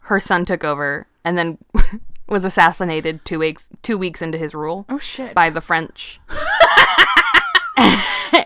her 0.00 0.20
son 0.20 0.44
took 0.44 0.62
over 0.64 1.06
and 1.24 1.36
then 1.36 1.58
was 2.28 2.44
assassinated 2.44 3.24
two 3.24 3.38
weeks, 3.38 3.68
two 3.82 3.98
weeks 3.98 4.20
into 4.22 4.38
his 4.38 4.54
rule 4.54 4.84
Oh 4.88 4.98
shit! 4.98 5.34
by 5.34 5.50
the 5.50 5.60
French. 5.60 6.20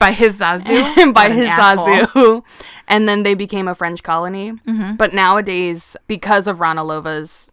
by 0.01 0.13
his 0.13 0.39
Zazu, 0.41 1.13
by 1.15 1.31
his 1.31 1.49
asshole. 1.49 1.87
Zazu. 1.87 2.43
And 2.89 3.09
then 3.09 3.23
they 3.23 3.35
became 3.35 3.69
a 3.69 3.75
French 3.75 4.03
colony. 4.03 4.53
But 4.97 5.13
nowadays, 5.15 5.97
because 6.07 6.47
of 6.47 6.59
Ranalova's 6.59 7.51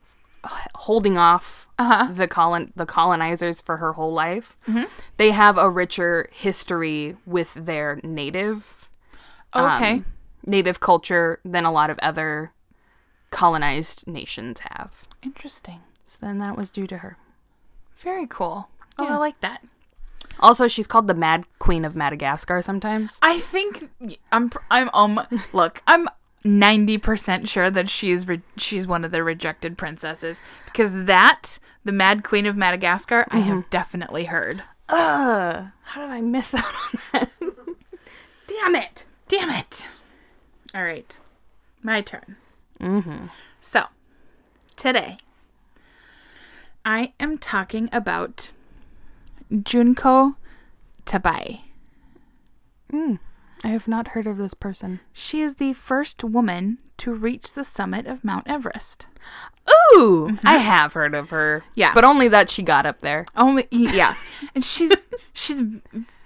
holding 0.76 1.18
off 1.18 1.68
Uh-huh. 1.78 2.12
the 2.14 2.28
colon 2.28 2.72
the 2.76 2.86
colonizers 2.86 3.62
for 3.62 3.78
her 3.78 3.94
whole 3.94 4.14
life, 4.14 4.58
they 5.18 5.32
have 5.32 5.58
a 5.58 5.70
richer 5.70 6.28
history 6.32 7.16
with 7.26 7.54
their 7.54 8.00
native 8.04 8.90
Okay. 9.56 9.92
um, 9.94 10.06
native 10.46 10.80
culture 10.80 11.40
than 11.46 11.66
a 11.66 11.72
lot 11.72 11.90
of 11.90 12.00
other 12.00 12.52
colonized 13.32 14.08
nations 14.08 14.62
have. 14.72 15.08
Interesting. 15.22 15.82
So 16.06 16.18
then 16.22 16.40
that 16.40 16.58
was 16.58 16.72
due 16.72 16.88
to 16.88 17.00
her. 17.00 17.18
Very 17.98 18.26
cool. 18.28 18.70
Oh, 18.98 19.04
Yeah. 19.06 19.16
I 19.16 19.18
like 19.18 19.40
that. 19.42 19.64
Also, 20.40 20.68
she's 20.68 20.88
called 20.88 21.08
the 21.08 21.14
Mad 21.14 21.46
Queen 21.60 21.84
of 21.84 21.96
Madagascar 21.96 22.62
sometimes. 22.62 23.18
I 23.22 23.40
think 23.40 23.90
I'm. 24.32 24.50
I'm. 24.72 24.90
Um. 24.94 25.20
look, 25.54 25.82
I'm 25.86 26.08
ninety 26.46 26.98
percent 26.98 27.50
sure 27.50 27.70
that 27.70 27.90
she's 27.90 28.26
re- 28.26 28.42
she's 28.56 28.88
one 28.88 29.04
of 29.04 29.12
the 29.12 29.22
rejected 29.24 29.78
princesses 29.78 30.40
because 30.66 31.06
that 31.06 31.60
the 31.84 31.92
Mad 31.92 32.24
Queen 32.24 32.46
of 32.46 32.56
Madagascar 32.56 33.26
I 33.32 33.40
have 33.40 33.70
definitely 33.70 34.26
heard. 34.26 34.64
Ugh, 34.88 35.66
how 35.84 36.02
did 36.02 36.10
I 36.10 36.22
miss 36.22 36.54
out 36.54 36.64
on 36.64 37.00
that? 37.12 37.30
Damn 38.48 38.76
it! 38.76 39.06
Damn 39.28 39.50
it! 39.50 39.90
All 40.76 40.84
right, 40.84 41.18
my 41.82 42.02
turn. 42.02 42.36
Mm-hmm. 42.80 43.28
So 43.60 43.86
today 44.76 45.18
I 46.86 47.14
am 47.20 47.38
talking 47.38 47.90
about 47.92 48.52
Junko 49.64 50.36
Tabei. 51.06 51.62
I 52.92 53.68
have 53.68 53.88
not 53.88 54.10
heard 54.10 54.26
of 54.28 54.38
this 54.38 54.54
person. 54.54 55.00
She 55.12 55.42
is 55.42 55.56
the 55.56 55.74
first 55.74 56.24
woman 56.24 56.78
to 56.98 57.14
reach 57.14 57.54
the 57.54 57.64
summit 57.64 58.08
of 58.08 58.24
Mount 58.24 58.48
Everest. 58.48 59.08
Ooh, 59.94 60.38
I 60.44 60.58
have 60.58 60.94
heard 60.94 61.14
of 61.14 61.30
her. 61.30 61.64
Yeah. 61.76 61.94
but 61.94 62.04
only 62.04 62.28
that 62.30 62.50
she 62.50 62.64
got 62.64 62.86
up 62.86 63.00
there. 63.00 63.26
Only 63.36 63.68
yeah, 63.72 64.16
and 64.56 64.64
she's 64.64 64.94
she's 65.34 65.64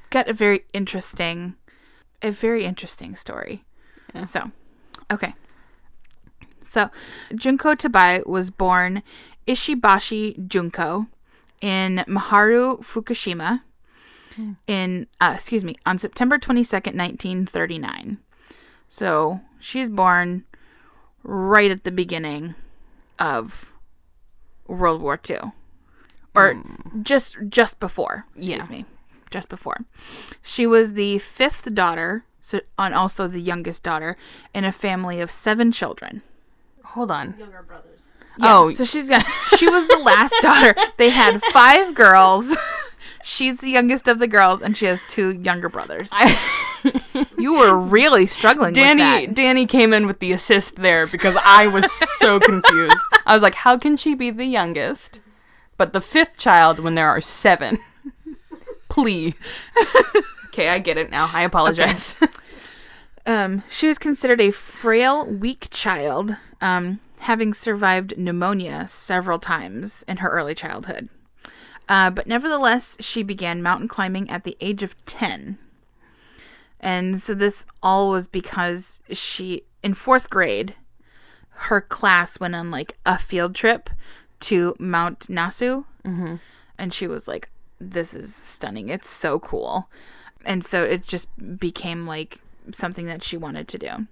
got 0.09 0.27
a 0.27 0.33
very 0.33 0.65
interesting, 0.73 1.55
a 2.21 2.31
very 2.31 2.65
interesting 2.65 3.15
story. 3.15 3.63
So, 4.25 4.51
okay. 5.11 5.33
So, 6.61 6.89
Junko 7.35 7.75
Tabei 7.75 8.25
was 8.25 8.49
born 8.49 9.03
Ishibashi 9.47 10.47
Junko 10.47 11.07
in 11.61 12.03
Miharu, 12.07 12.79
Fukushima. 12.83 13.61
in 14.67 15.05
uh, 15.21 15.33
excuse 15.35 15.63
me 15.63 15.75
on 15.85 15.99
September 15.99 16.37
22nd, 16.39 16.95
1939. 16.97 18.17
So 18.87 19.41
she's 19.59 19.89
born 19.89 20.43
right 21.23 21.69
at 21.71 21.83
the 21.83 21.91
beginning 21.91 22.55
of 23.19 23.73
World 24.67 25.01
War 25.01 25.19
II, 25.29 25.51
or 26.35 26.63
just 27.03 27.37
just 27.49 27.79
before. 27.79 28.25
Excuse 28.35 28.57
Yeah. 28.59 28.67
me, 28.67 28.85
just 29.29 29.49
before. 29.49 29.81
She 30.41 30.65
was 30.65 30.93
the 30.93 31.19
fifth 31.19 31.73
daughter, 31.75 32.23
so 32.45 32.59
and 32.77 32.93
also 32.93 33.25
the 33.27 33.39
youngest 33.39 33.83
daughter 33.83 34.17
in 34.53 34.65
a 34.65 34.71
family 34.73 35.21
of 35.21 35.31
seven 35.31 35.71
children. 35.71 36.21
Hold 36.83 37.09
on. 37.09 37.35
Younger 37.39 37.63
brothers. 37.63 38.11
Yeah, 38.37 38.57
Oh. 38.57 38.69
so 38.71 38.83
she's 38.83 39.07
got 39.07 39.25
she 39.57 39.69
was 39.69 39.87
the 39.87 39.97
last 39.97 40.35
daughter. 40.41 40.75
They 40.97 41.09
had 41.09 41.41
five 41.53 41.95
girls. 41.95 42.55
She's 43.25 43.59
the 43.59 43.69
youngest 43.69 44.09
of 44.09 44.19
the 44.19 44.27
girls, 44.27 44.61
and 44.61 44.75
she 44.75 44.85
has 44.85 45.01
two 45.07 45.31
younger 45.31 45.69
brothers. 45.69 46.11
you 47.37 47.53
were 47.53 47.73
really 47.77 48.25
struggling 48.25 48.67
with 48.71 48.75
Danny 48.75 49.27
that. 49.27 49.33
Danny 49.33 49.65
came 49.65 49.93
in 49.93 50.05
with 50.05 50.19
the 50.19 50.33
assist 50.33 50.75
there 50.75 51.07
because 51.07 51.37
I 51.45 51.67
was 51.67 51.89
so 52.19 52.41
confused. 52.41 52.97
I 53.25 53.33
was 53.33 53.41
like, 53.41 53.55
how 53.55 53.77
can 53.77 53.95
she 53.95 54.13
be 54.13 54.29
the 54.29 54.43
youngest? 54.43 55.21
But 55.77 55.93
the 55.93 56.01
fifth 56.01 56.35
child 56.37 56.79
when 56.79 56.95
there 56.95 57.07
are 57.07 57.21
seven. 57.21 57.79
Please. 58.93 59.67
Okay, 60.53 60.69
I 60.69 60.77
get 60.77 60.99
it 60.99 61.09
now. 61.09 61.31
I 61.33 61.41
apologize. 61.41 62.15
Um, 63.25 63.63
she 63.69 63.87
was 63.87 63.97
considered 63.97 64.41
a 64.41 64.51
frail, 64.51 65.25
weak 65.25 65.67
child, 65.71 66.35
um, 66.61 66.99
having 67.19 67.53
survived 67.53 68.17
pneumonia 68.17 68.85
several 68.87 69.39
times 69.39 70.03
in 70.07 70.17
her 70.17 70.29
early 70.29 70.53
childhood. 70.53 71.09
Uh, 71.87 72.09
but 72.09 72.27
nevertheless, 72.27 72.97
she 72.99 73.23
began 73.23 73.63
mountain 73.63 73.87
climbing 73.87 74.29
at 74.29 74.43
the 74.43 74.57
age 74.61 74.83
of 74.83 74.95
10. 75.05 75.57
And 76.79 77.19
so 77.19 77.33
this 77.33 77.65
all 77.81 78.11
was 78.11 78.27
because 78.27 79.01
she, 79.09 79.63
in 79.81 79.93
fourth 79.93 80.29
grade, 80.29 80.75
her 81.49 81.81
class 81.81 82.39
went 82.39 82.55
on 82.55 82.69
like 82.69 82.97
a 83.05 83.17
field 83.17 83.55
trip 83.55 83.89
to 84.41 84.75
Mount 84.77 85.21
Nasu. 85.29 85.85
Mm-hmm. 86.03 86.35
And 86.77 86.93
she 86.93 87.07
was 87.07 87.27
like, 87.27 87.49
this 87.91 88.13
is 88.13 88.33
stunning. 88.33 88.89
It's 88.89 89.09
so 89.09 89.39
cool. 89.39 89.89
And 90.45 90.65
so 90.65 90.83
it 90.83 91.03
just 91.03 91.27
became 91.59 92.05
like 92.05 92.41
something 92.71 93.05
that 93.05 93.23
she 93.23 93.37
wanted 93.37 93.67
to 93.69 93.77
do. 93.77 94.07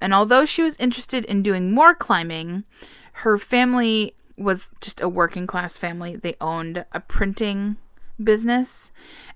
And 0.00 0.14
although 0.14 0.44
she 0.44 0.62
was 0.62 0.76
interested 0.76 1.24
in 1.24 1.42
doing 1.42 1.72
more 1.72 1.94
climbing, 1.94 2.64
her 3.14 3.38
family 3.38 4.14
was 4.36 4.68
just 4.80 5.00
a 5.00 5.08
working 5.08 5.46
class 5.46 5.76
family. 5.76 6.16
They 6.16 6.34
owned 6.40 6.84
a 6.92 7.00
printing 7.00 7.76
business 8.22 8.90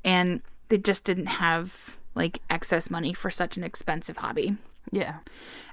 and 0.04 0.42
they 0.68 0.78
just 0.78 1.04
didn't 1.04 1.26
have 1.26 1.98
like 2.14 2.40
excess 2.48 2.90
money 2.90 3.12
for 3.12 3.30
such 3.30 3.56
an 3.56 3.64
expensive 3.64 4.18
hobby. 4.18 4.56
yeah. 4.90 5.18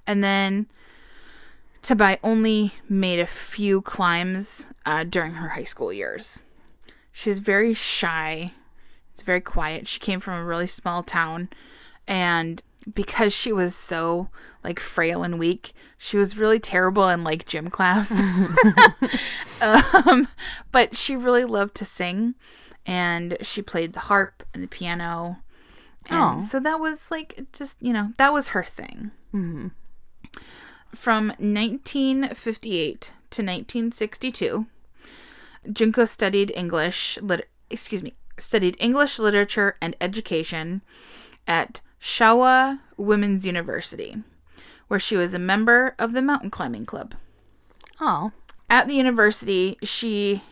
And 0.07 0.23
then 0.23 0.67
Tabei 1.81 2.17
only 2.23 2.73
made 2.87 3.19
a 3.19 3.25
few 3.25 3.81
climbs 3.81 4.69
uh, 4.85 5.03
during 5.03 5.33
her 5.33 5.49
high 5.49 5.63
school 5.63 5.93
years. 5.93 6.41
She's 7.19 7.39
very 7.39 7.73
shy. 7.73 8.53
It's 9.13 9.23
very 9.23 9.41
quiet. 9.41 9.89
She 9.89 9.99
came 9.99 10.21
from 10.21 10.35
a 10.35 10.45
really 10.45 10.67
small 10.67 11.03
town, 11.03 11.49
and 12.07 12.63
because 12.93 13.33
she 13.33 13.51
was 13.51 13.75
so 13.75 14.29
like 14.63 14.79
frail 14.79 15.21
and 15.23 15.37
weak, 15.37 15.73
she 15.97 16.15
was 16.17 16.37
really 16.37 16.59
terrible 16.61 17.09
in 17.09 17.25
like 17.25 17.45
gym 17.45 17.69
class. 17.69 18.09
um, 19.61 20.29
but 20.71 20.95
she 20.95 21.17
really 21.17 21.43
loved 21.43 21.75
to 21.75 21.83
sing, 21.83 22.35
and 22.85 23.35
she 23.41 23.61
played 23.61 23.91
the 23.91 23.99
harp 24.07 24.43
and 24.53 24.63
the 24.63 24.67
piano. 24.69 25.39
And 26.09 26.39
Oh. 26.41 26.47
so 26.49 26.61
that 26.61 26.79
was 26.79 27.11
like 27.11 27.47
just 27.51 27.75
you 27.81 27.91
know 27.91 28.13
that 28.17 28.31
was 28.31 28.49
her 28.49 28.63
thing. 28.63 29.11
From 30.95 31.27
1958 31.37 33.01
to 33.01 33.41
1962, 33.43 34.65
Junko 35.71 36.05
studied 36.05 36.51
English, 36.55 37.17
lit- 37.21 37.49
excuse 37.69 38.03
me, 38.03 38.13
studied 38.37 38.77
English 38.79 39.19
literature 39.19 39.75
and 39.81 39.95
education 39.99 40.81
at 41.47 41.81
Showa 42.01 42.79
Women's 42.97 43.45
University, 43.45 44.17
where 44.87 44.99
she 44.99 45.17
was 45.17 45.33
a 45.33 45.39
member 45.39 45.95
of 45.99 46.13
the 46.13 46.21
mountain 46.21 46.49
climbing 46.49 46.85
club. 46.85 47.15
Oh. 47.99 48.31
At 48.69 48.87
the 48.87 48.93
university, 48.93 49.77
she, 49.83 50.43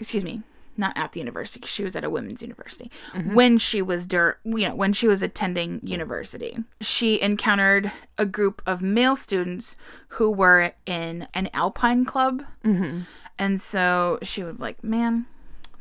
excuse 0.00 0.24
me, 0.24 0.42
not 0.78 0.96
at 0.96 1.12
the 1.12 1.20
university, 1.20 1.60
'cause 1.60 1.70
she 1.70 1.84
was 1.84 1.96
at 1.96 2.04
a 2.04 2.10
women's 2.10 2.42
university. 2.42 2.90
Mm-hmm. 3.12 3.34
When 3.34 3.58
she 3.58 3.82
was 3.82 4.06
dur- 4.06 4.38
you 4.44 4.68
know, 4.68 4.74
when 4.74 4.92
she 4.92 5.08
was 5.08 5.22
attending 5.22 5.80
university, 5.82 6.64
she 6.80 7.20
encountered 7.20 7.92
a 8.18 8.26
group 8.26 8.62
of 8.66 8.82
male 8.82 9.16
students 9.16 9.76
who 10.08 10.30
were 10.30 10.72
in 10.86 11.28
an 11.34 11.48
alpine 11.52 12.04
club, 12.04 12.44
mm-hmm. 12.64 13.00
and 13.38 13.60
so 13.60 14.18
she 14.22 14.42
was 14.42 14.60
like, 14.60 14.82
"Man, 14.82 15.26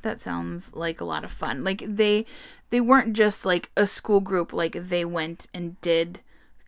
that 0.02 0.20
sounds 0.20 0.76
like 0.76 1.02
a 1.02 1.06
lot 1.06 1.24
of 1.24 1.32
fun." 1.32 1.64
Like 1.64 1.84
they, 1.88 2.26
they 2.70 2.82
weren't 2.82 3.14
just 3.14 3.46
like 3.46 3.72
a 3.76 3.88
school 3.88 4.20
group; 4.20 4.54
like 4.54 4.74
they 4.74 5.06
went 5.06 5.48
and 5.54 5.80
did 5.82 6.20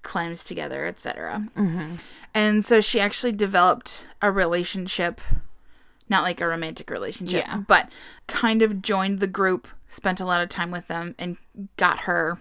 climbs 0.04 0.44
together, 0.44 0.86
etc. 0.86 1.48
Mm-hmm. 1.58 1.96
And 2.34 2.66
so 2.66 2.80
she 2.82 3.00
actually 3.00 3.34
developed 3.34 4.08
a 4.22 4.32
relationship, 4.32 5.20
not 6.10 6.24
like 6.24 6.40
a 6.42 6.48
romantic 6.48 6.90
relationship, 6.90 7.46
Yeah. 7.46 7.58
but 7.68 7.90
kind 8.28 8.62
of 8.62 8.82
joined 8.82 9.20
the 9.20 9.28
group, 9.28 9.68
spent 9.88 10.20
a 10.20 10.26
lot 10.26 10.42
of 10.44 10.50
time 10.50 10.72
with 10.72 10.88
them, 10.88 11.16
and 11.20 11.38
got 11.78 12.00
her 12.02 12.40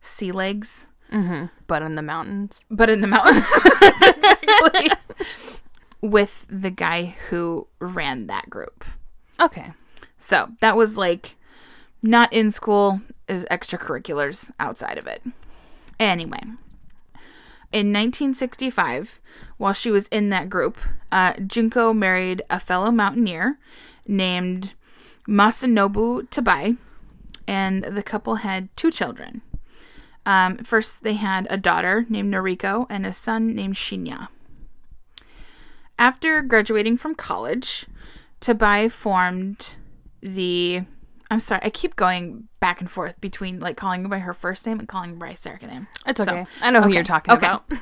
sea 0.00 0.32
legs, 0.32 0.88
mm-hmm. 1.12 1.46
But 1.66 1.82
in 1.82 1.94
the 1.94 2.02
mountains. 2.02 2.64
but 2.70 2.88
in 2.90 3.00
the 3.00 3.06
mountains. 3.06 3.44
Exactly. 3.82 4.90
with 6.00 6.46
the 6.48 6.70
guy 6.70 7.16
who 7.28 7.66
ran 7.80 8.26
that 8.26 8.48
group. 8.50 8.84
Okay. 9.40 9.72
So 10.18 10.50
that 10.60 10.76
was 10.76 10.96
like 10.96 11.36
not 12.02 12.32
in 12.32 12.50
school, 12.50 13.00
is 13.28 13.44
extracurriculars 13.50 14.50
outside 14.60 14.98
of 14.98 15.06
it. 15.06 15.22
Anyway, 15.98 16.40
in 17.74 17.92
1965, 17.92 19.20
while 19.56 19.72
she 19.72 19.90
was 19.90 20.06
in 20.08 20.30
that 20.30 20.48
group, 20.48 20.78
uh, 21.10 21.32
Junko 21.44 21.92
married 21.92 22.40
a 22.48 22.60
fellow 22.60 22.92
mountaineer 22.92 23.58
named 24.06 24.74
Masanobu 25.26 26.28
Tabei, 26.28 26.76
and 27.48 27.82
the 27.82 28.04
couple 28.04 28.36
had 28.36 28.68
two 28.76 28.92
children. 28.92 29.42
Um, 30.24 30.58
first, 30.58 31.02
they 31.02 31.14
had 31.14 31.48
a 31.50 31.56
daughter 31.56 32.06
named 32.08 32.32
Noriko 32.32 32.86
and 32.88 33.04
a 33.04 33.12
son 33.12 33.56
named 33.56 33.74
Shinya. 33.74 34.28
After 35.98 36.42
graduating 36.42 36.96
from 36.98 37.16
college, 37.16 37.86
Tabei 38.40 38.88
formed 38.88 39.74
the. 40.20 40.84
I'm 41.34 41.40
sorry, 41.40 41.60
I 41.64 41.70
keep 41.70 41.96
going 41.96 42.48
back 42.60 42.80
and 42.80 42.88
forth 42.90 43.20
between 43.20 43.58
like 43.60 43.76
calling 43.76 44.02
her 44.02 44.08
by 44.08 44.20
her 44.20 44.32
first 44.32 44.64
name 44.66 44.78
and 44.78 44.88
calling 44.88 45.10
her 45.10 45.16
by 45.16 45.30
her 45.32 45.36
second 45.36 45.68
name. 45.68 45.88
It's 46.06 46.18
So- 46.18 46.30
okay. 46.30 46.46
I 46.62 46.70
know 46.70 46.80
who 46.80 46.86
okay, 46.86 46.94
you're 46.94 47.04
talking 47.04 47.34
okay. 47.34 47.46
about. 47.46 47.64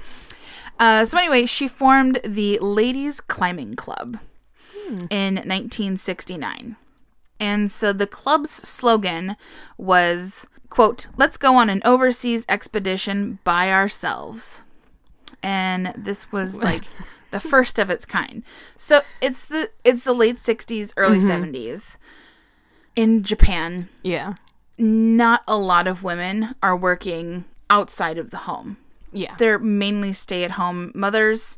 Uh, 0.80 1.04
so 1.04 1.18
anyway, 1.18 1.44
she 1.46 1.68
formed 1.68 2.18
the 2.24 2.58
Ladies 2.58 3.20
Climbing 3.20 3.76
Club 3.76 4.18
in 5.10 5.34
1969. 5.36 6.76
And 7.38 7.70
so 7.70 7.92
the 7.92 8.06
club's 8.06 8.50
slogan 8.50 9.36
was, 9.76 10.48
quote, 10.70 11.06
let's 11.16 11.36
go 11.36 11.54
on 11.54 11.68
an 11.68 11.82
overseas 11.84 12.44
expedition 12.48 13.38
by 13.44 13.70
ourselves. 13.70 14.64
And 15.42 15.92
this 15.96 16.32
was 16.32 16.56
like 16.68 16.84
the 17.30 17.38
first 17.38 17.78
of 17.78 17.90
its 17.90 18.06
kind. 18.06 18.42
So 18.76 19.02
it's 19.20 19.44
the 19.46 19.68
it's 19.84 20.04
the 20.04 20.14
late 20.14 20.36
60s, 20.36 20.94
early 20.96 21.18
70s. 21.18 21.96
In 22.96 23.22
Japan, 23.22 23.88
Yeah. 24.02 24.34
not 24.78 25.42
a 25.48 25.56
lot 25.56 25.86
of 25.86 26.02
women 26.02 26.54
are 26.62 26.76
working 26.76 27.44
outside 27.70 28.18
of 28.18 28.30
the 28.30 28.38
home 28.38 28.76
Yeah. 29.12 29.34
they're 29.36 29.58
mainly 29.58 30.12
stay 30.12 30.44
at 30.44 30.52
home 30.52 30.90
mothers 30.94 31.56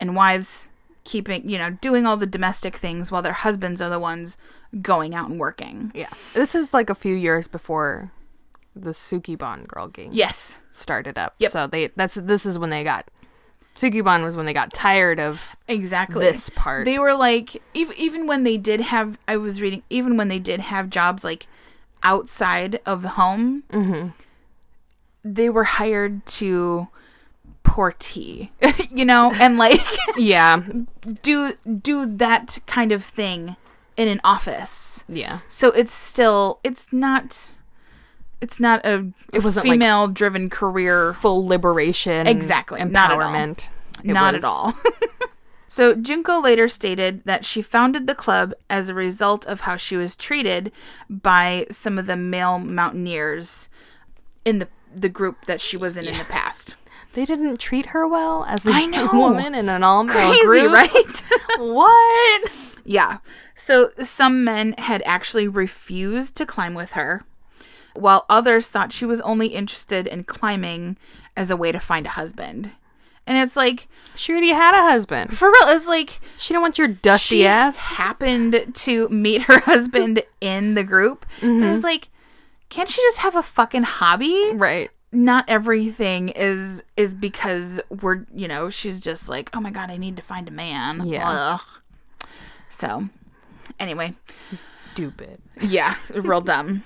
and 0.00 0.14
wives 0.16 0.70
keeping 1.04 1.48
you 1.48 1.56
know 1.58 1.70
doing 1.70 2.04
all 2.04 2.16
the 2.16 2.26
domestic 2.26 2.76
things 2.76 3.10
while 3.12 3.22
their 3.22 3.32
husbands 3.32 3.80
are 3.80 3.88
the 3.88 3.98
ones 4.00 4.36
going 4.82 5.14
out 5.14 5.30
and 5.30 5.38
working 5.38 5.92
yeah. 5.94 6.08
This 6.34 6.54
is 6.54 6.74
like 6.74 6.90
a 6.90 6.94
few 6.94 7.14
years 7.14 7.46
before 7.48 8.10
the 8.74 8.90
Sukeban 8.90 9.66
girl 9.68 9.86
gang 9.88 10.10
yes 10.12 10.58
started 10.70 11.16
up. 11.16 11.34
Yep. 11.38 11.50
So 11.52 11.66
they 11.66 11.88
that's 11.96 12.16
this 12.16 12.44
is 12.44 12.58
when 12.58 12.70
they 12.70 12.84
got 12.84 13.08
Sukeban 13.76 14.24
was 14.24 14.36
when 14.36 14.46
they 14.46 14.52
got 14.52 14.72
tired 14.72 15.20
of 15.20 15.54
exactly 15.68 16.24
this 16.24 16.48
part. 16.50 16.84
they 16.84 16.98
were 16.98 17.14
like 17.14 17.62
even, 17.74 17.94
even 17.96 18.26
when 18.26 18.42
they 18.42 18.56
did 18.56 18.80
have 18.80 19.18
i 19.28 19.36
was 19.36 19.60
reading 19.60 19.82
even 19.90 20.16
when 20.16 20.28
they 20.28 20.38
did 20.38 20.60
have 20.60 20.90
jobs 20.90 21.22
like 21.22 21.46
outside 22.02 22.80
of 22.86 23.02
the 23.02 23.10
home 23.10 23.62
mm-hmm. 23.70 24.08
they 25.22 25.48
were 25.50 25.64
hired 25.64 26.24
to 26.26 26.88
pour 27.62 27.92
tea 27.92 28.52
you 28.90 29.04
know 29.04 29.32
and 29.34 29.58
like 29.58 29.80
yeah. 30.16 30.62
do 31.22 31.52
do 31.82 32.06
that 32.06 32.58
kind 32.66 32.92
of 32.92 33.04
thing 33.04 33.56
in 33.96 34.08
an 34.08 34.20
office 34.24 35.04
Yeah. 35.08 35.40
So 35.48 35.70
it's 35.70 35.92
still 35.92 36.60
it's 36.64 36.92
not 36.92 37.55
it's 38.40 38.60
not 38.60 38.84
a, 38.84 39.12
It 39.32 39.42
wasn't, 39.44 39.66
like, 39.66 39.74
female 39.74 40.08
driven 40.08 40.50
career 40.50 41.14
Full 41.14 41.46
liberation. 41.46 42.26
Exactly, 42.26 42.84
not 42.84 43.10
at 43.12 43.20
all. 43.20 43.32
Empowerment. 43.32 43.68
Not 44.04 44.34
at 44.34 44.44
all. 44.44 44.74
so 45.68 45.94
Junko 45.94 46.40
later 46.40 46.68
stated 46.68 47.22
that 47.24 47.44
she 47.44 47.62
founded 47.62 48.06
the 48.06 48.14
club 48.14 48.52
as 48.68 48.88
a 48.88 48.94
result 48.94 49.46
of 49.46 49.62
how 49.62 49.76
she 49.76 49.96
was 49.96 50.14
treated 50.14 50.70
by 51.08 51.66
some 51.70 51.98
of 51.98 52.06
the 52.06 52.16
male 52.16 52.58
mountaineers 52.58 53.68
in 54.44 54.58
the 54.58 54.68
the 54.94 55.08
group 55.10 55.44
that 55.46 55.60
she 55.60 55.76
was 55.76 55.96
in 55.96 56.06
in 56.06 56.16
the 56.16 56.24
past. 56.24 56.76
They 57.12 57.24
didn't 57.24 57.58
treat 57.58 57.86
her 57.86 58.06
well 58.06 58.44
as 58.44 58.64
a 58.66 58.70
I 58.70 58.86
know. 58.86 59.08
woman 59.12 59.54
in 59.54 59.68
an 59.68 59.82
all 59.82 60.04
male 60.04 60.34
group. 60.44 60.72
right? 60.72 61.24
What? 61.58 62.52
yeah. 62.84 63.18
So 63.56 63.88
some 64.02 64.44
men 64.44 64.74
had 64.76 65.02
actually 65.06 65.48
refused 65.48 66.36
to 66.36 66.46
climb 66.46 66.74
with 66.74 66.92
her, 66.92 67.22
while 67.96 68.24
others 68.28 68.68
thought 68.68 68.92
she 68.92 69.06
was 69.06 69.20
only 69.22 69.48
interested 69.48 70.06
in 70.06 70.24
climbing 70.24 70.96
as 71.36 71.50
a 71.50 71.56
way 71.56 71.72
to 71.72 71.80
find 71.80 72.06
a 72.06 72.10
husband. 72.10 72.70
And 73.26 73.36
it's 73.38 73.56
like, 73.56 73.88
She 74.14 74.32
already 74.32 74.50
had 74.50 74.74
a 74.74 74.82
husband. 74.82 75.36
for 75.36 75.48
real, 75.48 75.74
it's 75.74 75.88
like 75.88 76.20
She 76.38 76.54
didn't 76.54 76.62
want 76.62 76.78
your 76.78 76.88
dusty 76.88 77.38
she 77.38 77.46
ass. 77.46 77.76
happened 77.76 78.72
to 78.74 79.08
meet 79.08 79.42
her 79.42 79.60
husband 79.64 80.22
in 80.40 80.74
the 80.74 80.84
group. 80.84 81.26
And 81.40 81.50
mm-hmm. 81.50 81.66
it 81.66 81.70
was 81.70 81.82
like, 81.82 82.08
can't 82.68 82.88
she 82.88 83.00
just 83.02 83.18
have 83.18 83.34
a 83.36 83.42
fucking 83.42 83.84
hobby? 83.84 84.52
Right. 84.54 84.90
Not 85.12 85.44
everything 85.48 86.30
is 86.30 86.82
is 86.96 87.14
because 87.14 87.80
we're 87.88 88.26
you 88.34 88.48
know 88.48 88.68
she's 88.68 89.00
just 89.00 89.28
like 89.28 89.48
oh 89.54 89.60
my 89.60 89.70
god 89.70 89.90
I 89.90 89.96
need 89.96 90.16
to 90.16 90.22
find 90.22 90.46
a 90.48 90.50
man. 90.50 91.06
Yeah. 91.06 91.28
Ugh. 91.30 91.60
So, 92.68 93.08
anyway, 93.78 94.10
Stupid. 94.92 95.40
yeah, 95.60 95.94
real 96.14 96.40
dumb. 96.40 96.82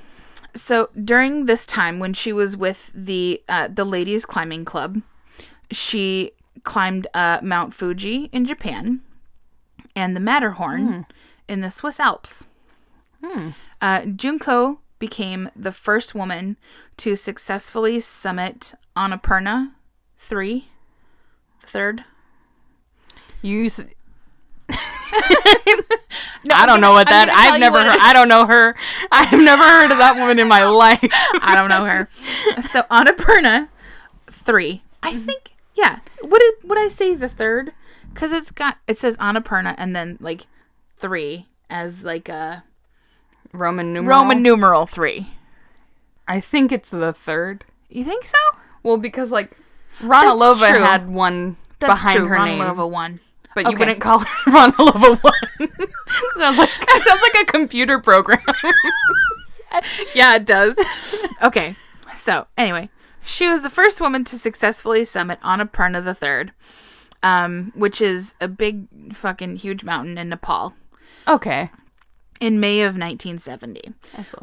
So 0.54 0.88
during 1.02 1.46
this 1.46 1.64
time 1.66 1.98
when 1.98 2.12
she 2.14 2.32
was 2.32 2.56
with 2.56 2.90
the 2.94 3.42
uh, 3.48 3.68
the 3.68 3.84
ladies 3.84 4.24
climbing 4.26 4.64
club, 4.64 5.02
she 5.70 6.32
climbed 6.64 7.06
uh, 7.14 7.38
Mount 7.42 7.72
Fuji 7.74 8.28
in 8.32 8.44
Japan 8.44 9.00
and 9.96 10.14
the 10.16 10.20
Matterhorn 10.20 11.06
in 11.48 11.60
the 11.60 11.70
Swiss 11.70 11.98
Alps. 12.00 12.46
Uh, 13.80 14.04
Junko 14.06 14.80
became 14.98 15.50
the 15.56 15.72
first 15.72 16.14
woman 16.14 16.56
to 16.98 17.16
successfully 17.16 18.00
summit 18.00 18.74
Annapurna 18.96 19.72
three, 20.18 20.68
third. 21.60 22.04
You. 23.42 23.66
s- 23.66 23.84
No, 26.44 26.54
I 26.54 26.64
don't 26.66 26.80
know 26.80 26.92
what 26.92 27.06
that. 27.08 27.28
I've 27.28 27.60
never 27.60 27.78
heard. 27.78 27.98
I 28.00 28.12
don't 28.14 28.28
know 28.28 28.46
her. 28.46 28.74
I've 29.12 29.32
never 29.38 29.62
heard 29.62 29.90
of 29.90 29.98
that 29.98 30.16
woman 30.16 30.38
in 30.38 30.48
my 30.48 30.64
life. 30.64 31.04
I 31.42 31.54
don't 31.54 31.68
know 31.68 31.84
her. 31.84 32.08
So 32.62 32.82
Annapurna 32.90 33.68
three. 34.28 34.82
I 35.02 35.12
Mm-hmm. 35.12 35.20
think 35.26 35.52
yeah. 35.74 36.00
What 36.22 36.40
did 36.40 36.68
would 36.68 36.78
I 36.78 36.88
say 36.88 37.14
the 37.14 37.28
third? 37.28 37.72
Because 38.12 38.32
it's 38.32 38.50
got 38.50 38.78
it 38.86 38.98
says 38.98 39.16
Annapurna 39.18 39.74
and 39.78 39.94
then 39.94 40.16
like 40.20 40.46
three 40.96 41.46
as 41.68 42.02
like 42.04 42.28
a 42.28 42.64
Roman 43.52 43.92
numeral. 43.92 44.18
Roman 44.20 44.42
numeral 44.42 44.86
three. 44.86 45.28
I 46.26 46.40
think 46.40 46.72
it's 46.72 46.90
the 46.90 47.12
third. 47.12 47.64
You 47.88 48.04
think 48.04 48.24
so? 48.24 48.38
Well, 48.82 48.96
because 48.96 49.30
like 49.30 49.56
Ronalova 50.00 50.68
had 50.78 51.08
one 51.10 51.56
That's 51.80 51.92
behind 52.00 52.18
true. 52.20 52.28
her 52.28 52.36
Ronalova 52.36 52.76
name, 52.78 52.92
one. 52.92 53.20
But 53.54 53.64
you 53.66 53.70
Okay. 53.72 53.78
wouldn't 53.80 54.00
call 54.00 54.18
her 54.20 54.50
Ronalova 54.50 55.22
one. 55.22 55.68
sounds 56.38 56.58
like 56.58 56.70
it 56.80 57.02
sounds 57.04 57.22
like 57.22 57.42
a 57.42 57.44
computer 57.46 57.98
program. 57.98 58.40
Yeah, 60.14 60.34
it 60.36 60.44
does. 60.46 60.78
okay. 61.42 61.76
So 62.14 62.46
anyway, 62.58 62.90
she 63.22 63.48
was 63.48 63.62
the 63.62 63.70
first 63.70 64.00
woman 64.00 64.24
to 64.24 64.38
successfully 64.38 65.04
summit 65.04 65.40
Annapurna 65.42 66.04
the 66.04 66.14
third, 66.14 66.52
um, 67.22 67.72
which 67.74 68.00
is 68.00 68.34
a 68.40 68.48
big 68.48 68.86
fucking 69.14 69.56
huge 69.56 69.84
mountain 69.84 70.18
in 70.18 70.28
Nepal. 70.28 70.74
okay. 71.28 71.70
in 72.40 72.58
May 72.58 72.80
of 72.80 72.94
1970. 72.96 73.92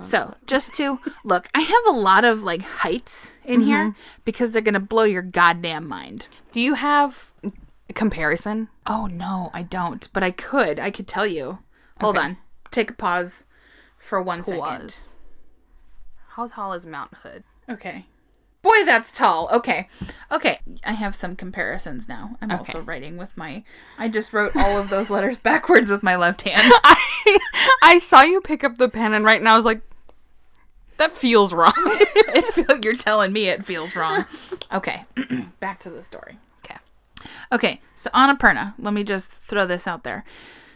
So, 0.01 0.35
just 0.45 0.73
to 0.75 0.99
look, 1.23 1.49
I 1.55 1.61
have 1.61 1.81
a 1.87 1.91
lot 1.91 2.23
of 2.23 2.43
like 2.43 2.61
heights 2.61 3.33
in 3.43 3.61
here 3.61 3.95
because 4.23 4.51
they're 4.51 4.61
going 4.61 4.73
to 4.75 4.79
blow 4.79 5.03
your 5.03 5.23
goddamn 5.23 5.87
mind. 5.87 6.27
Do 6.51 6.61
you 6.61 6.75
have 6.75 7.31
comparison? 7.93 8.69
Oh 8.85 9.07
no, 9.07 9.49
I 9.53 9.63
don't, 9.63 10.07
but 10.13 10.23
I 10.23 10.31
could. 10.31 10.79
I 10.79 10.91
could 10.91 11.07
tell 11.07 11.25
you. 11.27 11.59
Hold 11.99 12.17
Okay. 12.17 12.25
on. 12.27 12.37
Take 12.71 12.91
a 12.91 12.93
pause 12.93 13.45
for 13.97 14.21
one 14.21 14.43
second. 14.43 14.59
Was. 14.59 15.13
How 16.29 16.47
tall 16.47 16.73
is 16.73 16.85
Mount 16.85 17.13
Hood? 17.23 17.43
Okay. 17.69 18.05
Boy, 18.61 18.83
that's 18.85 19.11
tall. 19.11 19.47
Okay. 19.51 19.87
Okay. 20.31 20.59
I 20.83 20.93
have 20.93 21.15
some 21.15 21.35
comparisons 21.35 22.09
now. 22.09 22.37
I'm 22.41 22.51
also 22.51 22.81
writing 22.81 23.15
with 23.17 23.35
my. 23.37 23.63
I 23.97 24.09
just 24.09 24.33
wrote 24.33 24.55
all 24.55 24.77
of 24.77 24.89
those 24.89 25.09
letters 25.09 25.39
backwards 25.43 25.89
with 25.89 26.03
my 26.03 26.15
left 26.15 26.41
hand. 26.41 26.71
I 26.83 27.39
I 27.81 27.99
saw 27.99 28.21
you 28.23 28.41
pick 28.41 28.63
up 28.63 28.77
the 28.77 28.89
pen 28.89 29.13
and 29.13 29.23
right 29.23 29.41
now 29.41 29.53
I 29.53 29.57
was 29.57 29.65
like, 29.65 29.81
that 30.97 31.11
feels 31.11 31.53
wrong. 31.53 31.71
it 31.77 32.45
feel, 32.53 32.79
you're 32.83 32.93
telling 32.95 33.31
me 33.31 33.47
it 33.47 33.63
feels 33.65 33.95
wrong. 33.95 34.25
Okay. 34.73 35.05
Back 35.59 35.79
to 35.81 35.89
the 35.89 36.03
story. 36.03 36.37
Okay. 37.51 37.81
So 37.95 38.09
Annapurna, 38.11 38.73
let 38.79 38.93
me 38.93 39.03
just 39.03 39.31
throw 39.31 39.65
this 39.65 39.87
out 39.87 40.03
there. 40.03 40.23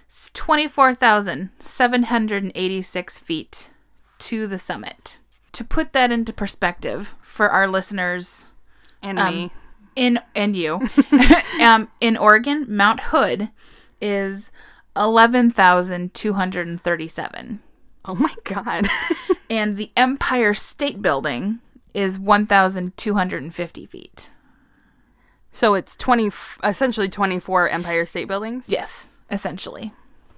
It's 0.08 0.30
24,786 0.32 3.20
feet 3.20 3.70
to 4.20 4.48
the 4.48 4.58
summit. 4.58 5.20
To 5.54 5.64
put 5.64 5.94
that 5.94 6.12
into 6.12 6.34
perspective 6.34 7.16
for 7.22 7.50
our 7.50 7.68
listeners 7.68 8.48
And 9.04 9.20
Um, 9.20 9.36
me. 9.36 9.52
in 9.96 10.20
and 10.36 10.56
you, 10.56 10.88
um, 11.62 11.90
in 12.00 12.16
Oregon, 12.18 12.66
Mount 12.70 13.00
Hood 13.12 13.50
is 14.00 14.52
11,237. 14.96 17.60
Oh 18.06 18.16
my 18.16 18.34
god. 18.44 18.88
And 19.50 19.76
the 19.76 19.92
Empire 19.98 20.54
State 20.54 21.02
Building 21.02 21.60
is 21.94 22.18
1,250 22.18 23.86
feet. 23.86 24.30
So 25.52 25.74
it's 25.74 25.96
twenty, 25.96 26.32
essentially 26.64 27.10
twenty 27.10 27.40
four 27.40 27.68
Empire 27.70 28.06
State 28.06 28.28
Buildings. 28.28 28.66
Yes, 28.68 29.10
essentially. 29.30 29.94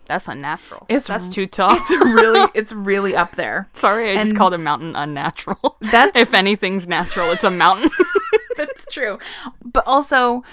That's 0.05 0.27
unnatural. 0.27 0.85
It's 0.89 1.07
That's 1.07 1.29
too 1.29 1.47
tall. 1.47 1.77
It's 1.77 1.89
really, 1.91 2.49
it's 2.55 2.73
really 2.73 3.15
up 3.15 3.35
there. 3.37 3.69
Sorry, 3.73 4.11
I 4.11 4.23
just 4.23 4.35
called 4.35 4.53
a 4.53 4.57
mountain 4.57 4.95
unnatural. 4.95 5.77
That's- 5.81 6.11
if 6.15 6.33
anything's 6.33 6.87
natural, 6.87 7.31
it's 7.31 7.45
a 7.45 7.49
mountain. 7.49 7.89
That's 8.57 8.85
true. 8.91 9.17
But 9.63 9.85
also 9.87 10.43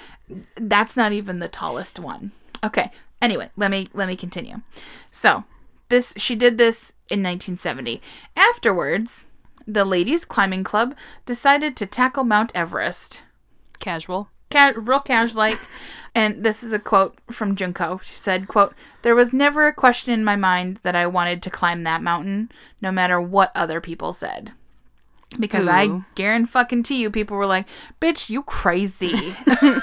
that's 0.56 0.96
not 0.96 1.12
even 1.12 1.40
the 1.40 1.48
tallest 1.48 1.98
one. 1.98 2.30
Okay. 2.62 2.90
Anyway, 3.20 3.50
let 3.56 3.70
me 3.70 3.88
let 3.92 4.08
me 4.08 4.16
continue. 4.16 4.56
So, 5.10 5.44
this 5.88 6.14
she 6.16 6.34
did 6.36 6.56
this 6.56 6.94
in 7.10 7.20
1970. 7.22 8.00
Afterwards, 8.36 9.26
the 9.66 9.84
Ladies 9.84 10.24
Climbing 10.24 10.64
Club 10.64 10.94
decided 11.26 11.76
to 11.76 11.86
tackle 11.86 12.24
Mount 12.24 12.52
Everest. 12.54 13.22
Casual. 13.80 14.28
Ca- 14.50 14.74
real 14.76 15.00
cash 15.00 15.34
like 15.34 15.58
and 16.14 16.42
this 16.42 16.62
is 16.62 16.72
a 16.72 16.78
quote 16.78 17.18
from 17.30 17.54
Junko. 17.54 18.00
She 18.02 18.16
said, 18.16 18.48
quote, 18.48 18.74
"There 19.02 19.14
was 19.14 19.32
never 19.32 19.66
a 19.66 19.74
question 19.74 20.12
in 20.12 20.24
my 20.24 20.36
mind 20.36 20.80
that 20.82 20.96
I 20.96 21.06
wanted 21.06 21.42
to 21.42 21.50
climb 21.50 21.84
that 21.84 22.02
mountain, 22.02 22.50
no 22.80 22.90
matter 22.90 23.20
what 23.20 23.52
other 23.54 23.80
people 23.80 24.12
said." 24.12 24.52
Because 25.38 25.68
I 25.68 25.86
Ooh. 25.86 26.04
guarantee 26.16 27.00
you, 27.00 27.10
people 27.10 27.36
were 27.36 27.46
like, 27.46 27.66
"Bitch, 28.00 28.28
you 28.28 28.42
crazy! 28.42 29.36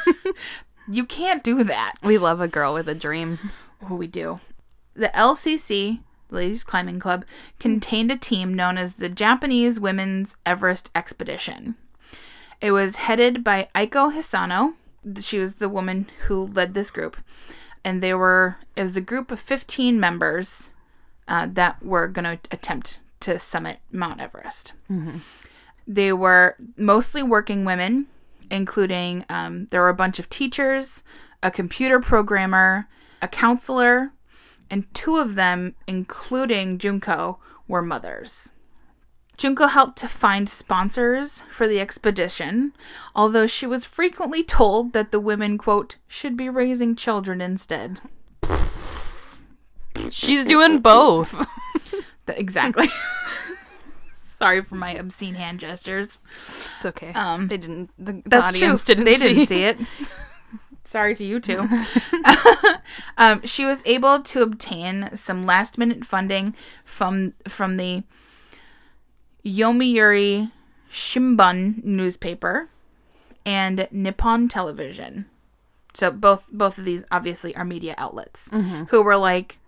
you 0.89 1.05
can't 1.05 1.43
do 1.43 1.63
that." 1.63 1.93
We 2.03 2.17
love 2.17 2.41
a 2.41 2.47
girl 2.49 2.73
with 2.73 2.89
a 2.89 2.95
dream. 2.95 3.39
Oh, 3.89 3.95
we 3.95 4.07
do. 4.07 4.41
The 4.95 5.09
LCC, 5.09 6.01
Ladies 6.29 6.65
Climbing 6.65 6.99
Club, 6.99 7.23
contained 7.59 8.11
a 8.11 8.17
team 8.17 8.53
known 8.53 8.77
as 8.77 8.93
the 8.93 9.07
Japanese 9.07 9.79
Women's 9.79 10.35
Everest 10.45 10.89
Expedition. 10.93 11.75
It 12.61 12.71
was 12.71 12.97
headed 12.97 13.43
by 13.43 13.69
Aiko 13.75 14.13
Hisano. 14.13 14.73
She 15.19 15.39
was 15.39 15.55
the 15.55 15.69
woman 15.69 16.07
who 16.27 16.47
led 16.47 16.73
this 16.73 16.89
group. 16.89 17.17
And 17.83 18.01
they 18.01 18.13
were, 18.13 18.57
it 18.75 18.81
was 18.81 18.95
a 18.97 19.01
group 19.01 19.31
of 19.31 19.39
15 19.39 19.99
members 19.99 20.73
uh, 21.27 21.47
that 21.51 21.83
were 21.83 22.07
going 22.07 22.25
to 22.25 22.39
attempt 22.51 22.99
to 23.21 23.39
summit 23.39 23.79
Mount 23.91 24.19
Everest. 24.19 24.73
They 25.87 26.11
were 26.11 26.55
mostly 26.75 27.23
working 27.23 27.63
women, 27.63 28.07
including 28.51 29.25
um, 29.29 29.67
there 29.71 29.81
were 29.81 29.89
a 29.89 29.93
bunch 29.93 30.19
of 30.19 30.29
teachers, 30.29 31.03
a 31.41 31.49
computer 31.51 31.99
programmer, 31.99 32.87
a 33.21 33.27
counselor, 33.27 34.11
and 34.69 34.91
two 34.93 35.17
of 35.17 35.35
them, 35.35 35.75
including 35.87 36.77
Junko, 36.77 37.39
were 37.67 37.81
mothers. 37.81 38.51
Junko 39.37 39.67
helped 39.67 39.97
to 39.99 40.07
find 40.07 40.49
sponsors 40.49 41.43
for 41.51 41.67
the 41.67 41.79
expedition, 41.79 42.73
although 43.15 43.45
she 43.47 43.67
was 43.67 43.85
frequently 43.85 44.43
told 44.43 44.93
that 44.93 45.11
the 45.11 45.19
women, 45.19 45.57
quote, 45.57 45.97
should 46.07 46.35
be 46.35 46.49
raising 46.49 46.95
children 46.95 47.39
instead. 47.39 48.01
She's 50.09 50.45
doing 50.45 50.79
both. 50.79 51.35
Exactly. 52.29 52.87
Sorry 54.21 54.61
for 54.61 54.75
my 54.75 54.91
obscene 54.91 55.35
hand 55.35 55.61
gestures. 55.61 56.19
It's 56.77 56.85
okay. 56.85 57.13
Um, 57.13 57.47
they 57.47 57.57
didn't. 57.57 57.89
The, 57.97 58.13
the 58.13 58.23
That's 58.25 58.49
audience 58.49 58.83
true. 58.83 58.95
didn't. 58.95 59.05
they 59.05 59.15
see. 59.15 59.27
didn't 59.33 59.45
see 59.45 59.63
it. 59.63 59.77
Sorry 60.83 61.15
to 61.15 61.23
you 61.23 61.39
too. 61.39 61.67
um, 63.17 63.41
she 63.45 63.65
was 63.65 63.81
able 63.85 64.21
to 64.23 64.41
obtain 64.41 65.09
some 65.15 65.45
last 65.45 65.77
minute 65.77 66.05
funding 66.05 66.53
from 66.85 67.33
from 67.47 67.77
the 67.77 68.03
Yomiuri 69.47 70.51
Shimbun 70.91 71.83
newspaper 71.83 72.69
and 73.45 73.87
Nippon 73.91 74.47
Television. 74.47 75.25
So 75.93 76.11
both 76.11 76.49
both 76.51 76.77
of 76.77 76.85
these 76.85 77.03
obviously 77.11 77.55
are 77.55 77.65
media 77.65 77.95
outlets 77.97 78.49
mm-hmm. 78.49 78.83
who 78.89 79.01
were 79.01 79.17
like, 79.17 79.59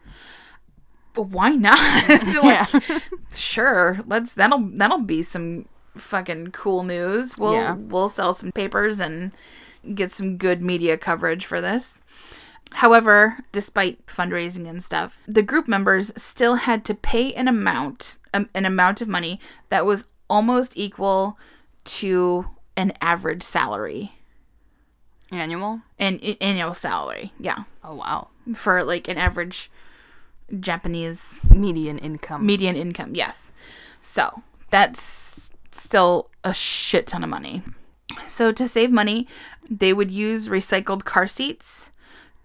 "Why 1.16 1.52
not? 1.52 1.80
like, 2.44 3.04
Sure, 3.34 4.00
let's 4.06 4.34
that'll 4.34 4.70
that'll 4.76 5.00
be 5.00 5.24
some 5.24 5.68
fucking 5.96 6.52
cool 6.52 6.84
news. 6.84 7.38
We'll 7.38 7.54
Yeah. 7.54 7.74
we'll 7.74 8.10
sell 8.10 8.34
some 8.34 8.52
papers 8.52 9.00
and 9.00 9.32
get 9.96 10.12
some 10.12 10.38
good 10.38 10.62
media 10.62 10.98
coverage 10.98 11.46
for 11.46 11.62
this." 11.62 12.00
However, 12.74 13.40
despite 13.52 14.06
fundraising 14.06 14.70
and 14.70 14.84
stuff, 14.84 15.18
the 15.28 15.42
group 15.42 15.68
members 15.68 16.12
still 16.16 16.56
had 16.56 16.86
to 16.86 16.94
pay 16.94 17.34
an 17.34 17.48
amount 17.48 18.19
um, 18.34 18.50
an 18.54 18.66
amount 18.66 19.02
of 19.02 19.08
money 19.08 19.40
that 19.70 19.86
was 19.86 20.06
almost 20.30 20.74
equal 20.78 21.38
to 21.86 22.46
an 22.78 22.94
average 23.02 23.44
salary, 23.44 24.12
Annual. 25.32 25.82
an 26.00 26.20
i- 26.24 26.38
annual 26.42 26.74
salary. 26.74 27.34
Yeah, 27.40 27.64
Oh 27.84 27.96
wow. 27.96 28.30
for 28.56 28.84
like 28.84 29.08
an 29.08 29.18
average 29.18 29.70
Japanese 30.60 31.46
Median 31.50 31.98
income. 32.00 32.46
median 32.46 32.76
income. 32.76 33.12
Yes, 33.14 33.52
so 34.02 34.42
that's 34.72 35.52
still 35.72 36.30
a 36.44 36.54
shit 36.54 37.08
ton 37.08 37.24
of 37.24 37.30
money. 37.30 37.62
So 38.28 38.52
to 38.52 38.68
save 38.68 38.92
money, 38.92 39.28
they 39.70 39.94
would 39.94 40.10
use 40.12 40.50
recycled 40.50 41.06
car 41.06 41.28
seats 41.28 41.92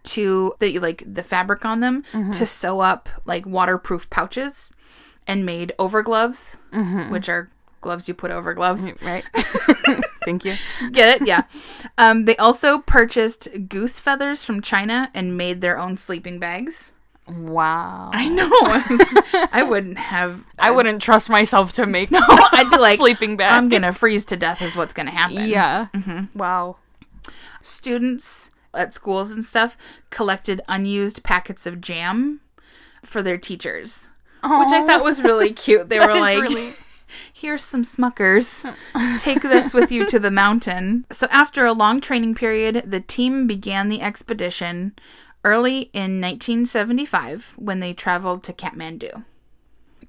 to 0.05 0.53
the 0.59 0.78
like 0.78 1.03
the 1.07 1.22
fabric 1.22 1.64
on 1.64 1.80
them 1.80 2.05
to 2.32 2.45
sew 2.45 2.80
up 2.80 3.09
like 3.24 3.47
waterproof 3.47 4.11
pouches 4.11 4.70
and 5.26 5.44
made 5.46 5.72
over 5.78 6.02
gloves, 6.02 6.56
which 7.10 7.28
are 7.28 7.50
gloves 7.80 8.08
you 8.08 8.14
put 8.14 8.30
over 8.30 8.54
gloves. 8.54 8.84
right. 9.02 9.24
Thank 10.24 10.44
you. 10.44 10.54
Get 10.92 11.20
it? 11.20 11.26
Yeah. 11.26 11.42
Um, 11.98 12.24
they 12.24 12.36
also 12.36 12.78
purchased 12.78 13.48
goose 13.68 13.98
feathers 13.98 14.42
from 14.42 14.62
China 14.62 15.10
and 15.14 15.36
made 15.36 15.60
their 15.60 15.78
own 15.78 15.96
sleeping 15.98 16.38
bags. 16.38 16.94
Wow. 17.28 18.10
I 18.12 18.28
know. 18.28 18.50
I 19.52 19.62
wouldn't 19.62 19.98
have. 19.98 20.44
I 20.58 20.70
wouldn't 20.70 21.00
trust 21.02 21.30
myself 21.30 21.72
to 21.74 21.86
make. 21.86 22.10
No, 22.10 22.20
I'd 22.22 22.70
be 22.70 22.76
like, 22.76 22.98
sleeping 22.98 23.36
bag. 23.36 23.54
I'm 23.54 23.68
gonna 23.70 23.92
freeze 23.92 24.24
to 24.26 24.36
death. 24.36 24.60
Is 24.60 24.76
what's 24.76 24.92
gonna 24.94 25.10
happen. 25.10 25.48
yeah. 25.48 25.88
Mm-hmm. 25.94 26.38
Wow. 26.38 26.76
Students 27.62 28.50
at 28.74 28.92
schools 28.92 29.30
and 29.30 29.44
stuff 29.44 29.76
collected 30.10 30.60
unused 30.68 31.22
packets 31.22 31.66
of 31.66 31.80
jam 31.80 32.40
for 33.02 33.22
their 33.22 33.38
teachers, 33.38 34.10
which 34.45 34.70
I 34.72 34.84
thought 34.86 35.05
was 35.05 35.22
really 35.22 35.53
cute. 35.53 35.88
They 35.88 35.99
were 36.07 36.14
like. 36.14 36.40
really- 36.42 36.74
Here's 37.32 37.62
some 37.62 37.84
Smuckers. 37.84 38.64
Take 39.20 39.42
this 39.42 39.72
with 39.74 39.92
you 39.92 40.05
to 40.07 40.18
the 40.18 40.30
mountain. 40.30 41.05
So, 41.12 41.28
after 41.30 41.64
a 41.64 41.72
long 41.72 42.01
training 42.01 42.34
period, 42.34 42.84
the 42.86 43.01
team 43.01 43.47
began 43.47 43.88
the 43.88 44.01
expedition 44.01 44.95
early 45.45 45.90
in 45.92 46.20
1975 46.20 47.55
when 47.57 47.80
they 47.80 47.92
traveled 47.92 48.42
to 48.45 48.53
Kathmandu. 48.53 49.24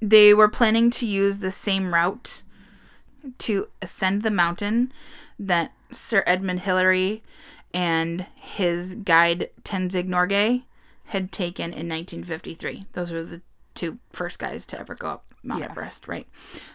They 0.00 0.34
were 0.34 0.48
planning 0.48 0.90
to 0.90 1.06
use 1.06 1.38
the 1.38 1.50
same 1.50 1.94
route 1.94 2.42
to 3.38 3.68
ascend 3.82 4.22
the 4.22 4.30
mountain 4.30 4.92
that 5.38 5.72
Sir 5.90 6.22
Edmund 6.26 6.60
Hillary 6.60 7.22
and 7.74 8.26
his 8.34 8.94
guide 8.96 9.50
Tenzing 9.62 10.08
Norgay 10.08 10.62
had 11.06 11.30
taken 11.30 11.66
in 11.66 11.88
1953. 11.88 12.86
Those 12.92 13.12
were 13.12 13.22
the 13.22 13.42
two 13.76 13.98
first 14.12 14.38
guys 14.38 14.64
to 14.66 14.78
ever 14.80 14.94
go 14.94 15.08
up 15.08 15.24
Mount 15.42 15.60
Yeah. 15.62 15.70
Everest, 15.70 16.08
right? 16.08 16.26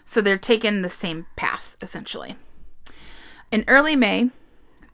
So 0.06 0.22
they're 0.22 0.38
taking 0.38 0.82
the 0.82 0.89
same 0.89 1.26
path 1.36 1.76
essentially. 1.82 2.36
In 3.52 3.66
early 3.68 3.95
May, 3.97 4.30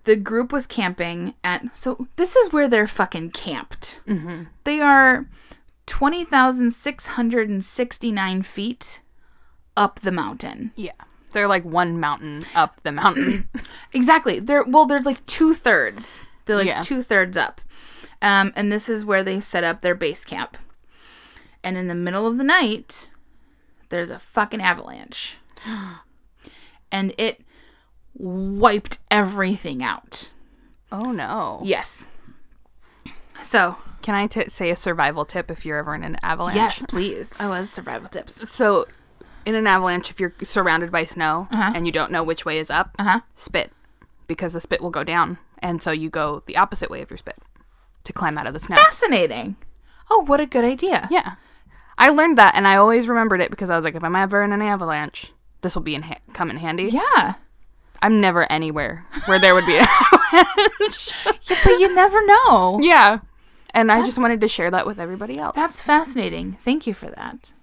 the 0.06 0.16
group 0.16 0.52
was 0.52 0.66
camping 0.66 1.36
at 1.44 1.66
so 1.78 2.08
this 2.16 2.36
is 2.36 2.52
where 2.52 2.68
they're 2.68 2.88
fucking 2.88 3.30
camped. 3.32 4.02
They 4.64 4.80
are 4.82 5.28
20,669 5.86 8.42
feet 8.42 9.02
up 9.76 10.00
the 10.02 10.12
mountain. 10.12 10.72
Yeah. 10.76 10.92
They're 11.34 11.48
like 11.48 11.66
one 11.66 12.00
mountain 12.00 12.46
up 12.56 12.82
the 12.84 12.92
mountain. 12.92 13.50
Exactly. 13.94 14.40
They're 14.40 14.64
well, 14.64 14.86
they're 14.86 15.02
like 15.02 15.26
two 15.26 15.54
thirds. 15.54 16.24
They're 16.46 16.58
like 16.58 16.68
Yeah. 16.68 16.82
two 16.82 17.02
thirds 17.02 17.38
up. 17.38 17.62
Um, 18.22 18.52
and 18.56 18.72
this 18.72 18.90
is 18.90 19.06
where 19.06 19.24
they 19.24 19.40
set 19.40 19.64
up 19.64 19.82
their 19.82 19.96
base 19.96 20.26
camp. 20.26 20.58
And 21.64 21.78
in 21.78 21.88
the 21.88 21.96
middle 21.96 22.26
of 22.28 22.38
the 22.38 22.44
night, 22.44 23.12
there's 23.90 24.10
a 24.10 24.20
fucking 24.20 24.62
avalanche. 24.62 25.36
and 26.92 27.14
it 27.18 27.42
wiped 28.16 29.00
everything 29.12 29.84
out. 29.84 30.34
oh 30.92 31.12
no. 31.12 31.62
Yes. 31.64 32.08
So, 33.44 33.78
Can 34.02 34.16
I 34.16 34.26
t- 34.28 34.50
say 34.50 34.70
a 34.72 34.76
survival 34.76 35.24
tip 35.26 35.52
if 35.52 35.66
you're 35.66 35.78
ever 35.78 35.94
in 35.94 36.04
an 36.04 36.18
avalanche? 36.24 36.56
yes, 36.56 36.84
please. 36.88 37.36
I 37.40 37.46
love 37.46 37.72
survival 37.74 38.10
tips. 38.10 38.50
So, 38.50 38.86
in 39.46 39.54
an 39.56 39.68
avalanche, 39.68 40.10
if 40.10 40.20
you're 40.20 40.34
surrounded 40.44 40.92
by 40.92 41.06
snow 41.06 41.48
Uh-huh. 41.52 41.72
and 41.76 41.86
you 41.86 41.92
don't 41.92 42.12
know 42.12 42.24
which 42.24 42.46
way 42.46 42.58
is 42.58 42.70
up, 42.70 42.96
Uh-huh. 42.98 43.20
spit 43.36 43.72
because 44.28 44.54
the 44.54 44.60
spit 44.60 44.82
will 44.82 44.90
go 44.90 45.04
down, 45.04 45.38
and 45.60 45.82
so 45.84 45.92
you 45.92 46.10
go 46.10 46.42
the 46.48 46.58
opposite 46.58 46.90
way 46.90 47.02
of 47.02 47.10
your 47.10 47.18
spit 47.18 47.38
to 48.04 48.12
climb 48.14 48.38
out 48.38 48.48
of 48.48 48.54
the 48.54 48.60
snow. 48.60 48.76
Fascinating. 48.76 49.56
Oh, 50.10 50.24
what 50.26 50.40
a 50.40 50.46
good 50.46 50.64
idea. 50.66 51.08
Yeah, 51.12 51.36
I 51.98 52.10
learned 52.10 52.38
that, 52.38 52.56
and 52.56 52.68
I 52.68 52.76
always 52.78 53.08
remembered 53.08 53.42
it 53.42 53.52
because 53.52 53.70
I 53.70 53.76
was 53.76 53.86
like, 53.86 53.96
if 53.96 54.04
I'm 54.04 54.16
ever 54.16 54.44
in 54.44 54.54
an 54.54 54.62
avalanche, 54.62 55.32
this 55.62 55.76
will 55.76 55.82
be 55.84 55.96
in 55.96 56.04
ha- 56.04 56.20
come 56.34 56.50
in 56.50 56.58
handy. 56.58 56.86
Yeah. 56.86 57.36
I'm 58.00 58.22
never 58.22 58.50
anywhere 58.52 59.06
where 59.26 59.40
there 59.40 59.56
would 59.56 59.66
be. 59.66 59.78
An 59.78 59.86
avalanche. 60.32 61.14
Yeah, 61.26 61.58
but 61.64 61.80
you 61.80 61.94
never 61.96 62.24
know. 62.26 62.80
yeah, 62.82 63.20
and 63.74 63.92
I 63.92 64.04
just 64.06 64.20
wanted 64.20 64.40
to 64.42 64.48
share 64.48 64.70
that 64.72 64.86
with 64.86 65.00
everybody 65.00 65.38
else. 65.40 65.56
That's 65.56 65.82
fascinating. 65.82 66.54
Thank 66.64 66.86
you 66.86 66.94
for 66.94 67.08
that. 67.10 67.54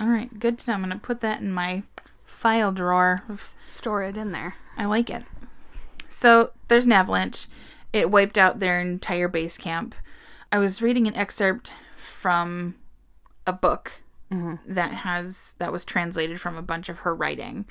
All 0.00 0.08
right, 0.08 0.38
good 0.40 0.58
to 0.58 0.70
know. 0.70 0.74
I'm 0.74 0.80
going 0.80 0.90
to 0.90 0.98
put 0.98 1.20
that 1.20 1.40
in 1.40 1.52
my 1.52 1.84
file 2.24 2.72
drawer. 2.72 3.20
Store 3.68 4.02
it 4.02 4.16
in 4.16 4.32
there. 4.32 4.56
I 4.76 4.86
like 4.86 5.08
it. 5.10 5.22
So 6.08 6.50
there's 6.68 6.86
an 6.86 6.92
avalanche. 6.92 7.46
It 7.92 8.10
wiped 8.10 8.36
out 8.36 8.58
their 8.58 8.80
entire 8.80 9.28
base 9.28 9.56
camp. 9.56 9.94
I 10.50 10.58
was 10.58 10.82
reading 10.82 11.06
an 11.06 11.14
excerpt 11.14 11.72
from 12.24 12.74
a 13.46 13.52
book 13.52 14.00
that 14.66 14.92
has 14.94 15.54
that 15.58 15.70
was 15.70 15.84
translated 15.84 16.40
from 16.40 16.56
a 16.56 16.62
bunch 16.62 16.88
of 16.88 17.00
her 17.00 17.14
writing, 17.14 17.66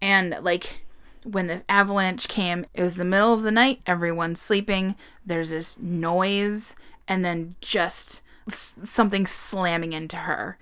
and 0.00 0.34
like 0.40 0.84
when 1.24 1.46
this 1.46 1.62
avalanche 1.68 2.26
came, 2.26 2.64
it 2.72 2.80
was 2.82 2.94
the 2.94 3.04
middle 3.04 3.34
of 3.34 3.42
the 3.42 3.50
night. 3.52 3.80
Everyone's 3.86 4.40
sleeping. 4.40 4.96
There's 5.26 5.50
this 5.50 5.78
noise, 5.78 6.74
and 7.06 7.22
then 7.22 7.54
just 7.60 8.22
s- 8.48 8.74
something 8.86 9.26
slamming 9.26 9.92
into 9.92 10.16
her 10.16 10.56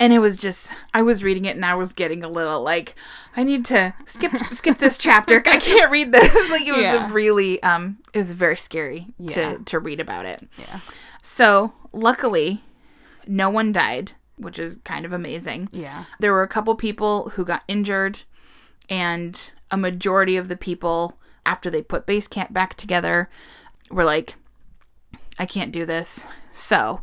and 0.00 0.12
it 0.12 0.18
was 0.18 0.36
just 0.36 0.72
I 0.94 1.02
was 1.02 1.22
reading 1.22 1.44
it 1.44 1.54
and 1.56 1.64
I 1.64 1.74
was 1.74 1.92
getting 1.92 2.24
a 2.24 2.28
little 2.28 2.62
like 2.62 2.94
I 3.36 3.44
need 3.44 3.64
to 3.66 3.94
skip 4.06 4.32
skip 4.50 4.78
this 4.78 4.98
chapter. 4.98 5.42
I 5.46 5.58
can't 5.58 5.90
read 5.90 6.10
this. 6.10 6.32
Like 6.50 6.66
it 6.66 6.72
was 6.72 6.82
Yeah. 6.82 7.12
really 7.12 7.62
um 7.62 7.98
it 8.12 8.18
was 8.18 8.32
very 8.32 8.56
scary 8.56 9.08
Yeah. 9.18 9.34
to 9.34 9.58
to 9.64 9.78
read 9.78 10.00
about 10.00 10.26
it. 10.26 10.48
Yeah. 10.58 10.80
So, 11.26 11.72
luckily 11.90 12.62
no 13.26 13.48
one 13.48 13.72
died, 13.72 14.12
which 14.36 14.58
is 14.58 14.76
kind 14.84 15.06
of 15.06 15.12
amazing. 15.12 15.70
Yeah. 15.72 16.04
There 16.20 16.32
were 16.32 16.42
a 16.42 16.48
couple 16.48 16.74
people 16.74 17.30
who 17.30 17.46
got 17.46 17.64
injured 17.66 18.22
and 18.90 19.50
a 19.70 19.78
majority 19.78 20.36
of 20.36 20.48
the 20.48 20.56
people 20.56 21.18
after 21.46 21.70
they 21.70 21.80
put 21.80 22.04
base 22.04 22.28
camp 22.28 22.52
back 22.52 22.74
together 22.74 23.30
were 23.90 24.04
like 24.04 24.36
I 25.38 25.46
can't 25.46 25.72
do 25.72 25.86
this. 25.86 26.26
So, 26.52 27.02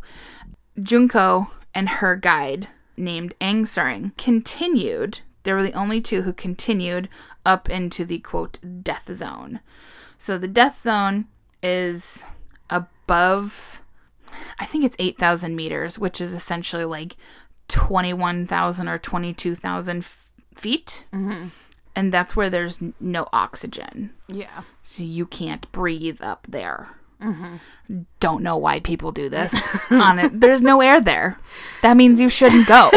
Junko 0.82 1.52
and 1.74 1.90
her 1.90 2.16
guide 2.16 2.68
named 2.96 3.34
Ang 3.42 3.66
Tsering 3.66 4.16
continued. 4.18 5.22
They 5.44 5.52
were 5.52 5.64
the 5.64 5.74
only 5.74 6.00
two 6.00 6.22
who 6.22 6.32
continued 6.32 7.10
up 7.44 7.70
into 7.70 8.06
the 8.06 8.20
quote 8.20 8.60
death 8.84 9.12
zone. 9.12 9.62
So 10.18 10.38
the 10.38 10.48
death 10.48 10.82
zone 10.82 11.26
is 11.64 12.28
above, 12.70 13.81
I 14.60 14.66
think 14.66 14.84
it's 14.84 14.96
8,000 15.00 15.56
meters, 15.56 16.00
which 16.00 16.22
is 16.22 16.34
essentially 16.34 16.86
like 16.86 17.16
21,000 17.68 18.88
or 18.88 18.98
22,000 18.98 19.98
f- 19.98 20.32
feet. 20.56 21.08
Mm-hmm. 21.14 21.48
And 21.96 22.14
that's 22.14 22.36
where 22.36 22.50
there's 22.50 22.80
no 23.00 23.28
oxygen. 23.34 24.12
Yeah. 24.28 24.64
So 24.82 25.04
you 25.04 25.26
can't 25.26 25.70
breathe 25.72 26.22
up 26.22 26.48
there. 26.50 26.90
Don't 28.20 28.42
know 28.42 28.58
why 28.58 28.80
people 28.80 29.12
do 29.12 29.30
this. 29.30 29.54
on 29.92 30.18
it, 30.18 30.40
there's 30.40 30.64
no 30.64 30.82
air 30.82 31.00
there. 31.00 31.38
That 31.84 31.96
means 31.96 32.20
you 32.20 32.30
shouldn't 32.30 32.68
go. 32.68 32.90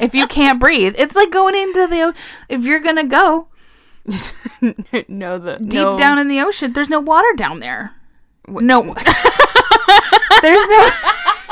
if 0.00 0.14
you 0.14 0.26
can't 0.26 0.58
breathe, 0.58 0.94
it's 0.96 1.14
like 1.14 1.30
going 1.30 1.54
into 1.54 1.86
the. 1.86 2.14
If 2.48 2.62
you're 2.62 2.80
gonna 2.80 3.04
go 3.04 3.48
no, 5.08 5.38
the 5.38 5.56
deep 5.60 5.96
down 5.96 6.18
in 6.18 6.28
the 6.28 6.40
ocean, 6.40 6.72
there's 6.72 6.90
no 6.90 7.00
water 7.00 7.32
down 7.36 7.60
there. 7.60 7.92
No, 8.46 8.94
there's 10.42 10.66
no. 10.68 10.90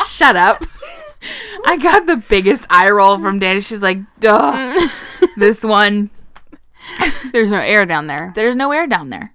Shut 0.07 0.37
up. 0.37 0.65
I 1.67 1.77
got 1.77 2.07
the 2.07 2.17
biggest 2.17 2.67
eye 2.71 2.91
roll 2.91 3.19
from 3.19 3.39
Danny. 3.39 3.61
She's 3.61 3.81
like, 3.83 3.99
"Duh, 4.21 4.89
this 5.37 5.63
one." 5.65 6.11
There's 7.33 7.51
no 7.51 7.59
air 7.61 7.87
down 7.87 8.09
there. 8.09 8.33
There's 8.35 8.57
no 8.57 8.73
air 8.73 8.87
down 8.89 9.09
there. 9.09 9.35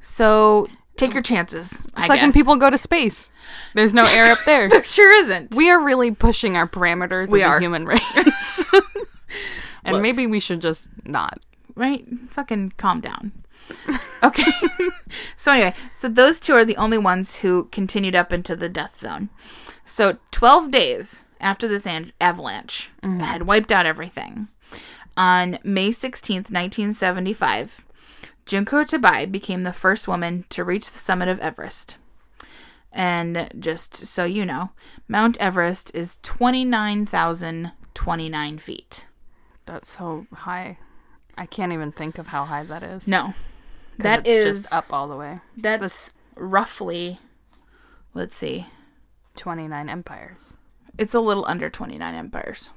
So 0.00 0.66
take 0.96 1.14
your 1.14 1.22
chances. 1.22 1.86
I 1.94 2.02
It's 2.02 2.08
like 2.08 2.20
when 2.20 2.32
people 2.32 2.56
go 2.56 2.70
to 2.70 2.78
space. 2.78 3.30
There's 3.74 3.94
no 3.94 4.04
air 4.06 4.32
up 4.32 4.38
there. 4.44 4.68
There 4.70 4.82
sure 4.84 5.14
isn't. 5.22 5.54
We 5.54 5.70
are 5.70 5.80
really 5.82 6.10
pushing 6.10 6.56
our 6.56 6.66
parameters 6.68 7.28
We 7.28 7.42
as 7.42 7.50
are. 7.50 7.56
a 7.58 7.60
human 7.60 7.86
race. 7.86 8.64
and 9.84 9.94
Look. 9.94 10.02
maybe 10.02 10.26
we 10.26 10.40
should 10.40 10.60
just 10.60 10.88
not. 11.04 11.38
right? 11.76 12.04
Fucking 12.30 12.72
calm 12.76 13.00
down. 13.00 13.32
Okay. 14.22 14.50
so 15.36 15.52
anyway, 15.52 15.74
so 15.92 16.08
those 16.08 16.40
two 16.40 16.54
are 16.54 16.64
the 16.64 16.76
only 16.76 16.98
ones 16.98 17.36
who 17.36 17.68
continued 17.70 18.14
up 18.14 18.32
into 18.32 18.56
the 18.56 18.68
death 18.68 18.98
zone. 18.98 19.28
So 19.84 20.18
12 20.32 20.70
days 20.70 21.26
after 21.40 21.68
this 21.68 21.86
an- 21.86 22.12
avalanche 22.20 22.90
mm-hmm. 23.02 23.20
had 23.20 23.42
wiped 23.42 23.70
out 23.70 23.86
everything. 23.86 24.48
On 25.16 25.58
May 25.62 25.90
16th, 25.90 26.50
1975, 26.50 27.84
Junko 28.44 28.82
Tabei 28.84 29.30
became 29.30 29.62
the 29.62 29.72
first 29.72 30.08
woman 30.08 30.44
to 30.50 30.64
reach 30.64 30.90
the 30.90 30.98
summit 30.98 31.28
of 31.28 31.38
Everest. 31.40 31.98
And 32.92 33.48
just 33.58 33.96
so 33.96 34.24
you 34.24 34.44
know, 34.46 34.70
Mount 35.08 35.36
Everest 35.38 35.94
is 35.94 36.18
29,029 36.22 38.58
feet. 38.58 39.06
That's 39.66 39.90
so 39.90 40.26
high. 40.32 40.78
I 41.36 41.46
can't 41.46 41.72
even 41.72 41.92
think 41.92 42.18
of 42.18 42.26
how 42.28 42.44
high 42.44 42.62
that 42.64 42.82
is. 42.82 43.06
No. 43.06 43.34
'Cause 43.96 44.02
That 44.02 44.20
it's 44.20 44.28
is 44.28 44.60
just 44.62 44.72
up 44.74 44.92
all 44.92 45.08
the 45.08 45.16
way. 45.16 45.40
That's 45.56 46.12
roughly, 46.36 47.18
let's 48.14 48.36
see, 48.36 48.66
29 49.36 49.88
empires. 49.88 50.56
it's 50.98 51.14
a 51.14 51.20
little 51.20 51.44
under 51.46 51.68
29 51.68 52.14
empires 52.14 52.70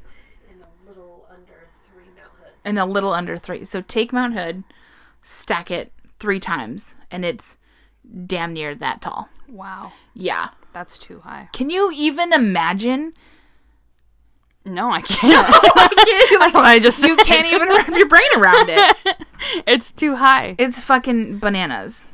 and 0.49 0.61
a 0.61 0.88
little 0.89 1.26
under 1.32 1.67
three 1.89 2.03
Mount 2.15 2.32
Hoods. 2.39 2.51
and 2.65 2.78
a 2.80 2.86
little 2.86 3.13
under 3.13 3.38
three. 3.38 3.63
So 3.65 3.82
take 3.82 4.11
Mount 4.13 4.34
Hood, 4.34 4.63
stack 5.22 5.72
it 5.72 5.91
three 6.20 6.39
times, 6.39 6.97
and 7.11 7.24
it's 7.24 7.57
damn 8.26 8.53
near 8.53 8.76
that 8.76 9.01
tall. 9.01 9.30
Wow. 9.47 9.91
Yeah. 10.13 10.49
That's 10.74 10.97
too 10.97 11.22
high. 11.22 11.49
Can 11.53 11.70
you 11.70 11.91
even 11.93 12.32
imagine? 12.34 13.13
No, 14.66 14.91
I 14.91 15.01
can't. 15.01 15.47
I 15.53 15.88
can't, 16.30 16.53
what 16.53 16.55
I 16.66 16.80
just 16.80 17.01
you 17.01 17.16
can't 17.18 17.47
even 17.47 17.70
wrap 17.70 17.88
your 17.89 18.07
brain 18.07 18.30
around 18.38 18.70
it. 18.70 18.95
It's 19.66 19.93
too 19.93 20.18
high. 20.18 20.55
It's 20.60 20.82
fucking 20.82 21.39
bananas. 21.39 22.07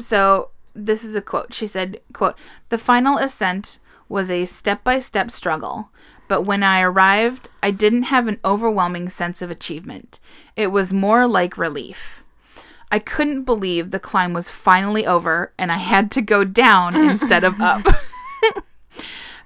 So 0.00 0.50
this 0.74 1.04
is 1.04 1.14
a 1.14 1.22
quote. 1.22 1.54
She 1.54 1.68
said, 1.68 2.00
quote, 2.12 2.34
The 2.68 2.78
final 2.78 3.16
ascent 3.16 3.78
was 4.08 4.28
a 4.28 4.44
step-by-step 4.44 5.30
struggle, 5.30 5.90
but 6.26 6.42
when 6.42 6.64
I 6.64 6.80
arrived, 6.80 7.48
I 7.62 7.70
didn't 7.70 8.04
have 8.04 8.26
an 8.26 8.40
overwhelming 8.44 9.08
sense 9.08 9.40
of 9.40 9.52
achievement. 9.52 10.18
It 10.56 10.68
was 10.68 10.92
more 10.92 11.28
like 11.28 11.56
relief. 11.56 12.24
I 12.90 12.98
couldn't 12.98 13.44
believe 13.44 13.90
the 13.92 14.00
climb 14.00 14.32
was 14.32 14.50
finally 14.50 15.06
over 15.06 15.52
and 15.56 15.70
I 15.70 15.76
had 15.78 16.10
to 16.12 16.22
go 16.22 16.42
down 16.42 16.96
instead 16.96 17.44
of 17.44 17.60
up. 17.60 17.86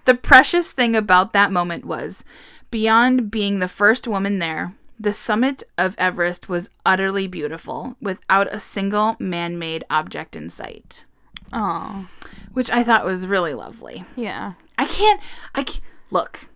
The 0.04 0.14
precious 0.14 0.72
thing 0.72 0.94
about 0.96 1.32
that 1.32 1.52
moment 1.52 1.84
was 1.84 2.24
beyond 2.70 3.30
being 3.30 3.58
the 3.58 3.68
first 3.68 4.06
woman 4.08 4.38
there, 4.38 4.74
the 4.98 5.12
summit 5.12 5.62
of 5.76 5.94
Everest 5.98 6.48
was 6.48 6.70
utterly 6.86 7.26
beautiful 7.26 7.96
without 8.00 8.52
a 8.52 8.60
single 8.60 9.16
man 9.18 9.58
made 9.58 9.84
object 9.90 10.36
in 10.36 10.48
sight, 10.50 11.04
Oh, 11.52 12.08
which 12.52 12.70
I 12.70 12.82
thought 12.82 13.04
was 13.04 13.26
really 13.26 13.54
lovely. 13.54 14.04
yeah. 14.16 14.52
I 14.78 14.86
can't, 14.86 15.20
I 15.54 15.62
can't, 15.64 15.80
look, 16.10 16.48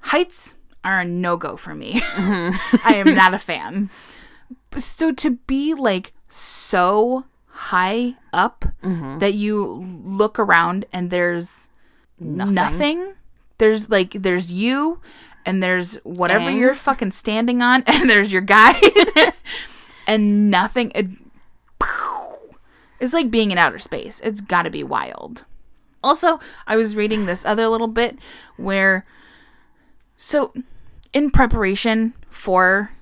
heights 0.00 0.54
are 0.84 1.00
a 1.00 1.04
no 1.04 1.36
go 1.36 1.56
for 1.56 1.74
me. 1.74 2.00
Mm-hmm. 2.00 2.76
I 2.84 2.94
am 2.94 3.14
not 3.14 3.34
a 3.34 3.38
fan. 3.38 3.90
So 4.78 5.12
to 5.12 5.32
be 5.32 5.74
like 5.74 6.12
so 6.28 7.24
high 7.48 8.14
up 8.32 8.64
mm-hmm. 8.82 9.18
that 9.18 9.34
you 9.34 10.00
look 10.04 10.38
around 10.38 10.84
and 10.92 11.10
there's 11.10 11.68
nothing. 12.20 13.14
There's 13.58 13.90
like 13.90 14.12
there's 14.12 14.50
you 14.50 15.00
and 15.44 15.62
there's 15.62 15.96
whatever 15.96 16.46
Dang. 16.46 16.58
you're 16.58 16.74
fucking 16.74 17.12
standing 17.12 17.62
on 17.62 17.82
and 17.86 18.08
there's 18.08 18.32
your 18.32 18.42
guide 18.42 18.82
and 20.06 20.50
nothing. 20.50 20.92
It, 20.94 21.06
it's 23.00 23.14
like 23.14 23.30
being 23.30 23.50
in 23.50 23.58
outer 23.58 23.78
space. 23.78 24.20
It's 24.20 24.40
got 24.40 24.62
to 24.62 24.70
be 24.70 24.84
wild. 24.84 25.44
Also, 26.02 26.38
I 26.66 26.76
was 26.76 26.96
reading 26.96 27.26
this 27.26 27.44
other 27.44 27.66
little 27.68 27.88
bit 27.88 28.18
where 28.56 29.04
so 30.16 30.52
in 31.12 31.30
preparation 31.30 32.14
for 32.28 32.92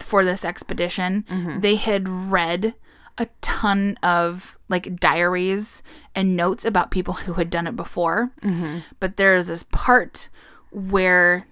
for 0.00 0.24
this 0.24 0.44
expedition, 0.44 1.24
mm-hmm. 1.28 1.60
they 1.60 1.76
had 1.76 2.08
read 2.08 2.74
a 3.18 3.28
ton 3.40 3.96
of 4.02 4.58
like 4.68 4.98
diaries 5.00 5.82
and 6.14 6.36
notes 6.36 6.64
about 6.64 6.90
people 6.90 7.14
who 7.14 7.34
had 7.34 7.50
done 7.50 7.66
it 7.66 7.76
before. 7.76 8.30
But 8.98 9.16
there's 9.16 9.48
this 9.48 9.62
part 9.64 10.28
where 10.70 11.46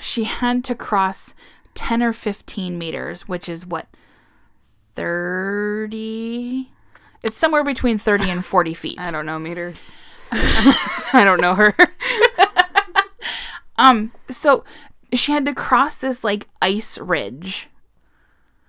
she 0.00 0.24
had 0.24 0.64
to 0.64 0.74
cross 0.74 1.34
10 1.74 2.02
or 2.02 2.12
15 2.12 2.78
meters, 2.78 3.28
which 3.28 3.48
is 3.48 3.66
what 3.66 3.86
30 4.94 6.70
it's 7.24 7.36
somewhere 7.36 7.64
between 7.64 7.98
30 7.98 8.30
and 8.30 8.44
40 8.44 8.74
feet. 8.74 8.98
I 8.98 9.10
don't 9.10 9.26
know 9.26 9.38
meters. 9.38 9.90
I 10.32 11.22
don't 11.24 11.40
know 11.40 11.54
her. 11.54 11.74
Um 13.80 14.10
so 14.28 14.64
she 15.14 15.30
had 15.30 15.44
to 15.46 15.54
cross 15.54 15.96
this 15.96 16.24
like 16.24 16.48
ice 16.60 16.98
ridge 16.98 17.68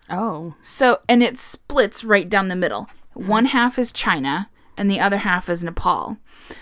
Oh, 0.10 0.55
So, 0.62 0.99
and 1.07 1.22
it 1.22 1.38
splits 1.38 2.03
right 2.03 2.28
down 2.28 2.47
the 2.47 2.55
middle. 2.55 2.89
Mm-hmm. 3.16 3.28
One 3.28 3.45
half 3.45 3.78
is 3.78 3.91
China 3.91 4.49
and 4.78 4.89
the 4.89 4.99
other 4.99 5.20
half 5.20 5.49
is 5.49 5.64
Nepal. 5.64 6.18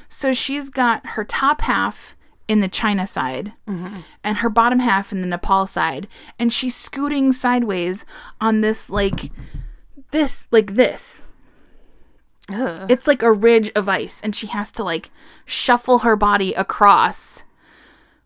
So 0.09 0.33
she's 0.33 0.69
got 0.69 1.05
her 1.07 1.23
top 1.23 1.61
half 1.61 2.15
in 2.47 2.61
the 2.61 2.67
China 2.67 3.05
side 3.05 3.53
mm-hmm. 3.67 4.01
and 4.23 4.37
her 4.37 4.49
bottom 4.49 4.79
half 4.79 5.11
in 5.11 5.21
the 5.21 5.27
Nepal 5.27 5.67
side. 5.67 6.07
And 6.39 6.51
she's 6.51 6.75
scooting 6.75 7.31
sideways 7.31 8.05
on 8.41 8.61
this, 8.61 8.89
like, 8.89 9.31
this, 10.11 10.47
like 10.51 10.73
this. 10.75 11.25
Ugh. 12.49 12.89
It's 12.89 13.07
like 13.07 13.21
a 13.21 13.31
ridge 13.31 13.71
of 13.75 13.87
ice. 13.87 14.21
And 14.21 14.35
she 14.35 14.47
has 14.47 14.71
to, 14.71 14.83
like, 14.83 15.11
shuffle 15.45 15.99
her 15.99 16.15
body 16.15 16.53
across 16.53 17.43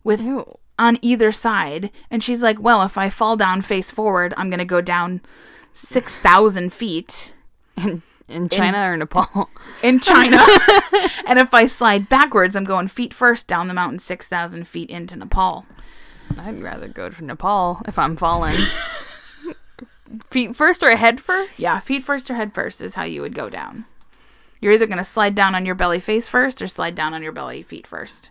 with 0.04 0.22
Ew. 0.22 0.58
On 0.82 0.98
either 1.02 1.32
side. 1.32 1.92
And 2.10 2.24
she's 2.24 2.42
like, 2.42 2.60
well, 2.60 2.82
if 2.84 2.98
I 2.98 3.10
fall 3.10 3.38
down 3.38 3.62
face 3.62 3.92
forward, 3.92 4.34
I'm 4.36 4.50
going 4.50 4.60
to 4.60 4.66
go 4.66 4.82
down 4.82 5.22
6,000 5.74 6.74
feet 6.74 7.34
in, 7.78 8.02
in 8.28 8.50
China 8.50 8.90
or 8.90 8.98
Nepal. 8.98 9.50
in 9.84 10.00
China. 10.02 10.38
and 11.28 11.40
if 11.40 11.54
I 11.54 11.68
slide 11.68 12.10
backwards, 12.10 12.56
I'm 12.56 12.64
going 12.64 12.88
feet 12.88 13.14
first 13.14 13.48
down 13.48 13.68
the 13.68 13.74
mountain 13.74 14.00
6,000 14.00 14.68
feet 14.68 14.90
into 14.90 15.16
Nepal. 15.16 15.66
I'd 16.38 16.62
rather 16.62 16.88
go 16.88 17.10
to 17.10 17.24
Nepal 17.24 17.82
if 17.88 18.00
I'm 18.00 18.16
falling. 18.16 18.58
Feet 20.30 20.56
first 20.56 20.84
or 20.84 20.96
head 20.96 21.22
first? 21.22 21.60
Yeah, 21.60 21.80
feet 21.80 22.04
first 22.04 22.30
or 22.30 22.36
head 22.36 22.54
first 22.54 22.82
is 22.82 22.96
how 22.96 23.04
you 23.04 23.22
would 23.22 23.36
go 23.36 23.50
down. 23.50 23.86
You're 24.60 24.74
either 24.74 24.86
going 24.88 24.98
to 24.98 25.04
slide 25.04 25.36
down 25.36 25.56
on 25.56 25.66
your 25.66 25.76
belly 25.76 26.00
face 26.00 26.28
first 26.28 26.62
or 26.62 26.68
slide 26.68 26.96
down 26.96 27.14
on 27.14 27.24
your 27.24 27.32
belly 27.32 27.62
feet 27.62 27.88
first. 27.88 28.30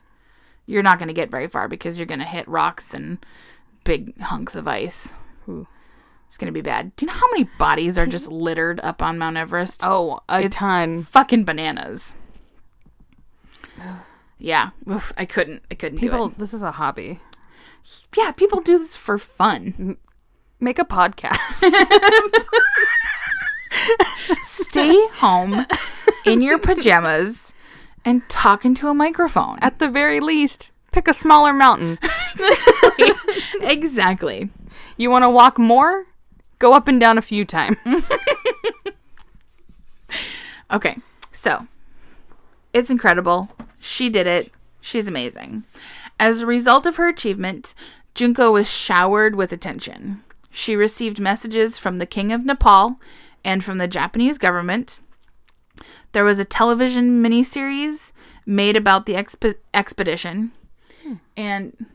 You're 0.67 0.83
not 0.83 0.99
going 0.99 1.09
to 1.09 1.15
get 1.15 1.31
very 1.31 1.49
far 1.49 1.67
because 1.69 1.99
you're 1.99 2.07
going 2.07 2.21
to 2.21 2.27
hit 2.27 2.47
rocks 2.47 2.95
and 2.95 3.19
big 3.85 4.19
hunks 4.21 4.55
of 4.55 4.69
ice. 4.69 5.17
Ooh. 5.49 5.67
It's 6.27 6.37
going 6.37 6.47
to 6.47 6.53
be 6.53 6.61
bad. 6.61 6.95
Do 6.95 7.05
you 7.05 7.13
know 7.13 7.19
how 7.19 7.29
many 7.33 7.49
bodies 7.59 7.99
are 7.99 8.07
just 8.07 8.31
littered 8.33 8.79
up 8.81 9.03
on 9.03 9.19
Mount 9.19 9.37
Everest? 9.37 9.81
Oh, 9.85 10.21
a 10.29 10.43
It's 10.43 10.57
ton. 10.57 11.03
fucking 11.03 11.45
bananas. 11.45 12.15
Yeah, 14.43 14.71
Oof, 14.91 15.13
I 15.19 15.27
couldn't. 15.27 15.65
I 15.71 15.75
couldn't 15.75 15.99
People, 15.99 16.31
do 16.31 16.35
this 16.39 16.55
is 16.55 16.63
a 16.63 16.71
hobby. 16.73 17.21
Yeah, 18.17 18.33
people 18.33 18.61
do 18.63 18.79
this 18.79 18.97
for 18.97 19.19
fun. 19.19 19.99
Make 20.59 20.79
a 20.79 20.85
podcast. 20.87 21.37
Stay 24.45 25.09
home 25.17 25.67
in 26.25 26.41
your 26.41 26.59
pajamas 26.59 27.50
and 28.05 28.29
talk 28.29 28.65
into 28.65 28.89
a 28.89 28.95
microphone. 28.95 29.59
At 29.61 29.79
the 29.79 29.89
very 29.89 30.21
least, 30.21 30.71
pick 30.93 31.09
a 31.09 31.15
smaller 31.15 31.53
mountain. 31.53 31.99
exactly. 33.61 34.51
You 34.97 35.11
want 35.11 35.25
to 35.25 35.31
walk 35.31 35.59
more? 35.59 36.07
Go 36.59 36.73
up 36.73 36.89
and 36.89 37.01
down 37.01 37.19
a 37.19 37.23
few 37.23 37.45
times. 37.45 37.79
Okay, 40.71 40.99
so 41.33 41.67
it's 42.73 42.91
incredible. 42.91 43.49
She 43.81 44.09
did 44.09 44.27
it. 44.27 44.53
She's 44.81 45.09
amazing. 45.09 45.65
As 46.19 46.43
a 46.43 46.47
result 46.47 46.87
of 46.87 46.97
her 46.97 47.09
achievement, 47.09 47.75
Junko 48.15 48.53
was 48.53 48.71
showered 48.71 49.35
with 49.35 49.53
attention. 49.53 50.23
She 50.51 50.77
received 50.77 51.19
messages 51.19 51.79
from 51.79 51.99
the 51.99 52.07
King 52.07 52.33
of 52.33 52.45
Nepal 52.45 53.01
and 53.45 53.65
from 53.65 53.79
the 53.79 53.89
Japanese 53.89 54.39
government. 54.39 55.01
There 56.13 56.25
was 56.25 56.39
a 56.39 56.45
television 56.45 57.23
miniseries 57.23 58.13
made 58.47 58.77
about 58.77 59.07
the 59.07 59.15
exp- 59.15 59.55
expedition. 59.73 60.53
Hmm. 61.03 61.15
And 61.37 61.87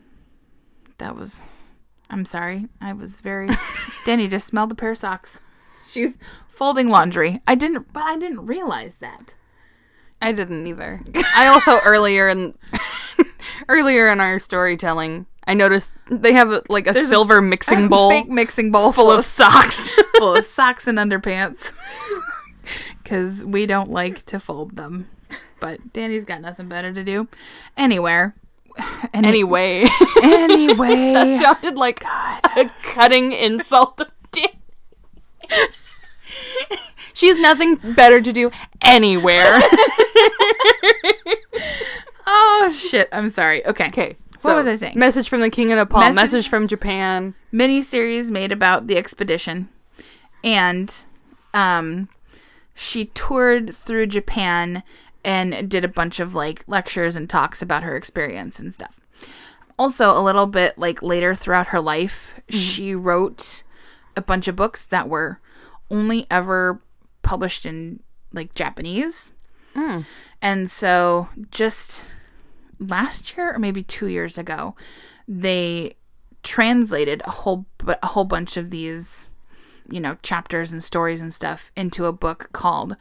that 0.98 1.16
was. 1.16 1.42
I'm 2.08 2.24
sorry. 2.24 2.68
I 2.80 2.92
was 2.92 3.18
very. 3.18 3.48
Danny 4.04 4.28
just 4.28 4.46
smelled 4.46 4.70
the 4.70 4.74
pair 4.74 4.92
of 4.92 4.98
socks. 4.98 5.40
She's 5.90 6.18
folding 6.48 6.88
laundry. 6.88 7.40
I 7.46 7.54
didn't, 7.54 7.92
but 7.92 8.02
I 8.04 8.16
didn't 8.16 8.46
realize 8.46 8.98
that. 8.98 9.34
I 10.22 10.32
didn't 10.32 10.66
either. 10.66 11.02
I 11.34 11.46
also 11.46 11.78
earlier 11.84 12.28
in 12.28 12.54
earlier 13.68 14.08
in 14.08 14.20
our 14.20 14.38
storytelling, 14.38 15.26
I 15.46 15.54
noticed 15.54 15.90
they 16.10 16.32
have 16.32 16.62
like 16.68 16.86
a 16.86 16.94
silver 17.04 17.42
mixing 17.42 17.88
bowl 17.88 18.08
Big 18.08 18.30
mixing 18.30 18.72
bowl 18.72 18.92
full 18.92 19.10
of 19.10 19.24
socks. 19.24 19.92
full 20.16 20.36
of 20.36 20.44
socks 20.46 20.86
and 20.86 20.96
underpants. 20.98 21.72
Because 23.06 23.44
we 23.44 23.66
don't 23.66 23.88
like 23.88 24.24
to 24.26 24.40
fold 24.40 24.74
them. 24.74 25.08
But 25.60 25.92
Danny's 25.92 26.24
got 26.24 26.40
nothing 26.40 26.68
better 26.68 26.92
to 26.92 27.04
do. 27.04 27.28
Anywhere. 27.76 28.34
Any- 29.14 29.28
anyway, 29.28 29.86
anyway. 30.24 31.12
that 31.14 31.40
sounded 31.40 31.76
like 31.76 32.02
a 32.04 32.68
cutting 32.82 33.30
insult. 33.30 33.98
to 33.98 34.08
Dan- 34.32 34.48
she 37.14 37.28
has 37.28 37.36
nothing 37.38 37.76
better 37.76 38.20
to 38.20 38.32
do 38.32 38.50
anywhere. 38.82 39.44
oh, 42.26 42.74
shit. 42.76 43.08
I'm 43.12 43.28
sorry. 43.30 43.64
Okay. 43.66 43.86
Okay. 43.86 44.16
What 44.42 44.56
was 44.56 44.66
I 44.66 44.74
saying? 44.74 44.98
Message 44.98 45.28
from 45.28 45.42
the 45.42 45.50
King 45.50 45.70
of 45.70 45.76
Nepal. 45.78 46.00
Message- 46.00 46.14
Message, 46.16 46.48
from 46.48 46.66
Japan. 46.66 47.34
Mini 47.52 47.82
series 47.82 48.32
made 48.32 48.50
about 48.50 48.88
the 48.88 48.96
expedition. 48.96 49.68
And 50.42 50.92
um, 51.54 52.08
she 52.76 53.06
toured 53.06 53.74
through 53.74 54.06
Japan 54.06 54.82
and 55.24 55.68
did 55.68 55.84
a 55.84 55.88
bunch 55.88 56.20
of 56.20 56.34
like 56.34 56.62
lectures 56.68 57.16
and 57.16 57.28
talks 57.28 57.60
about 57.62 57.82
her 57.82 57.96
experience 57.96 58.60
and 58.60 58.72
stuff. 58.72 59.00
Also, 59.78 60.16
a 60.16 60.22
little 60.22 60.46
bit 60.46 60.78
like 60.78 61.02
later 61.02 61.34
throughout 61.34 61.68
her 61.68 61.80
life, 61.80 62.34
mm-hmm. 62.42 62.56
she 62.56 62.94
wrote 62.94 63.62
a 64.14 64.20
bunch 64.20 64.46
of 64.46 64.56
books 64.56 64.86
that 64.86 65.08
were 65.08 65.40
only 65.90 66.26
ever 66.30 66.80
published 67.22 67.66
in 67.66 68.00
like 68.32 68.54
Japanese. 68.54 69.34
Mm. 69.74 70.04
And 70.40 70.70
so 70.70 71.28
just 71.50 72.12
last 72.78 73.36
year 73.36 73.54
or 73.54 73.58
maybe 73.58 73.82
2 73.82 74.06
years 74.06 74.38
ago, 74.38 74.76
they 75.26 75.94
translated 76.42 77.22
a 77.24 77.30
whole 77.30 77.66
a 78.02 78.06
whole 78.06 78.24
bunch 78.24 78.56
of 78.56 78.70
these 78.70 79.32
you 79.90 80.00
know 80.00 80.16
chapters 80.22 80.72
and 80.72 80.82
stories 80.82 81.20
and 81.20 81.32
stuff 81.32 81.70
into 81.76 82.06
a 82.06 82.12
book 82.12 82.50
called 82.52 82.96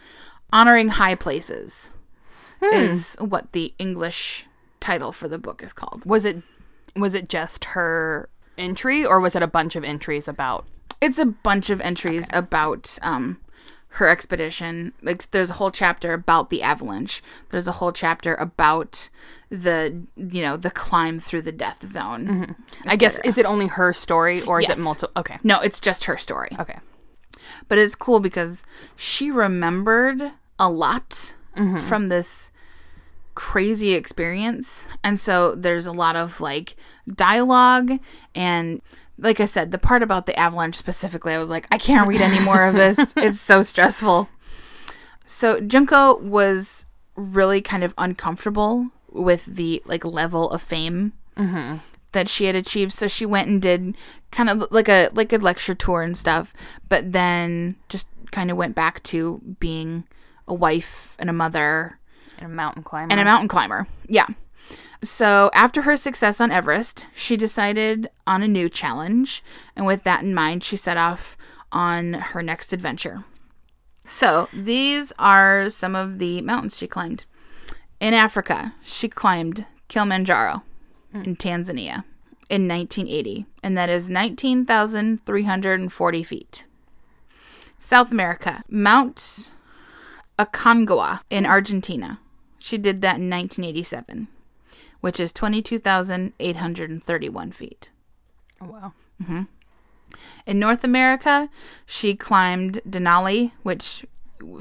Honoring 0.51 0.89
High 0.89 1.15
Places. 1.15 1.93
Is 2.61 3.15
what 3.19 3.51
the 3.51 3.73
English 3.77 4.47
title 4.79 5.11
for 5.11 5.27
the 5.27 5.37
book 5.37 5.61
is 5.61 5.73
called. 5.73 6.05
Was 6.05 6.25
it 6.25 6.41
was 6.95 7.13
it 7.13 7.29
just 7.29 7.65
her 7.65 8.29
entry 8.57 9.05
or 9.05 9.19
was 9.19 9.35
it 9.35 9.43
a 9.43 9.47
bunch 9.47 9.75
of 9.75 9.83
entries 9.83 10.27
about 10.27 10.65
It's 11.01 11.19
a 11.19 11.25
bunch 11.25 11.69
of 11.69 11.81
entries 11.81 12.27
about 12.31 12.97
um 13.01 13.39
her 13.95 14.09
expedition. 14.09 14.93
Like 15.01 15.29
there's 15.31 15.49
a 15.49 15.53
whole 15.53 15.71
chapter 15.71 16.13
about 16.13 16.49
the 16.49 16.61
avalanche. 16.61 17.23
There's 17.49 17.67
a 17.67 17.73
whole 17.73 17.93
chapter 17.93 18.35
about 18.35 19.09
the 19.49 20.03
you 20.17 20.41
know 20.41 20.57
the 20.57 20.71
climb 20.71 21.19
through 21.19 21.43
the 21.43 21.51
death 21.51 21.85
zone. 21.85 22.27
Mm-hmm. 22.27 22.89
I 22.89 22.97
guess 22.97 23.17
is 23.23 23.37
it 23.37 23.45
only 23.45 23.67
her 23.67 23.93
story 23.93 24.41
or 24.41 24.61
is 24.61 24.69
it 24.69 24.77
multiple 24.77 25.13
Okay. 25.15 25.37
No, 25.43 25.61
it's 25.61 25.79
just 25.79 26.05
her 26.05 26.17
story. 26.17 26.49
Okay. 26.59 26.79
But 27.69 27.77
it's 27.77 27.95
cool 27.95 28.19
because 28.19 28.65
she 28.97 29.31
remembered 29.31 30.31
a 30.59 30.69
lot 30.69 31.35
mm-hmm. 31.55 31.79
from 31.79 32.09
this 32.09 32.51
crazy 33.33 33.93
experience. 33.93 34.87
And 35.03 35.19
so 35.19 35.55
there's 35.55 35.85
a 35.85 35.91
lot 35.91 36.17
of 36.17 36.41
like 36.41 36.75
dialogue 37.07 37.91
and 38.33 38.81
like 39.17 39.39
I 39.39 39.45
said, 39.45 39.71
the 39.71 39.77
part 39.77 40.03
about 40.03 40.25
the 40.25 40.37
avalanche 40.37 40.75
specifically, 40.75 41.33
I 41.33 41.37
was 41.37 41.49
like, 41.49 41.67
I 41.71 41.77
can't 41.77 42.07
read 42.07 42.21
any 42.21 42.39
more 42.39 42.65
of 42.65 42.73
this. 42.73 43.13
it's 43.17 43.39
so 43.39 43.61
stressful. 43.61 44.29
So 45.25 45.59
Junko 45.59 46.19
was 46.19 46.85
really 47.15 47.61
kind 47.61 47.83
of 47.83 47.93
uncomfortable 47.97 48.89
with 49.09 49.45
the 49.45 49.81
like 49.85 50.03
level 50.03 50.49
of 50.51 50.61
fame 50.61 51.13
mm-hmm. 51.37 51.77
that 52.11 52.29
she 52.29 52.45
had 52.45 52.55
achieved. 52.55 52.91
So 52.91 53.07
she 53.07 53.25
went 53.25 53.47
and 53.47 53.61
did 53.61 53.95
kind 54.31 54.49
of 54.49 54.67
like 54.69 54.89
a 54.89 55.09
like 55.13 55.31
a 55.31 55.37
lecture 55.37 55.75
tour 55.75 56.01
and 56.01 56.17
stuff, 56.17 56.53
but 56.89 57.13
then 57.13 57.75
just 57.89 58.07
kind 58.31 58.51
of 58.51 58.57
went 58.57 58.75
back 58.75 59.01
to 59.03 59.41
being 59.59 60.03
a 60.47 60.53
wife 60.53 61.15
and 61.19 61.29
a 61.29 61.33
mother 61.33 61.99
And 62.37 62.51
a 62.51 62.53
mountain 62.53 62.83
climber. 62.83 63.11
and 63.11 63.19
a 63.19 63.25
mountain 63.25 63.47
climber. 63.47 63.87
Yeah. 64.07 64.27
So 65.01 65.51
after 65.53 65.83
her 65.83 65.97
success 65.97 66.41
on 66.41 66.51
Everest, 66.51 67.05
she 67.15 67.37
decided 67.37 68.09
on 68.25 68.41
a 68.41 68.47
new 68.47 68.69
challenge, 68.69 69.43
and 69.75 69.85
with 69.85 70.03
that 70.03 70.23
in 70.23 70.33
mind, 70.33 70.63
she 70.63 70.77
set 70.77 70.97
off 70.97 71.37
on 71.71 72.13
her 72.13 72.41
next 72.41 72.73
adventure. 72.73 73.23
So 74.05 74.49
these 74.53 75.13
are 75.19 75.69
some 75.69 75.95
of 75.95 76.19
the 76.19 76.41
mountains 76.41 76.77
she 76.77 76.87
climbed. 76.87 77.25
In 77.99 78.13
Africa, 78.13 78.73
she 78.81 79.07
climbed 79.07 79.65
Kilimanjaro 79.87 80.63
in 81.13 81.23
hmm. 81.23 81.31
Tanzania 81.33 82.03
in 82.49 82.67
1980, 82.67 83.45
and 83.63 83.77
that 83.77 83.89
is 83.89 84.09
19,340 84.09 86.23
feet. 86.23 86.65
South 87.79 88.11
America, 88.11 88.63
Mount 88.69 89.51
Aconcagua 90.37 91.21
in 91.29 91.45
Argentina. 91.45 92.19
She 92.59 92.77
did 92.77 92.99
that 93.01 93.15
in 93.17 93.29
1987, 93.29 94.27
which 95.01 95.19
is 95.19 95.33
22,831 95.33 97.51
feet. 97.51 97.89
oh, 98.61 98.67
wow. 98.67 98.93
Mm-hmm. 99.21 99.41
In 100.45 100.59
North 100.59 100.83
America, 100.83 101.49
she 101.85 102.15
climbed 102.15 102.81
Denali, 102.87 103.51
which 103.63 104.05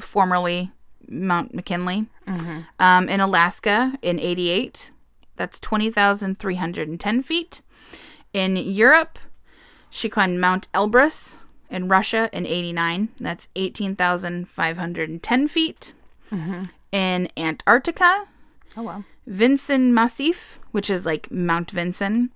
formerly 0.01 0.73
Mount 1.09 1.55
McKinley. 1.55 2.07
Mm-hmm. 2.27 2.61
Um, 2.79 3.09
in 3.09 3.21
Alaska 3.21 3.99
in 4.03 4.19
88, 4.19 4.91
that's 5.37 5.61
20,310 5.61 7.23
feet. 7.23 7.63
In 8.33 8.57
Europe, 8.57 9.19
she 9.91 10.09
climbed 10.09 10.41
Mount 10.41 10.69
Elbrus 10.73 11.39
in 11.71 11.89
Russia 11.89 12.29
in 12.33 12.47
89, 12.47 13.09
that's 13.19 13.49
18,510 13.57 15.49
feet. 15.49 15.95
Mm-hmm. 16.31 16.63
In 16.93 17.29
Antarctica, 17.37 18.27
Oh 18.77 18.83
wow. 18.83 19.05
Vinson 19.27 19.95
Massif, 19.95 20.59
which 20.73 20.91
is 20.91 21.05
like 21.07 21.31
Mount 21.31 21.71
Vinson, 21.71 22.31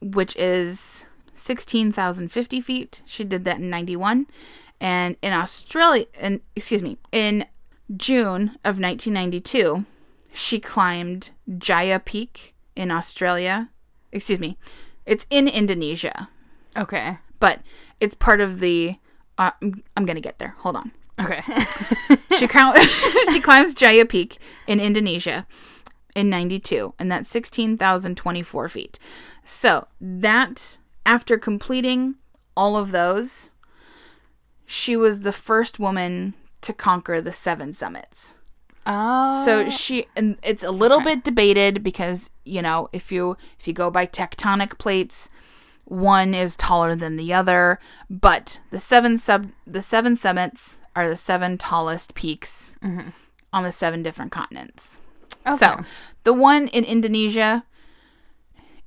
which 0.00 0.34
is 0.36 1.06
16,050 1.32 2.60
feet. 2.60 3.02
She 3.06 3.24
did 3.24 3.44
that 3.44 3.58
in 3.58 3.70
91. 3.70 4.26
And 4.80 5.16
in 5.22 5.32
Australia, 5.32 6.06
and 6.18 6.40
excuse 6.56 6.82
me, 6.82 6.98
in 7.12 7.44
June 7.96 8.56
of 8.64 8.80
1992, 8.80 9.84
she 10.32 10.58
climbed 10.58 11.30
Jaya 11.58 11.98
Peak 12.00 12.54
in 12.74 12.90
Australia. 12.90 13.68
Excuse 14.12 14.38
me, 14.38 14.56
it's 15.06 15.26
in 15.30 15.46
Indonesia, 15.48 16.28
Okay. 16.76 17.18
but 17.40 17.60
it's 18.00 18.14
part 18.14 18.40
of 18.40 18.60
the. 18.60 18.96
Uh, 19.38 19.50
I'm 19.96 20.06
gonna 20.06 20.20
get 20.20 20.38
there. 20.38 20.54
Hold 20.58 20.76
on. 20.76 20.92
Okay. 21.20 21.42
She 22.38 22.46
count, 22.48 22.78
she 23.32 23.40
climbs 23.40 23.74
Jaya 23.74 24.06
Peak 24.06 24.38
in 24.66 24.80
Indonesia 24.80 25.46
in 26.14 26.30
92 26.30 26.94
and 26.98 27.10
that's 27.10 27.28
16,024 27.30 28.68
feet. 28.68 28.98
So, 29.44 29.86
that 30.00 30.78
after 31.06 31.38
completing 31.38 32.16
all 32.56 32.76
of 32.76 32.92
those, 32.92 33.50
she 34.66 34.96
was 34.96 35.20
the 35.20 35.32
first 35.32 35.78
woman 35.78 36.34
to 36.60 36.72
conquer 36.72 37.20
the 37.20 37.32
seven 37.32 37.72
summits. 37.72 38.38
oh. 38.86 39.44
So 39.44 39.68
she 39.68 40.06
and 40.16 40.36
it's 40.42 40.62
a 40.62 40.70
little 40.70 41.00
bit 41.00 41.24
debated 41.24 41.82
because, 41.82 42.30
you 42.44 42.62
know, 42.62 42.88
if 42.92 43.10
you 43.10 43.36
if 43.58 43.66
you 43.66 43.74
go 43.74 43.90
by 43.90 44.06
tectonic 44.06 44.78
plates, 44.78 45.28
one 45.84 46.34
is 46.34 46.54
taller 46.54 46.94
than 46.94 47.16
the 47.16 47.32
other, 47.32 47.78
but 48.08 48.60
the 48.70 48.78
seven 48.78 49.18
sub 49.18 49.50
the 49.66 49.82
seven 49.82 50.16
summits 50.16 50.80
are 50.94 51.08
the 51.08 51.16
seven 51.16 51.58
tallest 51.58 52.14
peaks 52.14 52.76
mm-hmm. 52.82 53.10
on 53.52 53.64
the 53.64 53.72
seven 53.72 54.02
different 54.02 54.32
continents. 54.32 55.00
So, 55.56 55.80
the 56.24 56.32
one 56.32 56.68
in 56.68 56.84
Indonesia 56.84 57.64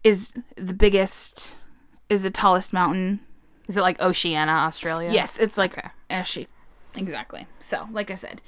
is 0.04 0.34
the 0.56 0.74
biggest 0.74 1.62
is 2.10 2.24
the 2.24 2.30
tallest 2.30 2.74
mountain 2.74 3.22
is 3.68 3.78
it 3.78 3.82
like 3.82 4.02
Oceania, 4.02 4.54
Australia? 4.54 5.12
Yes, 5.12 5.38
it's 5.38 5.58
like 5.58 5.78
Okay. 5.78 5.90
Exactly. 6.96 7.48
So, 7.60 7.88
like 7.92 8.12
I 8.12 8.16
said, 8.16 8.42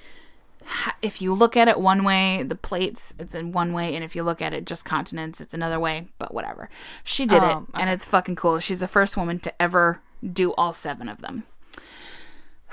if 1.02 1.22
you 1.22 1.34
look 1.34 1.56
at 1.56 1.68
it 1.68 1.80
one 1.80 2.04
way, 2.04 2.44
the 2.44 2.56
plates, 2.56 3.14
it's 3.18 3.34
in 3.36 3.52
one 3.52 3.74
way, 3.74 3.96
and 3.96 4.04
if 4.04 4.16
you 4.16 4.24
look 4.24 4.42
at 4.42 4.54
it 4.54 4.66
just 4.66 4.86
continents, 4.86 5.40
it's 5.40 5.54
another 5.54 5.80
way, 5.80 6.10
but 6.20 6.34
whatever. 6.34 6.70
She 7.04 7.26
did 7.26 7.44
it, 7.44 7.56
Oh, 7.56 7.68
and 7.74 7.90
it's 7.90 8.06
fucking 8.06 8.36
cool. 8.36 8.60
She's 8.60 8.80
the 8.80 8.88
first 8.88 9.16
woman 9.16 9.40
to 9.40 9.62
ever 9.62 10.02
do 10.24 10.54
all 10.54 10.74
seven 10.74 11.08
of 11.08 11.22
them. 11.22 11.44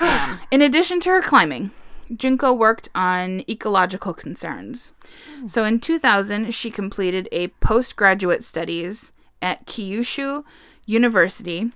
in 0.51 0.63
addition 0.63 1.01
to 1.01 1.11
her 1.11 1.23
climbing, 1.23 1.71
Junko 2.17 2.53
worked 2.53 2.89
on 2.95 3.43
ecological 3.49 4.13
concerns. 4.13 4.93
So 5.47 5.65
in 5.65 5.81
2000, 5.81 6.53
she 6.53 6.71
completed 6.71 7.29
a 7.33 7.49
postgraduate 7.49 8.45
studies 8.45 9.13
at 9.41 9.67
Kyushu 9.67 10.45
University. 10.87 11.73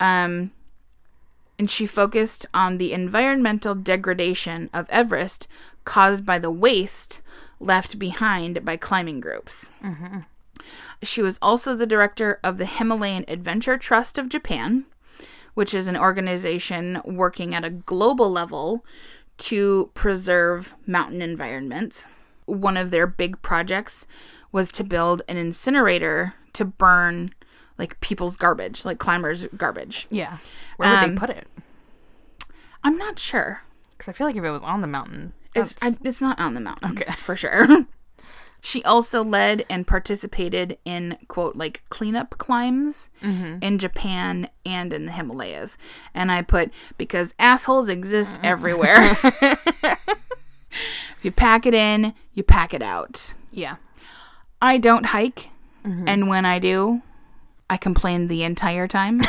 Um, 0.00 0.52
and 1.58 1.70
she 1.70 1.86
focused 1.86 2.46
on 2.54 2.78
the 2.78 2.92
environmental 2.92 3.74
degradation 3.74 4.70
of 4.72 4.88
Everest 4.90 5.48
caused 5.84 6.24
by 6.24 6.38
the 6.38 6.50
waste 6.50 7.20
left 7.58 7.98
behind 7.98 8.64
by 8.64 8.76
climbing 8.76 9.20
groups. 9.20 9.70
She 11.02 11.22
was 11.22 11.38
also 11.42 11.74
the 11.74 11.86
director 11.86 12.38
of 12.44 12.58
the 12.58 12.66
Himalayan 12.66 13.24
Adventure 13.26 13.76
Trust 13.76 14.18
of 14.18 14.28
Japan, 14.28 14.84
which 15.54 15.74
is 15.74 15.86
an 15.88 15.96
organization 15.96 17.00
working 17.04 17.54
at 17.54 17.64
a 17.64 17.70
global 17.70 18.30
level 18.30 18.84
to 19.38 19.90
preserve 19.94 20.74
mountain 20.86 21.22
environments. 21.22 22.08
One 22.46 22.76
of 22.76 22.90
their 22.90 23.06
big 23.06 23.40
projects 23.42 24.06
was 24.52 24.72
to 24.72 24.84
build 24.84 25.22
an 25.28 25.36
incinerator 25.36 26.34
to 26.54 26.64
burn 26.64 27.30
like 27.76 28.00
people's 28.00 28.36
garbage, 28.36 28.84
like 28.84 28.98
climbers' 28.98 29.46
garbage. 29.56 30.06
Yeah. 30.10 30.38
Where 30.76 30.90
would 30.90 30.98
Um, 30.98 31.14
they 31.14 31.18
put 31.20 31.30
it? 31.30 31.46
I'm 32.82 32.96
not 32.98 33.18
sure. 33.18 33.62
Because 33.92 34.08
I 34.08 34.12
feel 34.12 34.26
like 34.26 34.36
if 34.36 34.44
it 34.44 34.50
was 34.50 34.62
on 34.62 34.80
the 34.80 34.86
mountain, 34.86 35.32
It's 35.54 35.74
I, 35.82 35.96
it's 36.02 36.20
not 36.20 36.38
on 36.40 36.54
the 36.54 36.60
mountain. 36.60 36.92
Okay. 36.92 37.12
for 37.18 37.36
sure. 37.36 37.66
she 38.60 38.82
also 38.84 39.22
led 39.22 39.64
and 39.70 39.86
participated 39.86 40.78
in 40.84 41.16
quote 41.28 41.56
like 41.56 41.82
cleanup 41.88 42.38
climbs 42.38 43.10
mm-hmm. 43.22 43.58
in 43.62 43.78
Japan 43.78 44.48
and 44.66 44.92
in 44.92 45.06
the 45.06 45.12
Himalayas. 45.12 45.78
And 46.14 46.32
I 46.32 46.42
put 46.42 46.72
because 46.96 47.34
assholes 47.38 47.88
exist 47.88 48.40
mm. 48.40 48.44
everywhere. 48.44 49.16
if 50.70 51.18
you 51.22 51.30
pack 51.30 51.66
it 51.66 51.74
in, 51.74 52.14
you 52.34 52.42
pack 52.42 52.74
it 52.74 52.82
out. 52.82 53.34
yeah. 53.50 53.76
I 54.60 54.78
don't 54.78 55.06
hike, 55.06 55.50
mm-hmm. 55.84 56.08
and 56.08 56.26
when 56.26 56.44
I 56.44 56.58
do, 56.58 57.02
I 57.70 57.76
complain 57.76 58.26
the 58.26 58.42
entire 58.42 58.88
time. 58.88 59.20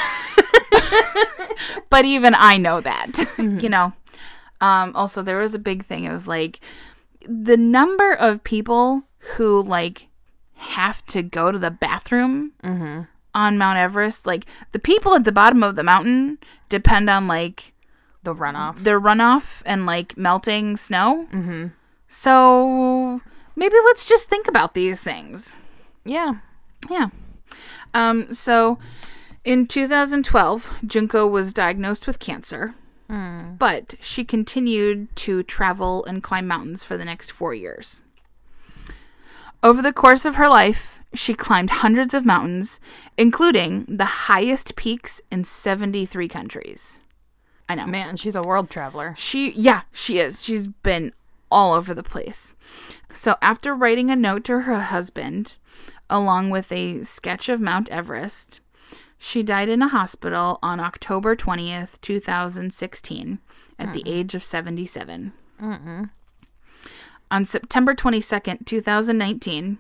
but 1.90 2.06
even 2.06 2.34
I 2.36 2.58
know 2.58 2.82
that, 2.82 3.12
mm-hmm. 3.12 3.60
you 3.60 3.70
know. 3.70 3.94
Um, 4.62 4.92
also, 4.96 5.22
there 5.22 5.40
was 5.40 5.54
a 5.54 5.60
big 5.60 5.86
thing. 5.86 6.04
It 6.04 6.12
was 6.12 6.28
like 6.28 6.60
the 7.28 7.58
number 7.58 8.14
of 8.14 8.44
people 8.44 9.04
who 9.38 9.62
like 9.62 10.08
have 10.56 11.06
to 11.08 11.22
go 11.24 11.52
to 11.52 11.60
the 11.60 11.72
bathroom 11.72 12.54
on 13.34 13.58
Mount 13.58 13.78
Everest. 13.78 14.26
Like 14.26 14.46
the 14.72 14.80
people 14.80 15.16
at 15.16 15.24
the 15.24 15.32
bottom 15.32 15.64
of 15.64 15.76
the 15.76 15.84
mountain 15.84 16.38
depend 16.68 17.10
on 17.10 17.28
like 17.28 17.74
The 18.24 18.34
runoff. 18.36 18.84
the 18.84 18.92
runoff 19.00 19.62
and 19.66 19.86
like 19.86 20.18
melting 20.18 20.76
snow. 20.78 21.28
Mm-hmm. 21.32 21.68
So 22.08 23.22
maybe 23.56 23.76
let's 23.86 24.08
just 24.08 24.30
think 24.30 24.48
about 24.48 24.74
these 24.74 25.00
things. 25.00 25.58
Yeah. 26.04 26.36
Yeah. 26.90 27.08
Um, 27.94 28.34
so 28.34 28.78
in 29.46 29.68
2012, 29.68 30.74
Junko 30.86 31.26
was 31.28 31.54
diagnosed 31.54 32.06
with 32.08 32.20
cancer, 32.20 32.76
but 33.08 33.96
she 34.00 34.24
continued 34.24 35.14
to 35.18 35.42
travel 35.44 36.04
and 36.06 36.22
climb 36.22 36.48
mountains 36.48 36.84
for 36.84 36.98
the 36.98 37.06
next 37.06 37.32
four 37.32 37.54
years. 37.54 38.02
Over 39.62 39.82
the 39.82 39.94
course 39.94 40.26
of 40.26 40.36
her 40.36 40.48
life, 40.48 41.02
she 41.14 41.34
climbed 41.34 41.70
hundreds 41.70 42.14
of 42.14 42.26
mountains, 42.26 42.80
including 43.18 43.86
the 43.90 44.06
highest 44.06 44.76
peaks 44.76 45.22
in 45.32 45.44
73 45.44 46.28
countries. 46.28 47.02
I 47.68 47.76
know. 47.76 47.86
Man, 47.86 48.16
she's 48.18 48.36
a 48.36 48.42
world 48.42 48.70
traveler. 48.70 49.16
She, 49.18 49.52
yeah, 49.52 49.82
she 49.92 50.18
is. 50.18 50.44
She's 50.44 50.68
been 50.68 51.14
all 51.52 51.74
over 51.74 51.94
the 51.94 52.04
place. 52.04 52.54
So, 53.14 53.36
after 53.42 53.76
writing 53.76 54.10
a 54.10 54.16
note 54.16 54.44
to 54.46 54.62
her 54.62 54.80
husband, 54.80 55.58
along 56.10 56.52
with 56.52 56.72
a 56.72 57.04
sketch 57.04 57.50
of 57.50 57.60
Mount 57.60 57.90
Everest, 57.90 58.62
she 59.18 59.44
died 59.44 59.68
in 59.68 59.82
a 59.82 59.90
hospital 59.90 60.58
on 60.64 60.80
October 60.80 61.36
20th, 61.36 62.00
2016, 62.02 63.40
at 63.78 63.94
the 63.94 64.00
mm-hmm. 64.00 64.10
age 64.10 64.36
of 64.36 64.44
77. 64.44 65.34
Mm-hmm. 65.62 66.04
On 67.32 67.46
September 67.46 67.94
22nd, 67.94 68.66
2019, 68.66 69.78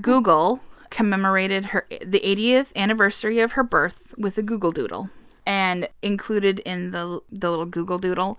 Google 0.00 0.60
commemorated 0.90 1.66
her 1.66 1.86
the 2.04 2.20
80th 2.20 2.74
anniversary 2.76 3.40
of 3.40 3.52
her 3.52 3.62
birth 3.62 4.14
with 4.16 4.38
a 4.38 4.42
Google 4.42 4.70
Doodle. 4.72 5.10
And 5.46 5.88
included 6.02 6.58
in 6.60 6.90
the 6.90 7.22
the 7.32 7.50
little 7.50 7.64
Google 7.64 7.98
Doodle 7.98 8.38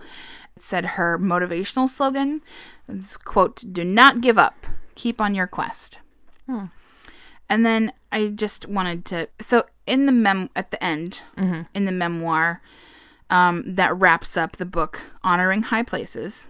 it 0.56 0.62
said 0.62 0.86
her 0.86 1.18
motivational 1.18 1.88
slogan 1.90 2.42
is 2.88 3.18
quote, 3.18 3.64
"Do 3.72 3.84
not 3.84 4.22
give 4.22 4.38
up. 4.38 4.68
Keep 4.94 5.20
on 5.20 5.34
your 5.34 5.48
quest." 5.48 6.00
And 7.50 7.66
then 7.66 7.94
I 8.12 8.28
just 8.28 8.68
wanted 8.68 9.06
to 9.06 9.28
so 9.42 9.64
in 9.88 10.06
the 10.06 10.12
mem 10.12 10.52
at 10.56 10.70
the 10.70 10.84
end 10.84 11.24
in 11.74 11.86
the 11.86 11.92
memoir 11.92 12.62
um, 13.32 13.64
that 13.66 13.96
wraps 13.98 14.38
up 14.38 14.58
the 14.58 14.66
book 14.66 15.02
honoring 15.24 15.64
high 15.64 15.84
places 15.84 16.48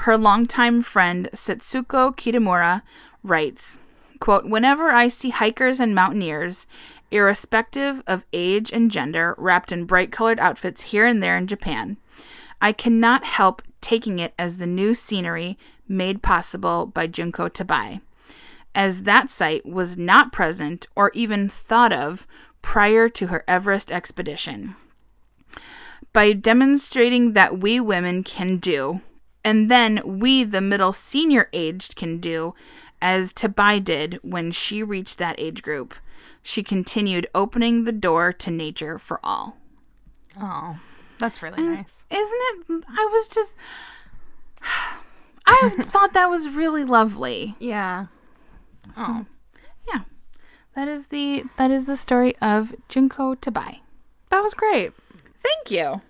her 0.00 0.18
longtime 0.18 0.82
friend 0.82 1.28
Setsuko 1.32 2.14
Kitamura 2.14 2.82
writes, 3.22 3.78
quote, 4.20 4.44
Whenever 4.44 4.90
I 4.90 5.08
see 5.08 5.30
hikers 5.30 5.80
and 5.80 5.94
mountaineers, 5.94 6.66
irrespective 7.10 8.02
of 8.06 8.26
age 8.32 8.70
and 8.72 8.90
gender, 8.90 9.34
wrapped 9.38 9.72
in 9.72 9.84
bright 9.84 10.12
colored 10.12 10.38
outfits 10.38 10.82
here 10.82 11.06
and 11.06 11.22
there 11.22 11.36
in 11.36 11.46
Japan, 11.46 11.96
I 12.60 12.72
cannot 12.72 13.24
help 13.24 13.62
taking 13.80 14.18
it 14.18 14.34
as 14.38 14.58
the 14.58 14.66
new 14.66 14.94
scenery 14.94 15.58
made 15.88 16.22
possible 16.22 16.86
by 16.86 17.06
Junko 17.06 17.48
Tabei, 17.48 18.00
as 18.74 19.04
that 19.04 19.30
sight 19.30 19.64
was 19.64 19.96
not 19.96 20.32
present 20.32 20.86
or 20.94 21.10
even 21.14 21.48
thought 21.48 21.92
of 21.92 22.26
prior 22.60 23.08
to 23.08 23.28
her 23.28 23.44
Everest 23.48 23.90
expedition. 23.90 24.76
By 26.12 26.32
demonstrating 26.32 27.32
that 27.32 27.58
we 27.58 27.80
women 27.80 28.22
can 28.22 28.56
do, 28.58 29.00
and 29.46 29.70
then 29.70 30.00
we, 30.04 30.42
the 30.44 30.60
middle 30.60 30.92
senior 30.92 31.48
aged, 31.52 31.94
can 31.94 32.18
do, 32.18 32.54
as 33.00 33.32
Tabei 33.32 33.82
did 33.82 34.18
when 34.22 34.50
she 34.50 34.82
reached 34.82 35.18
that 35.18 35.36
age 35.38 35.62
group. 35.62 35.94
She 36.42 36.62
continued 36.62 37.28
opening 37.34 37.84
the 37.84 37.92
door 37.92 38.32
to 38.32 38.50
nature 38.50 38.98
for 38.98 39.20
all. 39.22 39.56
Oh, 40.40 40.78
that's 41.18 41.42
really 41.42 41.62
nice. 41.62 42.02
Isn't 42.10 42.42
it? 42.68 42.84
I 42.88 43.08
was 43.12 43.28
just. 43.28 43.54
I 45.46 45.70
thought 45.82 46.12
that 46.12 46.26
was 46.26 46.48
really 46.48 46.84
lovely. 46.84 47.54
Yeah. 47.60 48.06
Oh, 48.96 49.26
Yeah. 49.86 50.00
That 50.74 50.88
is 50.88 51.06
the 51.06 51.44
that 51.56 51.70
is 51.70 51.86
the 51.86 51.96
story 51.96 52.36
of 52.42 52.74
Junko 52.88 53.36
Tabei. 53.36 53.80
that 54.30 54.40
was 54.42 54.54
great. 54.54 54.92
Thank 55.38 55.70
you. 55.70 56.00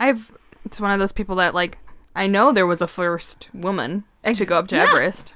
I've. 0.00 0.32
It's 0.64 0.80
one 0.80 0.90
of 0.90 0.98
those 0.98 1.12
people 1.12 1.36
that 1.36 1.54
like. 1.54 1.78
I 2.14 2.26
know 2.26 2.52
there 2.52 2.66
was 2.66 2.82
a 2.82 2.86
first 2.86 3.48
woman 3.54 4.04
Ex- 4.24 4.38
to 4.38 4.44
go 4.46 4.58
up 4.58 4.68
to 4.68 4.76
yeah. 4.76 4.84
Everest. 4.84 5.34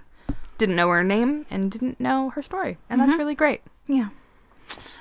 Didn't 0.59 0.77
know 0.77 0.89
her 0.89 1.05
name 1.05 1.47
and 1.51 1.71
didn't 1.71 1.99
know 2.01 2.31
her 2.31 2.43
story, 2.43 2.79
and 2.89 3.01
that's 3.01 3.17
really 3.17 3.35
great. 3.35 3.63
Yeah. 3.87 4.11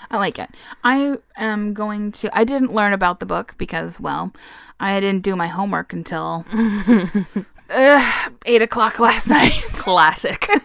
I 0.09 0.17
like 0.17 0.37
it. 0.37 0.49
I 0.83 1.17
am 1.37 1.73
going 1.73 2.11
to. 2.13 2.37
I 2.37 2.43
didn't 2.43 2.73
learn 2.73 2.93
about 2.93 3.19
the 3.19 3.25
book 3.25 3.55
because, 3.57 3.99
well, 3.99 4.33
I 4.79 4.99
didn't 4.99 5.23
do 5.23 5.35
my 5.35 5.47
homework 5.47 5.93
until 5.93 6.45
uh, 7.69 8.29
eight 8.45 8.61
o'clock 8.61 8.99
last 8.99 9.27
night. 9.27 9.61
Classic. 9.73 10.47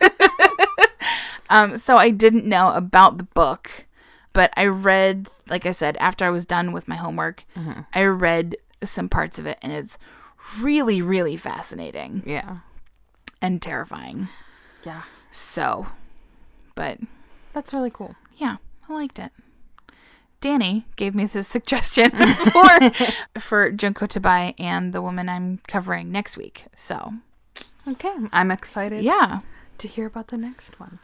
Um, 1.50 1.78
so 1.78 1.96
I 1.96 2.10
didn't 2.10 2.44
know 2.44 2.74
about 2.74 3.16
the 3.16 3.24
book, 3.24 3.86
but 4.34 4.52
I 4.54 4.66
read, 4.66 5.30
like 5.48 5.64
I 5.64 5.70
said, 5.70 5.96
after 5.96 6.26
I 6.26 6.30
was 6.30 6.44
done 6.44 6.72
with 6.72 6.88
my 6.88 6.96
homework, 6.96 7.44
I 7.94 8.04
read 8.04 8.58
some 8.84 9.08
parts 9.08 9.38
of 9.38 9.46
it, 9.46 9.56
and 9.62 9.72
it's 9.72 9.96
really, 10.60 11.02
really 11.02 11.36
fascinating 11.36 12.22
yeah. 12.26 12.58
and 13.40 13.60
terrifying. 13.60 14.28
Yeah. 14.84 15.02
So, 15.30 15.88
but 16.74 16.98
That's 17.52 17.72
really 17.72 17.90
cool. 17.90 18.14
yeah, 18.36 18.56
I 18.88 18.94
liked 18.94 19.18
it. 19.18 19.32
Danny 20.40 20.86
gave 20.96 21.14
me 21.14 21.26
this 21.26 21.48
suggestion 21.56 22.10
for 22.10 22.90
for 23.40 23.70
Junko 23.72 24.06
Tabei 24.06 24.54
and 24.58 24.92
the 24.92 25.02
woman 25.02 25.28
I'm 25.28 25.60
covering 25.66 26.12
next 26.12 26.36
week. 26.36 26.66
So 26.76 27.14
Okay. 27.86 28.14
I'm 28.32 28.50
excited 28.50 29.02
yeah, 29.02 29.40
to 29.78 29.88
hear 29.88 30.06
about 30.06 30.28
the 30.28 30.36
next 30.36 30.78
one. 30.78 30.98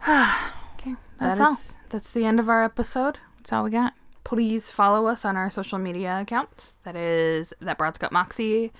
okay. 0.02 0.96
That's 1.18 1.38
that 1.38 1.40
all. 1.40 1.56
That's 1.90 2.10
the 2.12 2.24
end 2.24 2.40
of 2.40 2.48
our 2.48 2.64
episode. 2.64 3.18
that's 3.38 3.52
all 3.52 3.64
we 3.64 3.70
got. 3.70 3.94
Please 4.24 4.70
follow 4.70 5.06
us 5.06 5.24
on 5.24 5.36
our 5.36 5.50
social 5.50 5.78
media 5.78 6.20
accounts. 6.20 6.76
That 6.84 6.96
is 6.96 7.52
that 7.60 7.78
Broads 7.78 7.98
Got 7.98 8.12
Moxie 8.12 8.72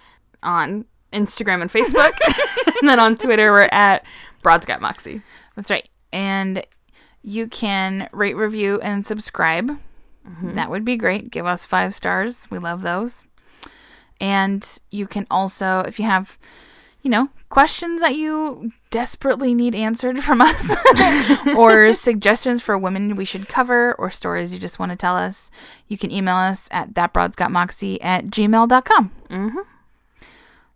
on 0.42 0.84
Instagram 1.12 1.62
and 1.62 1.70
Facebook. 1.70 2.12
and 2.80 2.88
then 2.88 2.98
on 2.98 3.16
Twitter, 3.16 3.50
we're 3.50 3.68
at 3.72 4.04
Broads 4.42 4.66
Got 4.66 4.80
Moxie. 4.80 5.22
That's 5.56 5.70
right. 5.70 5.88
And 6.12 6.66
you 7.22 7.46
can 7.46 8.08
rate, 8.12 8.36
review, 8.36 8.80
and 8.82 9.06
subscribe. 9.06 9.78
Mm-hmm. 10.28 10.54
That 10.54 10.70
would 10.70 10.84
be 10.84 10.96
great. 10.96 11.30
Give 11.30 11.46
us 11.46 11.66
five 11.66 11.94
stars. 11.94 12.48
We 12.50 12.58
love 12.58 12.82
those. 12.82 13.24
And 14.20 14.78
you 14.90 15.06
can 15.06 15.26
also, 15.30 15.80
if 15.80 15.98
you 15.98 16.04
have, 16.04 16.38
you 17.02 17.10
know, 17.10 17.28
questions 17.48 18.00
that 18.00 18.14
you 18.16 18.72
desperately 18.90 19.54
need 19.54 19.74
answered 19.74 20.22
from 20.22 20.40
us, 20.40 20.74
or 21.56 21.92
suggestions 21.92 22.62
for 22.62 22.78
women 22.78 23.16
we 23.16 23.24
should 23.24 23.48
cover, 23.48 23.94
or 23.94 24.10
stories 24.10 24.54
you 24.54 24.60
just 24.60 24.78
want 24.78 24.92
to 24.92 24.96
tell 24.96 25.16
us, 25.16 25.50
you 25.88 25.98
can 25.98 26.10
email 26.10 26.36
us 26.36 26.68
at 26.70 26.94
thatbroadsgotmoxie 26.94 27.98
at 28.00 28.26
gmail.com. 28.26 29.10
Mm-hmm. 29.28 29.58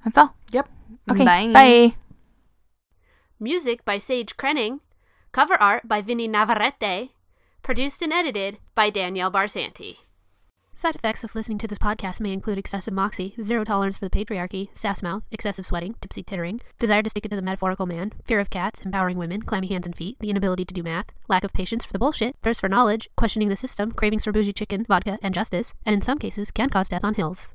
That's 0.04 0.18
all. 0.18 0.36
Yep. 0.52 0.68
Okay. 1.10 1.24
Bye. 1.24 1.52
Bye. 1.52 1.94
Music 3.38 3.84
by 3.84 3.98
Sage 3.98 4.36
Krenning. 4.36 4.80
Cover 5.32 5.60
art 5.60 5.86
by 5.86 6.02
Vinny 6.02 6.28
Navarrete. 6.28 7.10
Produced 7.62 8.02
and 8.02 8.12
edited 8.12 8.58
by 8.74 8.90
Danielle 8.90 9.30
Barsanti. 9.30 9.96
Side 10.78 10.94
effects 10.94 11.24
of 11.24 11.34
listening 11.34 11.56
to 11.56 11.66
this 11.66 11.78
podcast 11.78 12.20
may 12.20 12.34
include 12.34 12.58
excessive 12.58 12.92
moxie, 12.92 13.34
zero 13.42 13.64
tolerance 13.64 13.96
for 13.96 14.06
the 14.06 14.10
patriarchy, 14.10 14.68
sass 14.74 15.02
mouth, 15.02 15.22
excessive 15.30 15.64
sweating, 15.64 15.94
tipsy 16.02 16.22
tittering, 16.22 16.60
desire 16.78 17.02
to 17.02 17.08
stick 17.08 17.24
it 17.24 17.30
to 17.30 17.36
the 17.36 17.40
metaphorical 17.40 17.86
man, 17.86 18.12
fear 18.26 18.40
of 18.40 18.50
cats, 18.50 18.82
empowering 18.82 19.16
women, 19.16 19.40
clammy 19.40 19.68
hands 19.68 19.86
and 19.86 19.96
feet, 19.96 20.18
the 20.20 20.28
inability 20.28 20.66
to 20.66 20.74
do 20.74 20.82
math, 20.82 21.06
lack 21.28 21.44
of 21.44 21.54
patience 21.54 21.86
for 21.86 21.94
the 21.94 21.98
bullshit, 21.98 22.36
thirst 22.42 22.60
for 22.60 22.68
knowledge, 22.68 23.08
questioning 23.16 23.48
the 23.48 23.56
system, 23.56 23.90
cravings 23.90 24.24
for 24.24 24.32
bougie 24.32 24.52
chicken, 24.52 24.84
vodka, 24.84 25.18
and 25.22 25.32
justice, 25.32 25.72
and 25.86 25.94
in 25.94 26.02
some 26.02 26.18
cases 26.18 26.50
can 26.50 26.68
cause 26.68 26.90
death 26.90 27.04
on 27.04 27.14
hills. 27.14 27.48